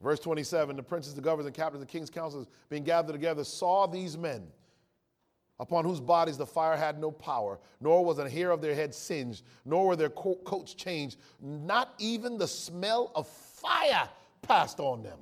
Verse 0.03 0.19
27 0.19 0.75
The 0.75 0.83
princes, 0.83 1.15
the 1.15 1.21
governors, 1.21 1.45
and 1.47 1.55
captains, 1.55 1.81
the 1.81 1.89
king's 1.89 2.09
counselors, 2.09 2.47
being 2.69 2.83
gathered 2.83 3.13
together, 3.13 3.43
saw 3.43 3.87
these 3.87 4.17
men, 4.17 4.43
upon 5.59 5.85
whose 5.85 6.01
bodies 6.01 6.37
the 6.37 6.45
fire 6.45 6.75
had 6.75 6.99
no 6.99 7.09
power, 7.09 7.57
nor 7.79 8.03
was 8.03 8.19
a 8.19 8.29
hair 8.29 8.51
of 8.51 8.61
their 8.61 8.75
head 8.75 8.93
singed, 8.93 9.43
nor 9.63 9.87
were 9.87 9.95
their 9.95 10.09
co- 10.09 10.39
coats 10.43 10.73
changed. 10.73 11.17
Not 11.41 11.93
even 11.97 12.37
the 12.37 12.47
smell 12.47 13.11
of 13.15 13.27
fire 13.27 14.09
passed 14.41 14.79
on 14.79 15.03
them. 15.03 15.19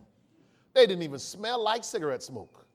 They 0.73 0.87
didn't 0.87 1.03
even 1.03 1.19
smell 1.19 1.63
like 1.63 1.83
cigarette 1.83 2.23
smoke. 2.23 2.65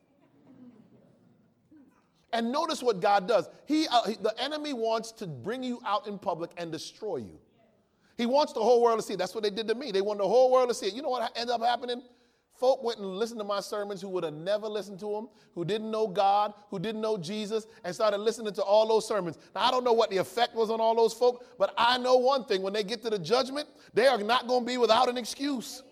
And 2.33 2.53
notice 2.53 2.83
what 2.83 3.01
God 3.01 3.27
does. 3.27 3.49
He, 3.65 3.89
uh, 3.89 4.03
he, 4.03 4.15
the 4.15 4.35
enemy 4.39 4.75
wants 4.75 5.11
to 5.13 5.27
bring 5.27 5.63
you 5.63 5.81
out 5.87 6.07
in 6.07 6.19
public 6.19 6.51
and 6.59 6.71
destroy 6.71 7.17
you. 7.17 7.39
He 8.17 8.27
wants 8.27 8.53
the 8.53 8.61
whole 8.61 8.83
world 8.83 8.99
to 8.99 9.05
see. 9.05 9.17
That's 9.17 9.35
what 9.35 9.45
they 9.45 9.51
did 9.51 9.69
to 9.69 9.75
me. 9.75 9.93
They 9.93 10.01
want 10.01 10.19
the 10.19 10.29
whole 10.29 10.51
world 10.51 10.69
to 10.71 10.75
see 10.75 10.87
it. 10.87 10.95
You 10.95 11.03
know 11.03 11.11
what 11.11 11.31
ended 11.37 11.55
up 11.55 11.63
happening? 11.63 12.03
Folk 12.59 12.83
went 12.83 12.99
and 12.99 13.19
listened 13.19 13.39
to 13.41 13.45
my 13.45 13.61
sermons 13.61 14.01
who 14.01 14.09
would 14.09 14.25
have 14.25 14.33
never 14.33 14.67
listened 14.67 14.99
to 15.01 15.13
them, 15.13 15.29
who 15.55 15.63
didn't 15.63 15.91
know 15.91 16.07
God, 16.07 16.55
who 16.71 16.79
didn't 16.79 17.03
know 17.03 17.19
Jesus, 17.19 17.67
and 17.85 17.95
started 17.95 18.17
listening 18.17 18.55
to 18.55 18.63
all 18.63 18.89
those 18.89 19.07
sermons. 19.07 19.37
Now, 19.55 19.63
I 19.63 19.71
don't 19.71 19.85
know 19.85 19.93
what 19.93 20.09
the 20.09 20.17
effect 20.17 20.55
was 20.55 20.71
on 20.71 20.81
all 20.81 20.95
those 20.95 21.13
folk, 21.13 21.45
but 21.59 21.75
I 21.77 21.99
know 21.99 22.17
one 22.17 22.45
thing 22.45 22.63
when 22.63 22.73
they 22.73 22.83
get 22.83 23.03
to 23.03 23.11
the 23.11 23.19
judgment, 23.19 23.69
they 23.93 24.07
are 24.07 24.17
not 24.17 24.47
going 24.47 24.63
to 24.63 24.67
be 24.67 24.79
without 24.79 25.11
an 25.11 25.19
excuse. 25.19 25.83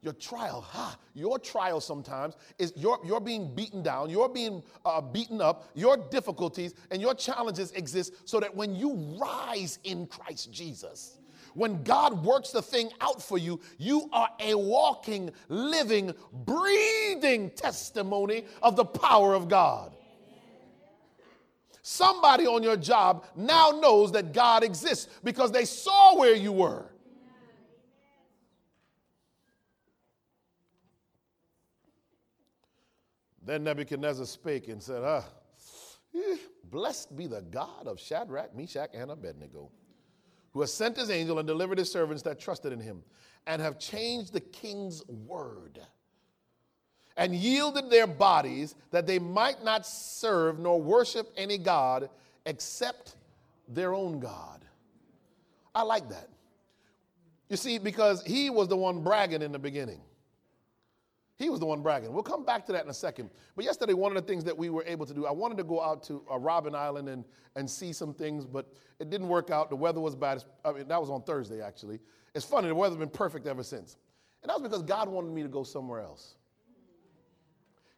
Your 0.00 0.12
trial, 0.12 0.60
ha, 0.60 0.96
your 1.14 1.38
trial 1.38 1.80
sometimes 1.80 2.36
is 2.58 2.72
you're, 2.76 3.00
you're 3.04 3.20
being 3.20 3.52
beaten 3.54 3.82
down, 3.82 4.10
you're 4.10 4.28
being 4.28 4.62
uh, 4.84 5.00
beaten 5.00 5.40
up, 5.40 5.68
your 5.74 5.96
difficulties 5.96 6.74
and 6.90 7.02
your 7.02 7.14
challenges 7.14 7.72
exist 7.72 8.14
so 8.24 8.38
that 8.38 8.54
when 8.54 8.76
you 8.76 8.94
rise 9.20 9.80
in 9.82 10.06
Christ 10.06 10.52
Jesus, 10.52 11.18
when 11.54 11.82
God 11.82 12.24
works 12.24 12.52
the 12.52 12.62
thing 12.62 12.90
out 13.00 13.20
for 13.20 13.38
you, 13.38 13.60
you 13.78 14.08
are 14.12 14.28
a 14.38 14.54
walking, 14.54 15.32
living, 15.48 16.14
breathing 16.32 17.50
testimony 17.50 18.44
of 18.62 18.76
the 18.76 18.84
power 18.84 19.34
of 19.34 19.48
God. 19.48 19.92
Somebody 21.82 22.46
on 22.46 22.62
your 22.62 22.76
job 22.76 23.24
now 23.34 23.70
knows 23.70 24.12
that 24.12 24.32
God 24.32 24.62
exists 24.62 25.08
because 25.24 25.50
they 25.50 25.64
saw 25.64 26.16
where 26.16 26.36
you 26.36 26.52
were. 26.52 26.84
Then 33.48 33.64
Nebuchadnezzar 33.64 34.26
spake 34.26 34.68
and 34.68 34.82
said, 34.82 35.02
Ah, 35.02 35.24
Blessed 36.64 37.16
be 37.16 37.26
the 37.26 37.40
God 37.40 37.86
of 37.86 37.98
Shadrach, 37.98 38.54
Meshach, 38.54 38.90
and 38.92 39.10
Abednego, 39.10 39.70
who 40.52 40.60
has 40.60 40.70
sent 40.70 40.98
his 40.98 41.10
angel 41.10 41.38
and 41.38 41.48
delivered 41.48 41.78
his 41.78 41.90
servants 41.90 42.22
that 42.24 42.38
trusted 42.38 42.74
in 42.74 42.80
him, 42.80 43.02
and 43.46 43.62
have 43.62 43.78
changed 43.78 44.34
the 44.34 44.40
king's 44.40 45.02
word, 45.06 45.80
and 47.16 47.34
yielded 47.34 47.88
their 47.88 48.06
bodies 48.06 48.74
that 48.90 49.06
they 49.06 49.18
might 49.18 49.64
not 49.64 49.86
serve 49.86 50.58
nor 50.58 50.78
worship 50.78 51.32
any 51.34 51.56
God 51.56 52.10
except 52.44 53.16
their 53.66 53.94
own 53.94 54.20
God. 54.20 54.62
I 55.74 55.84
like 55.84 56.10
that. 56.10 56.28
You 57.48 57.56
see, 57.56 57.78
because 57.78 58.22
he 58.24 58.50
was 58.50 58.68
the 58.68 58.76
one 58.76 59.02
bragging 59.02 59.40
in 59.40 59.52
the 59.52 59.58
beginning. 59.58 60.02
He 61.38 61.50
was 61.50 61.60
the 61.60 61.66
one 61.66 61.82
bragging. 61.82 62.12
We'll 62.12 62.24
come 62.24 62.44
back 62.44 62.66
to 62.66 62.72
that 62.72 62.82
in 62.82 62.90
a 62.90 62.94
second. 62.94 63.30
But 63.54 63.64
yesterday, 63.64 63.92
one 63.92 64.16
of 64.16 64.20
the 64.20 64.26
things 64.26 64.42
that 64.42 64.58
we 64.58 64.70
were 64.70 64.84
able 64.86 65.06
to 65.06 65.14
do, 65.14 65.24
I 65.24 65.30
wanted 65.30 65.56
to 65.58 65.64
go 65.64 65.80
out 65.80 66.02
to 66.04 66.24
uh, 66.28 66.34
Robben 66.34 66.74
Island 66.74 67.08
and, 67.08 67.24
and 67.54 67.70
see 67.70 67.92
some 67.92 68.12
things, 68.12 68.44
but 68.44 68.72
it 68.98 69.08
didn't 69.08 69.28
work 69.28 69.50
out. 69.50 69.70
The 69.70 69.76
weather 69.76 70.00
was 70.00 70.16
bad. 70.16 70.42
I 70.64 70.72
mean, 70.72 70.88
that 70.88 71.00
was 71.00 71.10
on 71.10 71.22
Thursday, 71.22 71.62
actually. 71.62 72.00
It's 72.34 72.44
funny, 72.44 72.66
the 72.66 72.74
weather's 72.74 72.98
been 72.98 73.08
perfect 73.08 73.46
ever 73.46 73.62
since. 73.62 73.98
And 74.42 74.50
that 74.50 74.60
was 74.60 74.62
because 74.62 74.82
God 74.82 75.08
wanted 75.08 75.32
me 75.32 75.42
to 75.42 75.48
go 75.48 75.62
somewhere 75.62 76.00
else. 76.00 76.34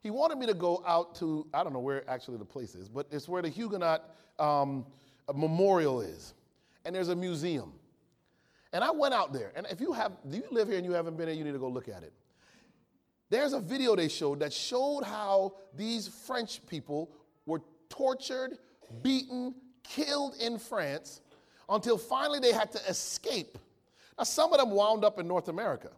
He 0.02 0.10
wanted 0.10 0.36
me 0.36 0.46
to 0.46 0.54
go 0.54 0.82
out 0.86 1.14
to, 1.16 1.46
I 1.54 1.62
don't 1.62 1.72
know 1.72 1.80
where 1.80 2.08
actually 2.10 2.36
the 2.36 2.44
place 2.44 2.74
is, 2.74 2.88
but 2.88 3.06
it's 3.10 3.28
where 3.28 3.40
the 3.40 3.48
Huguenot 3.48 4.14
um, 4.38 4.84
memorial 5.34 6.02
is. 6.02 6.34
And 6.84 6.94
there's 6.94 7.08
a 7.08 7.16
museum. 7.16 7.72
And 8.72 8.84
I 8.84 8.90
went 8.90 9.14
out 9.14 9.32
there. 9.32 9.52
And 9.56 9.66
if 9.70 9.80
you 9.80 9.92
have, 9.92 10.12
do 10.28 10.36
you 10.36 10.44
live 10.50 10.68
here 10.68 10.76
and 10.76 10.86
you 10.86 10.92
haven't 10.92 11.16
been 11.16 11.28
here, 11.28 11.36
you 11.36 11.44
need 11.44 11.52
to 11.52 11.58
go 11.58 11.68
look 11.68 11.88
at 11.88 12.02
it. 12.02 12.12
There's 13.30 13.52
a 13.52 13.60
video 13.60 13.94
they 13.94 14.08
showed 14.08 14.40
that 14.40 14.52
showed 14.52 15.04
how 15.04 15.54
these 15.74 16.08
French 16.08 16.66
people 16.66 17.10
were 17.46 17.62
tortured, 17.88 18.58
beaten, 19.02 19.54
killed 19.84 20.34
in 20.40 20.58
France 20.58 21.20
until 21.68 21.96
finally 21.96 22.40
they 22.40 22.52
had 22.52 22.72
to 22.72 22.78
escape. 22.88 23.56
Now, 24.18 24.24
some 24.24 24.52
of 24.52 24.58
them 24.58 24.72
wound 24.72 25.04
up 25.04 25.20
in 25.20 25.28
North 25.28 25.48
America. 25.48 25.90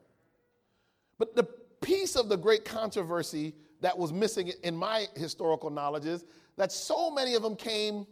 But 1.19 1.35
the 1.35 1.45
piece 1.81 2.17
of 2.17 2.29
the 2.29 2.37
great 2.37 2.65
controversy 2.67 3.55
that 3.81 3.97
was 3.97 4.13
missing 4.13 4.53
in 4.63 4.77
my 4.77 5.07
historical 5.17 5.71
knowledge 5.71 6.05
is 6.05 6.25
that 6.57 6.71
so 6.71 7.11
many 7.11 7.35
of 7.35 7.43
them 7.43 7.57
came 7.57 8.07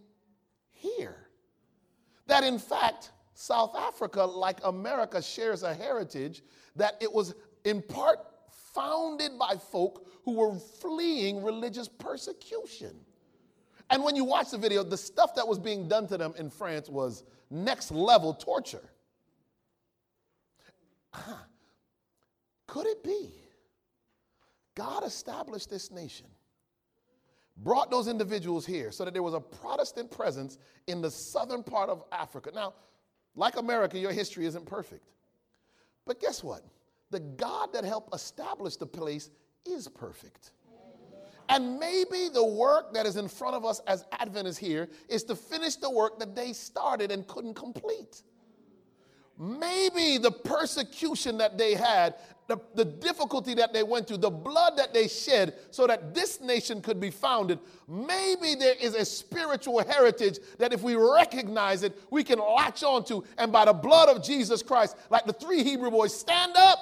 here. 0.72 1.28
That 2.26 2.42
in 2.42 2.58
fact, 2.58 3.12
South 3.34 3.76
Africa, 3.76 4.22
like 4.22 4.58
America, 4.64 5.20
shares 5.20 5.62
a 5.62 5.74
heritage 5.74 6.42
that 6.76 6.96
it 7.00 7.12
was 7.12 7.34
in 7.64 7.82
part 7.82 8.18
founded 8.74 9.38
by 9.38 9.56
folk 9.56 10.06
who 10.24 10.34
were 10.34 10.54
fleeing 10.54 11.42
religious 11.42 11.88
persecution. 11.88 12.94
And 13.90 14.04
when 14.04 14.14
you 14.14 14.24
watch 14.24 14.50
the 14.50 14.58
video, 14.58 14.84
the 14.84 14.96
stuff 14.96 15.34
that 15.34 15.46
was 15.46 15.58
being 15.58 15.88
done 15.88 16.06
to 16.08 16.16
them 16.16 16.34
in 16.38 16.50
France 16.50 16.88
was 16.88 17.24
next 17.50 17.90
level 17.90 18.34
torture. 18.34 18.88
Could 22.66 22.86
it 22.86 23.02
be 23.02 23.30
God 24.76 25.04
established 25.04 25.68
this 25.68 25.90
nation, 25.90 26.26
brought 27.56 27.90
those 27.90 28.06
individuals 28.06 28.64
here 28.64 28.92
so 28.92 29.04
that 29.04 29.12
there 29.12 29.24
was 29.24 29.34
a 29.34 29.40
Protestant 29.40 30.10
presence 30.10 30.56
in 30.86 31.00
the 31.02 31.10
southern 31.10 31.64
part 31.64 31.90
of 31.90 32.04
Africa? 32.12 32.52
Now, 32.54 32.74
like 33.34 33.56
America, 33.56 33.98
your 33.98 34.12
history 34.12 34.46
isn't 34.46 34.66
perfect. 34.66 35.04
But 36.06 36.20
guess 36.20 36.44
what? 36.44 36.62
The 37.10 37.20
God 37.20 37.72
that 37.72 37.84
helped 37.84 38.14
establish 38.14 38.76
the 38.76 38.86
place 38.86 39.30
is 39.66 39.88
perfect. 39.88 40.52
And 41.50 41.80
maybe 41.80 42.28
the 42.32 42.44
work 42.44 42.94
that 42.94 43.06
is 43.06 43.16
in 43.16 43.26
front 43.26 43.56
of 43.56 43.64
us 43.64 43.80
as 43.88 44.04
Adventists 44.12 44.56
here 44.56 44.88
is 45.08 45.24
to 45.24 45.34
finish 45.34 45.74
the 45.74 45.90
work 45.90 46.20
that 46.20 46.36
they 46.36 46.52
started 46.52 47.10
and 47.10 47.26
couldn't 47.26 47.54
complete. 47.54 48.22
Maybe 49.36 50.18
the 50.18 50.30
persecution 50.30 51.38
that 51.38 51.58
they 51.58 51.74
had, 51.74 52.14
the, 52.46 52.58
the 52.74 52.84
difficulty 52.84 53.54
that 53.54 53.72
they 53.72 53.82
went 53.82 54.06
through, 54.06 54.18
the 54.18 54.30
blood 54.30 54.76
that 54.76 54.94
they 54.94 55.08
shed 55.08 55.54
so 55.72 55.88
that 55.88 56.14
this 56.14 56.40
nation 56.40 56.80
could 56.80 57.00
be 57.00 57.10
founded, 57.10 57.58
maybe 57.88 58.54
there 58.54 58.74
is 58.80 58.94
a 58.94 59.04
spiritual 59.04 59.82
heritage 59.82 60.38
that 60.58 60.72
if 60.72 60.82
we 60.82 60.94
recognize 60.94 61.82
it, 61.82 61.98
we 62.10 62.22
can 62.22 62.38
latch 62.38 62.84
onto. 62.84 63.22
And 63.38 63.50
by 63.50 63.64
the 63.64 63.72
blood 63.72 64.08
of 64.08 64.22
Jesus 64.22 64.62
Christ, 64.62 64.96
like 65.10 65.24
the 65.24 65.32
three 65.32 65.64
Hebrew 65.64 65.90
boys, 65.90 66.14
stand 66.14 66.52
up 66.56 66.78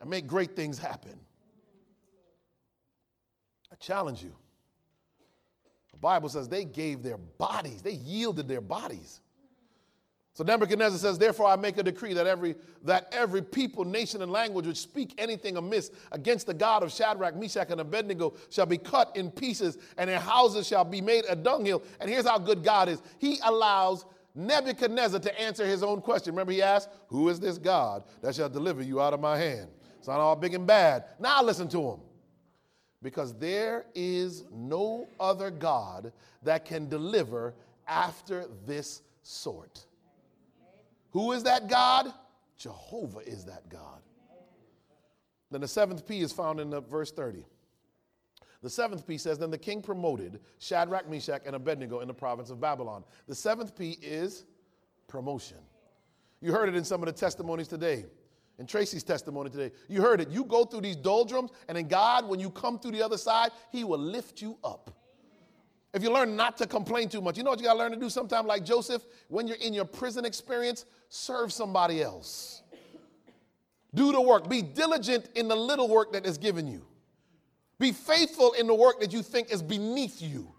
and 0.00 0.08
make 0.08 0.26
great 0.26 0.56
things 0.56 0.78
happen. 0.78 1.18
I 3.72 3.76
challenge 3.76 4.22
you. 4.22 4.34
The 5.92 5.98
Bible 5.98 6.28
says 6.28 6.48
they 6.48 6.64
gave 6.64 7.02
their 7.02 7.18
bodies, 7.18 7.82
they 7.82 7.92
yielded 7.92 8.48
their 8.48 8.60
bodies. 8.60 9.20
So 10.32 10.44
Nebuchadnezzar 10.44 10.98
says, 10.98 11.18
Therefore 11.18 11.48
I 11.48 11.56
make 11.56 11.76
a 11.76 11.82
decree 11.82 12.14
that 12.14 12.26
every 12.26 12.54
that 12.84 13.08
every 13.12 13.42
people, 13.42 13.84
nation, 13.84 14.22
and 14.22 14.32
language 14.32 14.66
which 14.66 14.78
speak 14.78 15.12
anything 15.18 15.56
amiss 15.56 15.90
against 16.12 16.46
the 16.46 16.54
God 16.54 16.82
of 16.82 16.90
Shadrach, 16.90 17.36
Meshach, 17.36 17.70
and 17.70 17.80
Abednego 17.80 18.32
shall 18.48 18.64
be 18.64 18.78
cut 18.78 19.14
in 19.16 19.30
pieces, 19.30 19.76
and 19.98 20.08
their 20.08 20.20
houses 20.20 20.66
shall 20.66 20.84
be 20.84 21.00
made 21.00 21.24
a 21.28 21.36
dunghill. 21.36 21.82
And 22.00 22.08
here's 22.08 22.26
how 22.26 22.38
good 22.38 22.64
God 22.64 22.88
is. 22.88 23.02
He 23.18 23.38
allows 23.44 24.06
Nebuchadnezzar 24.34 25.20
to 25.20 25.40
answer 25.40 25.66
his 25.66 25.82
own 25.82 26.00
question. 26.00 26.32
Remember, 26.32 26.52
he 26.52 26.62
asked, 26.62 26.88
Who 27.08 27.28
is 27.28 27.40
this 27.40 27.58
God 27.58 28.04
that 28.22 28.34
shall 28.34 28.48
deliver 28.48 28.82
you 28.82 29.00
out 29.00 29.12
of 29.12 29.20
my 29.20 29.36
hand? 29.36 29.68
It's 30.00 30.08
not 30.08 30.18
all 30.18 30.34
big 30.34 30.54
and 30.54 30.66
bad. 30.66 31.04
Now 31.18 31.42
listen 31.42 31.68
to 31.68 31.90
him. 31.90 32.00
Because 33.02 33.34
there 33.34 33.84
is 33.94 34.44
no 34.50 35.06
other 35.20 35.50
God 35.50 36.10
that 36.42 36.64
can 36.64 36.88
deliver 36.88 37.52
after 37.86 38.46
this 38.66 39.02
sort. 39.22 39.84
Who 41.10 41.32
is 41.32 41.42
that 41.42 41.68
God? 41.68 42.14
Jehovah 42.56 43.18
is 43.20 43.44
that 43.44 43.68
God. 43.68 44.00
Then 45.50 45.60
the 45.60 45.68
seventh 45.68 46.08
P 46.08 46.20
is 46.20 46.32
found 46.32 46.60
in 46.60 46.70
the 46.70 46.80
verse 46.80 47.12
30. 47.12 47.44
The 48.62 48.70
seventh 48.70 49.06
P 49.06 49.18
says, 49.18 49.38
Then 49.38 49.50
the 49.50 49.58
king 49.58 49.82
promoted 49.82 50.40
Shadrach, 50.60 51.10
Meshach, 51.10 51.42
and 51.44 51.54
Abednego 51.54 52.00
in 52.00 52.08
the 52.08 52.14
province 52.14 52.48
of 52.48 52.58
Babylon. 52.58 53.04
The 53.26 53.34
seventh 53.34 53.76
P 53.76 53.98
is 54.00 54.46
promotion. 55.08 55.58
You 56.40 56.52
heard 56.52 56.70
it 56.70 56.74
in 56.74 56.84
some 56.84 57.02
of 57.02 57.06
the 57.06 57.12
testimonies 57.12 57.68
today 57.68 58.06
and 58.60 58.68
Tracy's 58.68 59.02
testimony 59.02 59.48
today. 59.48 59.74
You 59.88 60.02
heard 60.02 60.20
it. 60.20 60.28
You 60.28 60.44
go 60.44 60.66
through 60.66 60.82
these 60.82 60.94
doldrums, 60.94 61.50
and 61.66 61.78
in 61.78 61.88
God, 61.88 62.28
when 62.28 62.38
you 62.38 62.50
come 62.50 62.78
through 62.78 62.90
the 62.90 63.02
other 63.02 63.16
side, 63.16 63.52
He 63.72 63.84
will 63.84 63.98
lift 63.98 64.42
you 64.42 64.58
up. 64.62 64.94
If 65.94 66.02
you 66.02 66.12
learn 66.12 66.36
not 66.36 66.58
to 66.58 66.66
complain 66.66 67.08
too 67.08 67.22
much, 67.22 67.38
you 67.38 67.42
know 67.42 67.50
what 67.50 67.58
you 67.58 67.64
got 67.64 67.72
to 67.72 67.78
learn 67.78 67.90
to 67.90 67.96
do 67.96 68.10
sometime, 68.10 68.46
like 68.46 68.64
Joseph, 68.64 69.02
when 69.28 69.48
you're 69.48 69.56
in 69.56 69.72
your 69.72 69.86
prison 69.86 70.26
experience, 70.26 70.84
serve 71.08 71.54
somebody 71.54 72.02
else. 72.02 72.62
Do 73.94 74.12
the 74.12 74.20
work. 74.20 74.48
Be 74.48 74.60
diligent 74.60 75.30
in 75.34 75.48
the 75.48 75.56
little 75.56 75.88
work 75.88 76.12
that 76.12 76.26
is 76.26 76.36
given 76.36 76.68
you. 76.68 76.86
Be 77.78 77.92
faithful 77.92 78.52
in 78.52 78.66
the 78.66 78.74
work 78.74 79.00
that 79.00 79.10
you 79.10 79.22
think 79.22 79.50
is 79.50 79.62
beneath 79.62 80.20
you. 80.20 80.52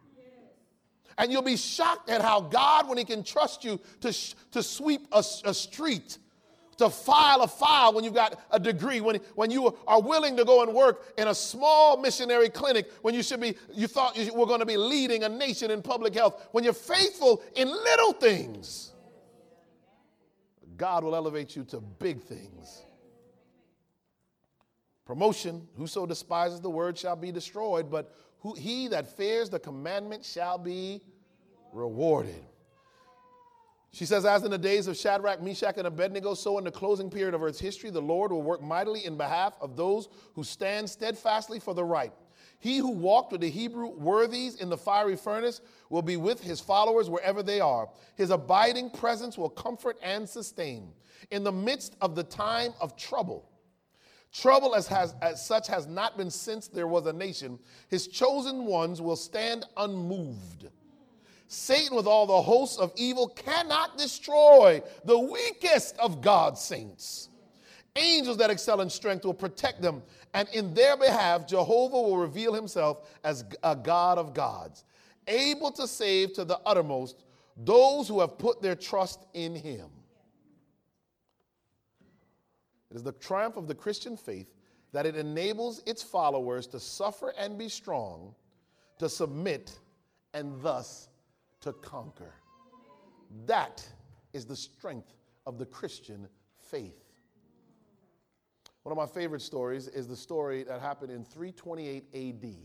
And 1.20 1.32
you'll 1.32 1.44
be 1.44 1.56
shocked 1.56 2.10
at 2.10 2.24
how 2.24 2.42
God, 2.42 2.90
when 2.90 2.98
He 2.98 3.06
can 3.06 3.24
trust 3.24 3.64
you 3.64 3.80
to, 4.00 4.12
to 4.54 4.64
sweep 4.64 5.08
a, 5.12 5.20
a 5.46 5.54
street, 5.54 6.18
to 6.82 6.90
file 6.90 7.42
a 7.42 7.48
file 7.48 7.94
when 7.94 8.04
you've 8.04 8.14
got 8.14 8.40
a 8.52 8.60
degree, 8.60 9.02
when, 9.02 9.16
when 9.36 9.50
you 9.50 9.78
are 9.88 10.02
willing 10.02 10.38
to 10.38 10.46
go 10.46 10.62
and 10.64 10.74
work 10.74 11.14
in 11.18 11.28
a 11.28 11.36
small 11.36 11.98
missionary 11.98 12.50
clinic, 12.50 12.92
when 13.02 13.14
you 13.14 13.24
should 13.24 13.40
be, 13.40 13.56
you 13.74 13.88
thought 13.88 14.16
you 14.18 14.34
were 14.34 14.46
going 14.46 14.60
to 14.60 14.66
be 14.66 14.78
leading 14.78 15.24
a 15.24 15.30
nation 15.30 15.72
in 15.72 15.82
public 15.82 16.14
health, 16.14 16.48
when 16.52 16.64
you're 16.64 16.74
faithful 16.74 17.42
in 17.56 17.68
little 17.68 18.14
things, 18.14 18.92
God 20.78 21.04
will 21.04 21.16
elevate 21.16 21.56
you 21.56 21.64
to 21.66 21.80
big 21.80 22.22
things. 22.22 22.84
Promotion, 25.06 25.68
whoso 25.78 26.06
despises 26.06 26.62
the 26.62 26.70
word 26.70 26.98
shall 26.98 27.16
be 27.16 27.32
destroyed, 27.32 27.92
but 27.92 28.16
who, 28.40 28.54
he 28.54 28.88
that 28.88 29.08
fears 29.18 29.50
the 29.50 29.60
commandment 29.60 30.26
shall 30.26 30.58
be 30.58 31.02
rewarded. 31.74 32.44
She 33.94 34.06
says, 34.06 34.26
as 34.26 34.44
in 34.44 34.52
the 34.52 34.58
days 34.58 34.88
of 34.88 34.96
Shadrach, 34.96 35.42
Meshach, 35.42 35.78
and 35.78 35.86
Abednego, 35.86 36.34
so 36.34 36.58
in 36.58 36.64
the 36.64 36.72
closing 36.72 37.10
period 37.10 37.34
of 37.34 37.44
earth's 37.44 37.60
history, 37.60 37.90
the 37.90 38.02
Lord 38.02 38.32
will 38.32 38.42
work 38.42 38.62
mightily 38.62 39.06
in 39.06 39.18
behalf 39.18 39.58
of 39.60 39.76
those 39.76 40.08
who 40.34 40.44
stand 40.44 40.90
steadfastly 40.90 41.60
for 41.60 41.74
the 41.74 41.84
right. 41.84 42.14
He 42.60 42.78
who 42.78 42.92
walked 42.92 43.32
with 43.32 43.42
the 43.42 43.50
Hebrew 43.50 43.90
worthies 43.90 44.56
in 44.56 44.70
the 44.70 44.78
fiery 44.78 45.18
furnace 45.18 45.62
will 45.90 46.04
be 46.04 46.16
with 46.16 46.42
his 46.42 46.62
followers 46.62 47.10
wherever 47.10 47.44
they 47.44 47.60
are. 47.60 47.90
His 48.16 48.30
abiding 48.30 48.92
presence 48.92 49.38
will 49.38 49.50
comfort 49.50 49.98
and 50.02 50.30
sustain 50.30 50.94
in 51.32 51.44
the 51.44 51.52
midst 51.52 51.96
of 52.02 52.16
the 52.16 52.24
time 52.24 52.74
of 52.80 52.96
trouble. 52.96 53.50
Trouble 54.32 54.76
as, 54.76 54.88
has, 54.88 55.16
as 55.22 55.46
such 55.46 55.68
has 55.68 55.88
not 55.88 56.18
been 56.18 56.32
since 56.32 56.68
there 56.68 56.88
was 56.88 57.08
a 57.08 57.14
nation. 57.14 57.60
His 57.90 58.08
chosen 58.08 58.66
ones 58.66 59.02
will 59.02 59.18
stand 59.18 59.66
unmoved. 59.76 60.70
Satan, 61.54 61.98
with 61.98 62.08
all 62.08 62.26
the 62.26 62.42
hosts 62.42 62.78
of 62.78 62.94
evil, 62.96 63.28
cannot 63.28 63.98
destroy 63.98 64.82
the 65.04 65.20
weakest 65.20 65.98
of 65.98 66.22
God's 66.22 66.62
saints. 66.62 67.28
Angels 67.98 68.38
that 68.38 68.50
excel 68.50 68.80
in 68.80 68.90
strength 68.90 69.26
will 69.26 69.34
protect 69.34 69.82
them, 69.82 70.02
and 70.34 70.48
in 70.54 70.74
their 70.74 70.96
behalf, 70.96 71.46
Jehovah 71.46 72.02
will 72.02 72.18
reveal 72.18 72.54
himself 72.54 73.00
as 73.26 73.44
a 73.64 73.76
God 73.76 74.18
of 74.18 74.34
gods, 74.34 74.86
able 75.28 75.72
to 75.74 75.90
save 75.90 76.32
to 76.36 76.46
the 76.46 76.58
uttermost 76.66 77.18
those 77.58 78.08
who 78.08 78.22
have 78.22 78.38
put 78.38 78.62
their 78.62 78.76
trust 78.76 79.26
in 79.34 79.54
him. 79.54 79.90
It 82.90 82.96
is 82.96 83.04
the 83.04 83.12
triumph 83.12 83.58
of 83.58 83.68
the 83.68 83.76
Christian 83.76 84.16
faith 84.16 84.54
that 84.94 85.06
it 85.06 85.18
enables 85.18 85.84
its 85.86 86.02
followers 86.02 86.66
to 86.68 86.80
suffer 86.80 87.34
and 87.38 87.58
be 87.58 87.68
strong, 87.68 88.34
to 89.00 89.10
submit, 89.10 89.78
and 90.34 90.62
thus 90.62 91.10
to 91.62 91.74
conquer. 91.74 92.34
That 93.46 93.88
is 94.34 94.46
the 94.46 94.56
strength 94.56 95.14
of 95.46 95.58
the 95.58 95.66
Christian 95.66 96.28
faith. 96.58 97.04
One 98.84 98.92
of 98.92 98.98
my 98.98 99.06
favorite 99.06 99.42
stories 99.42 99.88
is 99.88 100.08
the 100.08 100.16
story 100.16 100.64
that 100.64 100.82
happened 100.82 101.12
in 101.12 101.24
328 101.24 102.06
AD, 102.14 102.56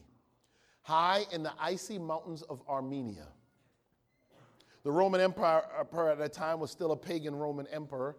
high 0.83 1.25
in 1.33 1.43
the 1.43 1.53
icy 1.61 1.99
mountains 1.99 2.43
of 2.43 2.63
Armenia. 2.69 3.29
The 4.83 4.93
Roman 4.93 5.21
Empire 5.21 5.63
uh, 5.77 6.07
at 6.07 6.19
that 6.19 6.33
time 6.33 6.61
was 6.61 6.71
still 6.71 6.93
a 6.93 6.97
pagan 6.97 7.35
Roman 7.35 7.67
emperor. 7.67 8.17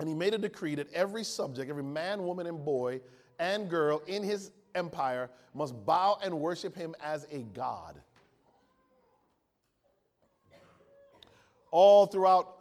And 0.00 0.08
he 0.08 0.14
made 0.14 0.34
a 0.34 0.38
decree 0.38 0.74
that 0.74 0.92
every 0.92 1.22
subject, 1.22 1.70
every 1.70 1.84
man, 1.84 2.24
woman, 2.24 2.48
and 2.48 2.64
boy 2.64 3.00
and 3.38 3.70
girl 3.70 4.02
in 4.08 4.24
his 4.24 4.50
empire 4.74 5.30
must 5.54 5.72
bow 5.86 6.18
and 6.22 6.40
worship 6.40 6.74
him 6.74 6.96
as 7.00 7.28
a 7.30 7.42
god. 7.54 8.00
All 11.74 12.06
throughout 12.06 12.58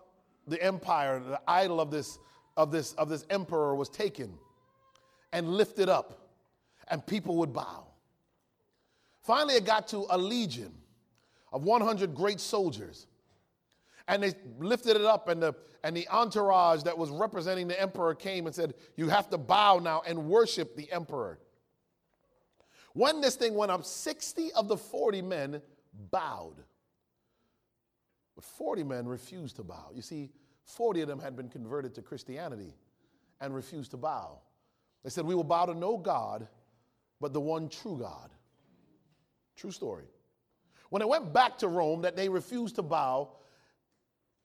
the 0.47 0.59
empire, 0.59 1.20
the 1.20 1.39
idol 1.47 1.80
of 1.80 1.91
this, 1.91 2.18
of 2.57 2.72
this, 2.72 2.93
of 2.93 3.09
this 3.09 3.28
emperor 3.30 3.76
was 3.76 3.88
taken 3.88 4.34
and 5.32 5.49
lifted 5.49 5.88
up, 5.88 6.32
and 6.88 7.05
people 7.05 7.36
would 7.36 7.53
bow. 7.53 7.86
Finally, 9.22 9.53
it 9.53 9.66
got 9.66 9.88
to 9.89 10.07
a 10.09 10.18
legion 10.18 10.74
of 11.51 11.64
100 11.64 12.16
great 12.16 12.39
soldiers. 12.39 13.05
And 14.07 14.24
they 14.24 14.34
lifted 14.57 14.95
it 14.95 15.05
up, 15.05 15.28
and 15.28 15.43
the, 15.43 15.53
and 15.84 15.95
the 15.95 16.07
entourage 16.09 16.82
that 16.82 16.97
was 16.97 17.11
representing 17.11 17.68
the 17.68 17.80
emperor 17.80 18.16
came 18.16 18.47
and 18.47 18.55
said, 18.55 18.74
You 18.95 19.09
have 19.09 19.30
to 19.30 19.38
bow 19.38 19.78
now 19.78 20.01
and 20.07 20.26
worship 20.26 20.76
the 20.76 20.91
emperor. 20.91 21.38
When 22.93 23.22
this 23.22 23.36
thing 23.36 23.53
went 23.53 23.70
up, 23.70 23.86
60 23.86 24.53
of 24.53 24.68
the 24.68 24.78
40 24.78 25.22
men 25.22 25.61
bowed. 26.09 26.64
But 28.36 28.44
40 28.44 28.84
men 28.84 29.08
refused 29.08 29.58
to 29.58 29.64
bow. 29.64 29.92
You 29.94 30.02
see, 30.02 30.32
40 30.66 31.02
of 31.02 31.08
them 31.08 31.20
had 31.20 31.36
been 31.36 31.50
converted 31.50 31.96
to 31.96 32.02
Christianity 32.02 32.74
and 33.42 33.54
refused 33.54 33.92
to 33.92 33.98
bow. 33.98 34.40
They 35.04 35.10
said, 35.10 35.26
We 35.26 35.36
will 35.36 35.44
bow 35.44 35.66
to 35.66 35.74
no 35.74 35.98
God 35.98 36.48
but 37.20 37.32
the 37.32 37.40
one 37.40 37.70
true 37.70 37.98
God. 37.98 38.30
True 39.56 39.72
story. 39.72 40.06
When 40.90 41.00
they 41.00 41.06
went 41.06 41.34
back 41.34 41.60
to 41.60 41.68
Rome 41.68 42.02
that 42.02 42.16
they 42.16 42.28
refused 42.28 42.76
to 42.76 42.82
bow, 42.82 43.30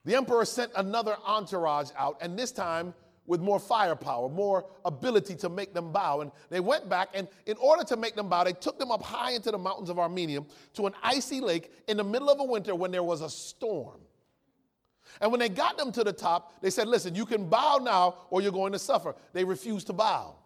the 0.04 0.14
emperor 0.14 0.44
sent 0.44 0.72
another 0.76 1.16
entourage 1.26 1.90
out, 1.96 2.18
and 2.20 2.38
this 2.38 2.52
time 2.52 2.94
with 3.28 3.40
more 3.42 3.60
firepower, 3.60 4.28
more 4.28 4.64
ability 4.86 5.36
to 5.36 5.48
make 5.50 5.74
them 5.74 5.92
bow. 5.92 6.22
And 6.22 6.32
they 6.48 6.60
went 6.60 6.88
back, 6.88 7.10
and 7.14 7.28
in 7.46 7.56
order 7.58 7.84
to 7.84 7.96
make 7.96 8.16
them 8.16 8.28
bow, 8.28 8.42
they 8.42 8.54
took 8.54 8.78
them 8.78 8.90
up 8.90 9.02
high 9.02 9.32
into 9.32 9.50
the 9.50 9.58
mountains 9.58 9.90
of 9.90 9.98
Armenia 9.98 10.40
to 10.74 10.86
an 10.86 10.94
icy 11.02 11.40
lake 11.40 11.70
in 11.86 11.98
the 11.98 12.04
middle 12.04 12.30
of 12.30 12.40
a 12.40 12.44
winter 12.44 12.74
when 12.74 12.90
there 12.90 13.02
was 13.02 13.20
a 13.20 13.28
storm. 13.28 14.00
And 15.20 15.30
when 15.30 15.40
they 15.40 15.50
got 15.50 15.76
them 15.76 15.92
to 15.92 16.02
the 16.02 16.12
top, 16.12 16.60
they 16.62 16.70
said, 16.70 16.88
Listen, 16.88 17.14
you 17.14 17.26
can 17.26 17.48
bow 17.48 17.78
now 17.82 18.16
or 18.30 18.40
you're 18.40 18.50
going 18.50 18.72
to 18.72 18.78
suffer. 18.78 19.14
They 19.34 19.44
refused 19.44 19.88
to 19.88 19.92
bow. 19.92 20.36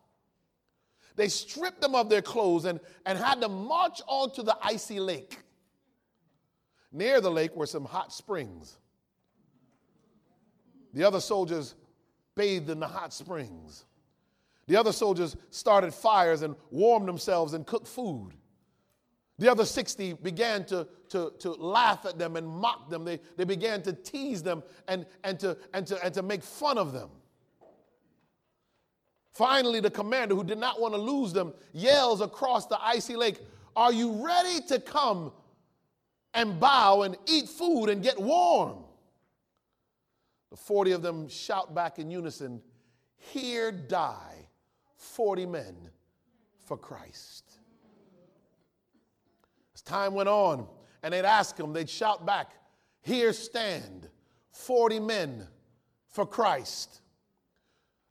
They 1.14 1.28
stripped 1.28 1.80
them 1.80 1.94
of 1.94 2.08
their 2.08 2.22
clothes 2.22 2.64
and, 2.64 2.80
and 3.06 3.16
had 3.16 3.40
them 3.40 3.66
march 3.66 4.00
onto 4.08 4.42
the 4.42 4.56
icy 4.60 4.98
lake. 4.98 5.38
Near 6.90 7.20
the 7.20 7.30
lake 7.30 7.54
were 7.54 7.66
some 7.66 7.84
hot 7.84 8.12
springs. 8.12 8.76
The 10.94 11.04
other 11.04 11.20
soldiers 11.20 11.74
bathed 12.34 12.70
in 12.70 12.80
the 12.80 12.86
hot 12.86 13.12
springs. 13.12 13.84
The 14.66 14.76
other 14.76 14.92
soldiers 14.92 15.36
started 15.50 15.92
fires 15.92 16.42
and 16.42 16.54
warmed 16.70 17.08
themselves 17.08 17.52
and 17.54 17.66
cooked 17.66 17.88
food. 17.88 18.32
The 19.38 19.50
other 19.50 19.64
60 19.64 20.14
began 20.14 20.64
to, 20.66 20.86
to, 21.08 21.32
to 21.40 21.50
laugh 21.52 22.06
at 22.06 22.18
them 22.18 22.36
and 22.36 22.46
mock 22.46 22.88
them. 22.90 23.04
They, 23.04 23.18
they 23.36 23.44
began 23.44 23.82
to 23.82 23.92
tease 23.92 24.42
them 24.42 24.62
and, 24.86 25.04
and, 25.24 25.38
to, 25.40 25.56
and, 25.74 25.86
to, 25.88 26.04
and 26.04 26.14
to 26.14 26.22
make 26.22 26.42
fun 26.42 26.78
of 26.78 26.92
them. 26.92 27.08
Finally, 29.34 29.80
the 29.80 29.90
commander, 29.90 30.34
who 30.34 30.44
did 30.44 30.58
not 30.58 30.80
want 30.80 30.94
to 30.94 31.00
lose 31.00 31.32
them, 31.32 31.54
yells 31.72 32.20
across 32.20 32.66
the 32.66 32.78
icy 32.84 33.16
lake, 33.16 33.40
Are 33.74 33.92
you 33.92 34.24
ready 34.24 34.60
to 34.68 34.78
come 34.78 35.32
and 36.34 36.60
bow 36.60 37.02
and 37.02 37.16
eat 37.26 37.48
food 37.48 37.86
and 37.86 38.02
get 38.02 38.20
warm? 38.20 38.84
The 40.52 40.58
40 40.58 40.92
of 40.92 41.00
them 41.00 41.28
shout 41.28 41.74
back 41.74 41.98
in 41.98 42.10
unison, 42.10 42.60
Here 43.16 43.72
die 43.72 44.48
40 44.96 45.46
men 45.46 45.74
for 46.66 46.76
Christ. 46.76 47.50
As 49.74 49.80
time 49.80 50.12
went 50.12 50.28
on, 50.28 50.66
and 51.02 51.14
they'd 51.14 51.24
ask 51.24 51.56
them, 51.56 51.72
they'd 51.72 51.88
shout 51.88 52.26
back, 52.26 52.50
Here 53.00 53.32
stand 53.32 54.10
40 54.50 55.00
men 55.00 55.48
for 56.10 56.26
Christ. 56.26 57.00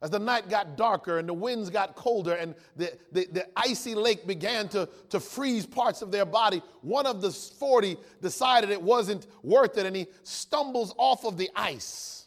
As 0.02 0.10
the 0.10 0.18
night 0.18 0.48
got 0.48 0.76
darker 0.76 1.20
and 1.20 1.28
the 1.28 1.34
winds 1.34 1.70
got 1.70 1.94
colder 1.94 2.32
and 2.32 2.56
the, 2.74 2.92
the, 3.12 3.28
the, 3.30 3.46
icy 3.56 3.94
lake 3.94 4.26
began 4.26 4.68
to, 4.70 4.88
to 5.10 5.20
freeze 5.20 5.64
parts 5.64 6.02
of 6.02 6.10
their 6.10 6.26
body, 6.26 6.60
one 6.80 7.06
of 7.06 7.22
the 7.22 7.30
40 7.30 7.96
decided 8.20 8.70
it 8.70 8.82
wasn't 8.82 9.28
worth 9.44 9.78
it 9.78 9.86
and 9.86 9.94
he 9.94 10.08
stumbles 10.24 10.92
off 10.98 11.24
of 11.24 11.36
the 11.36 11.48
ice 11.54 12.21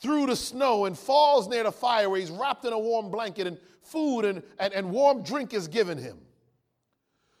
through 0.00 0.26
the 0.26 0.36
snow 0.36 0.84
and 0.84 0.98
falls 0.98 1.48
near 1.48 1.62
the 1.62 1.72
fire 1.72 2.10
where 2.10 2.20
he's 2.20 2.30
wrapped 2.30 2.64
in 2.64 2.72
a 2.72 2.78
warm 2.78 3.10
blanket 3.10 3.46
and 3.46 3.58
food 3.82 4.22
and, 4.22 4.42
and, 4.58 4.72
and 4.74 4.90
warm 4.90 5.22
drink 5.22 5.54
is 5.54 5.68
given 5.68 5.96
him. 5.98 6.18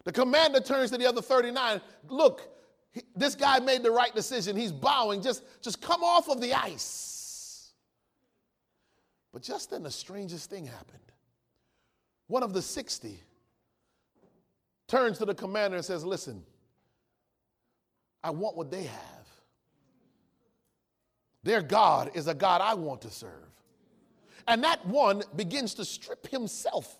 The 0.04 0.12
commander 0.12 0.60
turns 0.60 0.90
to 0.92 0.98
the 0.98 1.06
other 1.06 1.20
39. 1.20 1.80
Look, 2.08 2.48
he, 2.92 3.02
this 3.14 3.34
guy 3.34 3.58
made 3.58 3.82
the 3.82 3.90
right 3.90 4.14
decision. 4.14 4.56
He's 4.56 4.72
bowing. 4.72 5.20
Just, 5.20 5.42
just 5.60 5.82
come 5.82 6.02
off 6.02 6.28
of 6.28 6.40
the 6.40 6.54
ice. 6.54 7.72
But 9.32 9.42
just 9.42 9.70
then, 9.70 9.82
the 9.82 9.90
strangest 9.90 10.48
thing 10.48 10.64
happened. 10.64 11.00
One 12.28 12.42
of 12.42 12.52
the 12.54 12.62
60 12.62 13.20
turns 14.88 15.18
to 15.18 15.24
the 15.24 15.34
commander 15.34 15.76
and 15.76 15.84
says, 15.84 16.04
Listen, 16.04 16.42
I 18.22 18.30
want 18.30 18.56
what 18.56 18.70
they 18.70 18.84
have. 18.84 19.15
Their 21.46 21.62
God 21.62 22.10
is 22.14 22.26
a 22.26 22.34
God 22.34 22.60
I 22.60 22.74
want 22.74 23.02
to 23.02 23.10
serve. 23.10 23.30
And 24.48 24.64
that 24.64 24.84
one 24.84 25.22
begins 25.36 25.74
to 25.74 25.84
strip 25.84 26.26
himself, 26.26 26.98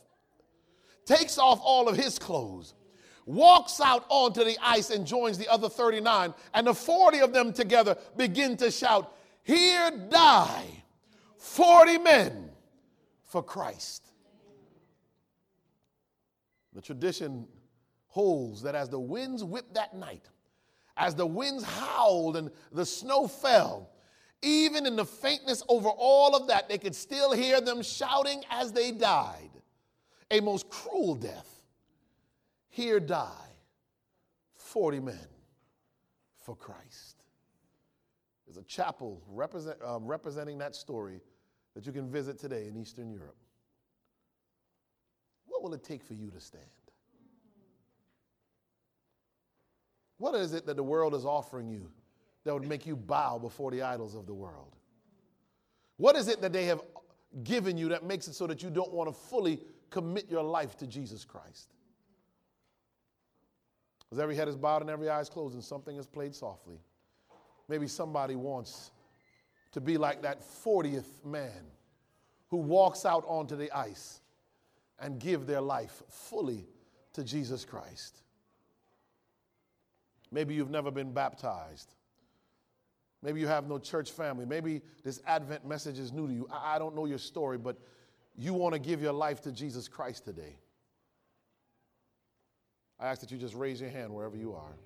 takes 1.05 1.36
off 1.36 1.59
all 1.64 1.88
of 1.88 1.97
his 1.97 2.16
clothes, 2.16 2.74
walks 3.24 3.80
out 3.80 4.05
onto 4.09 4.44
the 4.44 4.57
ice 4.62 4.90
and 4.90 5.05
joins 5.05 5.36
the 5.36 5.49
other 5.49 5.68
39. 5.68 6.32
And 6.55 6.66
the 6.68 6.74
40 6.74 7.18
of 7.22 7.32
them 7.32 7.53
together 7.53 7.97
begin 8.16 8.57
to 8.59 8.70
shout, 8.70 9.16
Here 9.42 9.90
die 10.11 10.84
40 11.38 11.99
men 11.99 12.51
for 13.24 13.42
Christ. 13.42 14.05
The 16.72 16.82
tradition 16.82 17.49
holds 18.07 18.62
that 18.62 18.76
as 18.76 18.90
the 18.90 19.01
winds 19.01 19.42
whipped 19.42 19.74
that 19.74 19.97
night, 19.97 20.28
as 20.97 21.16
the 21.16 21.26
winds 21.26 21.64
howled 21.64 22.36
and 22.36 22.53
the 22.70 22.86
snow 22.86 23.26
fell, 23.26 23.90
even 24.43 24.87
in 24.87 24.97
the 24.97 25.05
faintness 25.05 25.62
over 25.68 25.89
all 25.89 26.37
of 26.37 26.49
that, 26.49 26.68
they 26.68 26.78
could 26.78 26.95
still 26.95 27.32
hear 27.32 27.61
them 27.61 27.82
shouting 27.82 28.43
as 28.51 28.72
they 28.72 28.93
died. 28.93 29.51
A 30.30 30.41
most 30.41 30.68
cruel 30.68 31.14
death. 31.14 31.49
Here 32.68 33.01
die 33.01 33.47
40 34.57 35.01
men 35.01 35.28
for 36.45 36.55
Christ. 36.55 37.22
There's 38.47 38.59
a 38.59 38.62
chapel 38.64 39.22
represent, 39.28 39.80
um, 39.82 40.07
representing 40.07 40.59
that 40.59 40.74
story 40.74 41.20
that 41.74 41.87
you 41.87 41.93
can 41.93 42.11
visit 42.11 42.39
today 42.39 42.68
in 42.68 42.76
Eastern 42.76 43.11
Europe. 43.11 43.37
What 45.47 45.62
will 45.62 45.74
it 45.74 45.82
take 45.82 46.03
for 46.03 46.14
you 46.14 46.30
to 46.30 46.41
stand? 46.41 46.64
What 50.18 50.34
is 50.34 50.53
it 50.53 50.66
that 50.66 50.76
the 50.76 50.82
world 50.82 51.14
is 51.14 51.24
offering 51.24 51.68
you 51.68 51.91
that 52.47 52.55
would 52.55 52.66
make 52.66 52.86
you 52.86 52.94
bow 52.97 53.38
before 53.38 53.72
the 53.72 53.82
idols 53.82 54.14
of 54.14 54.26
the 54.26 54.32
world? 54.32 54.76
What 55.97 56.14
is 56.14 56.28
it 56.28 56.40
that 56.42 56.53
they 56.53 56.66
have 56.66 56.80
given 57.42 57.76
you 57.76 57.88
that 57.88 58.05
makes 58.05 58.28
it 58.28 58.34
so 58.34 58.47
that 58.47 58.62
you 58.62 58.70
don't 58.70 58.92
want 58.92 59.09
to 59.09 59.12
fully 59.12 59.61
commit 59.90 60.30
your 60.30 60.44
life 60.44 60.76
to 60.78 60.86
Jesus 60.86 61.24
Christ? 61.24 61.74
As 64.12 64.20
every 64.20 64.36
head 64.36 64.47
is 64.47 64.57
bowed 64.57 64.82
and 64.82 64.90
every 64.90 65.09
eye 65.09 65.20
is 65.20 65.28
closed 65.28 65.55
and 65.55 65.64
something 65.64 65.97
is 65.97 66.07
played 66.07 66.36
softly, 66.36 66.78
maybe 67.68 67.88
somebody 67.88 68.36
wants 68.36 68.92
to 69.72 69.80
be 69.80 69.99
like 69.99 70.22
that 70.22 70.40
40th 70.40 71.24
man 71.24 71.66
who 72.49 72.59
walks 72.59 73.05
out 73.05 73.24
onto 73.26 73.57
the 73.57 73.72
ice 73.76 74.20
and 75.01 75.18
give 75.18 75.47
their 75.49 75.61
life 75.61 76.05
fully 76.09 76.64
to 77.14 77.24
Jesus 77.24 77.64
Christ. 77.64 78.22
Maybe 80.30 80.55
you've 80.55 80.70
never 80.70 80.92
been 80.92 81.12
baptized. 81.12 81.95
Maybe 83.23 83.41
you 83.41 83.47
have 83.47 83.69
no 83.69 83.79
church 83.79 84.11
family. 84.11 84.47
Maybe 84.47 84.83
this 85.03 85.21
Advent 85.27 85.67
message 85.67 85.99
is 85.99 86.12
new 86.12 86.27
to 86.27 86.33
you. 86.33 86.49
I, 86.53 86.79
don't 86.79 86.95
know 86.95 87.07
your 87.07 87.19
story, 87.19 87.59
but 87.59 87.77
you 88.37 88.55
want 88.55 88.75
to 88.75 88.79
give 88.79 89.03
your 89.03 89.12
life 89.12 89.41
to 89.43 89.53
Jesus 89.53 89.89
Christ 89.89 90.25
today. 90.25 90.59
I 93.01 93.09
ask 93.09 93.21
that 93.21 93.31
you 93.31 93.39
just 93.39 93.55
raise 93.55 93.81
your 93.81 93.91
hand 93.91 94.14
wherever 94.14 94.37
you 94.37 94.55
are. 94.55 94.77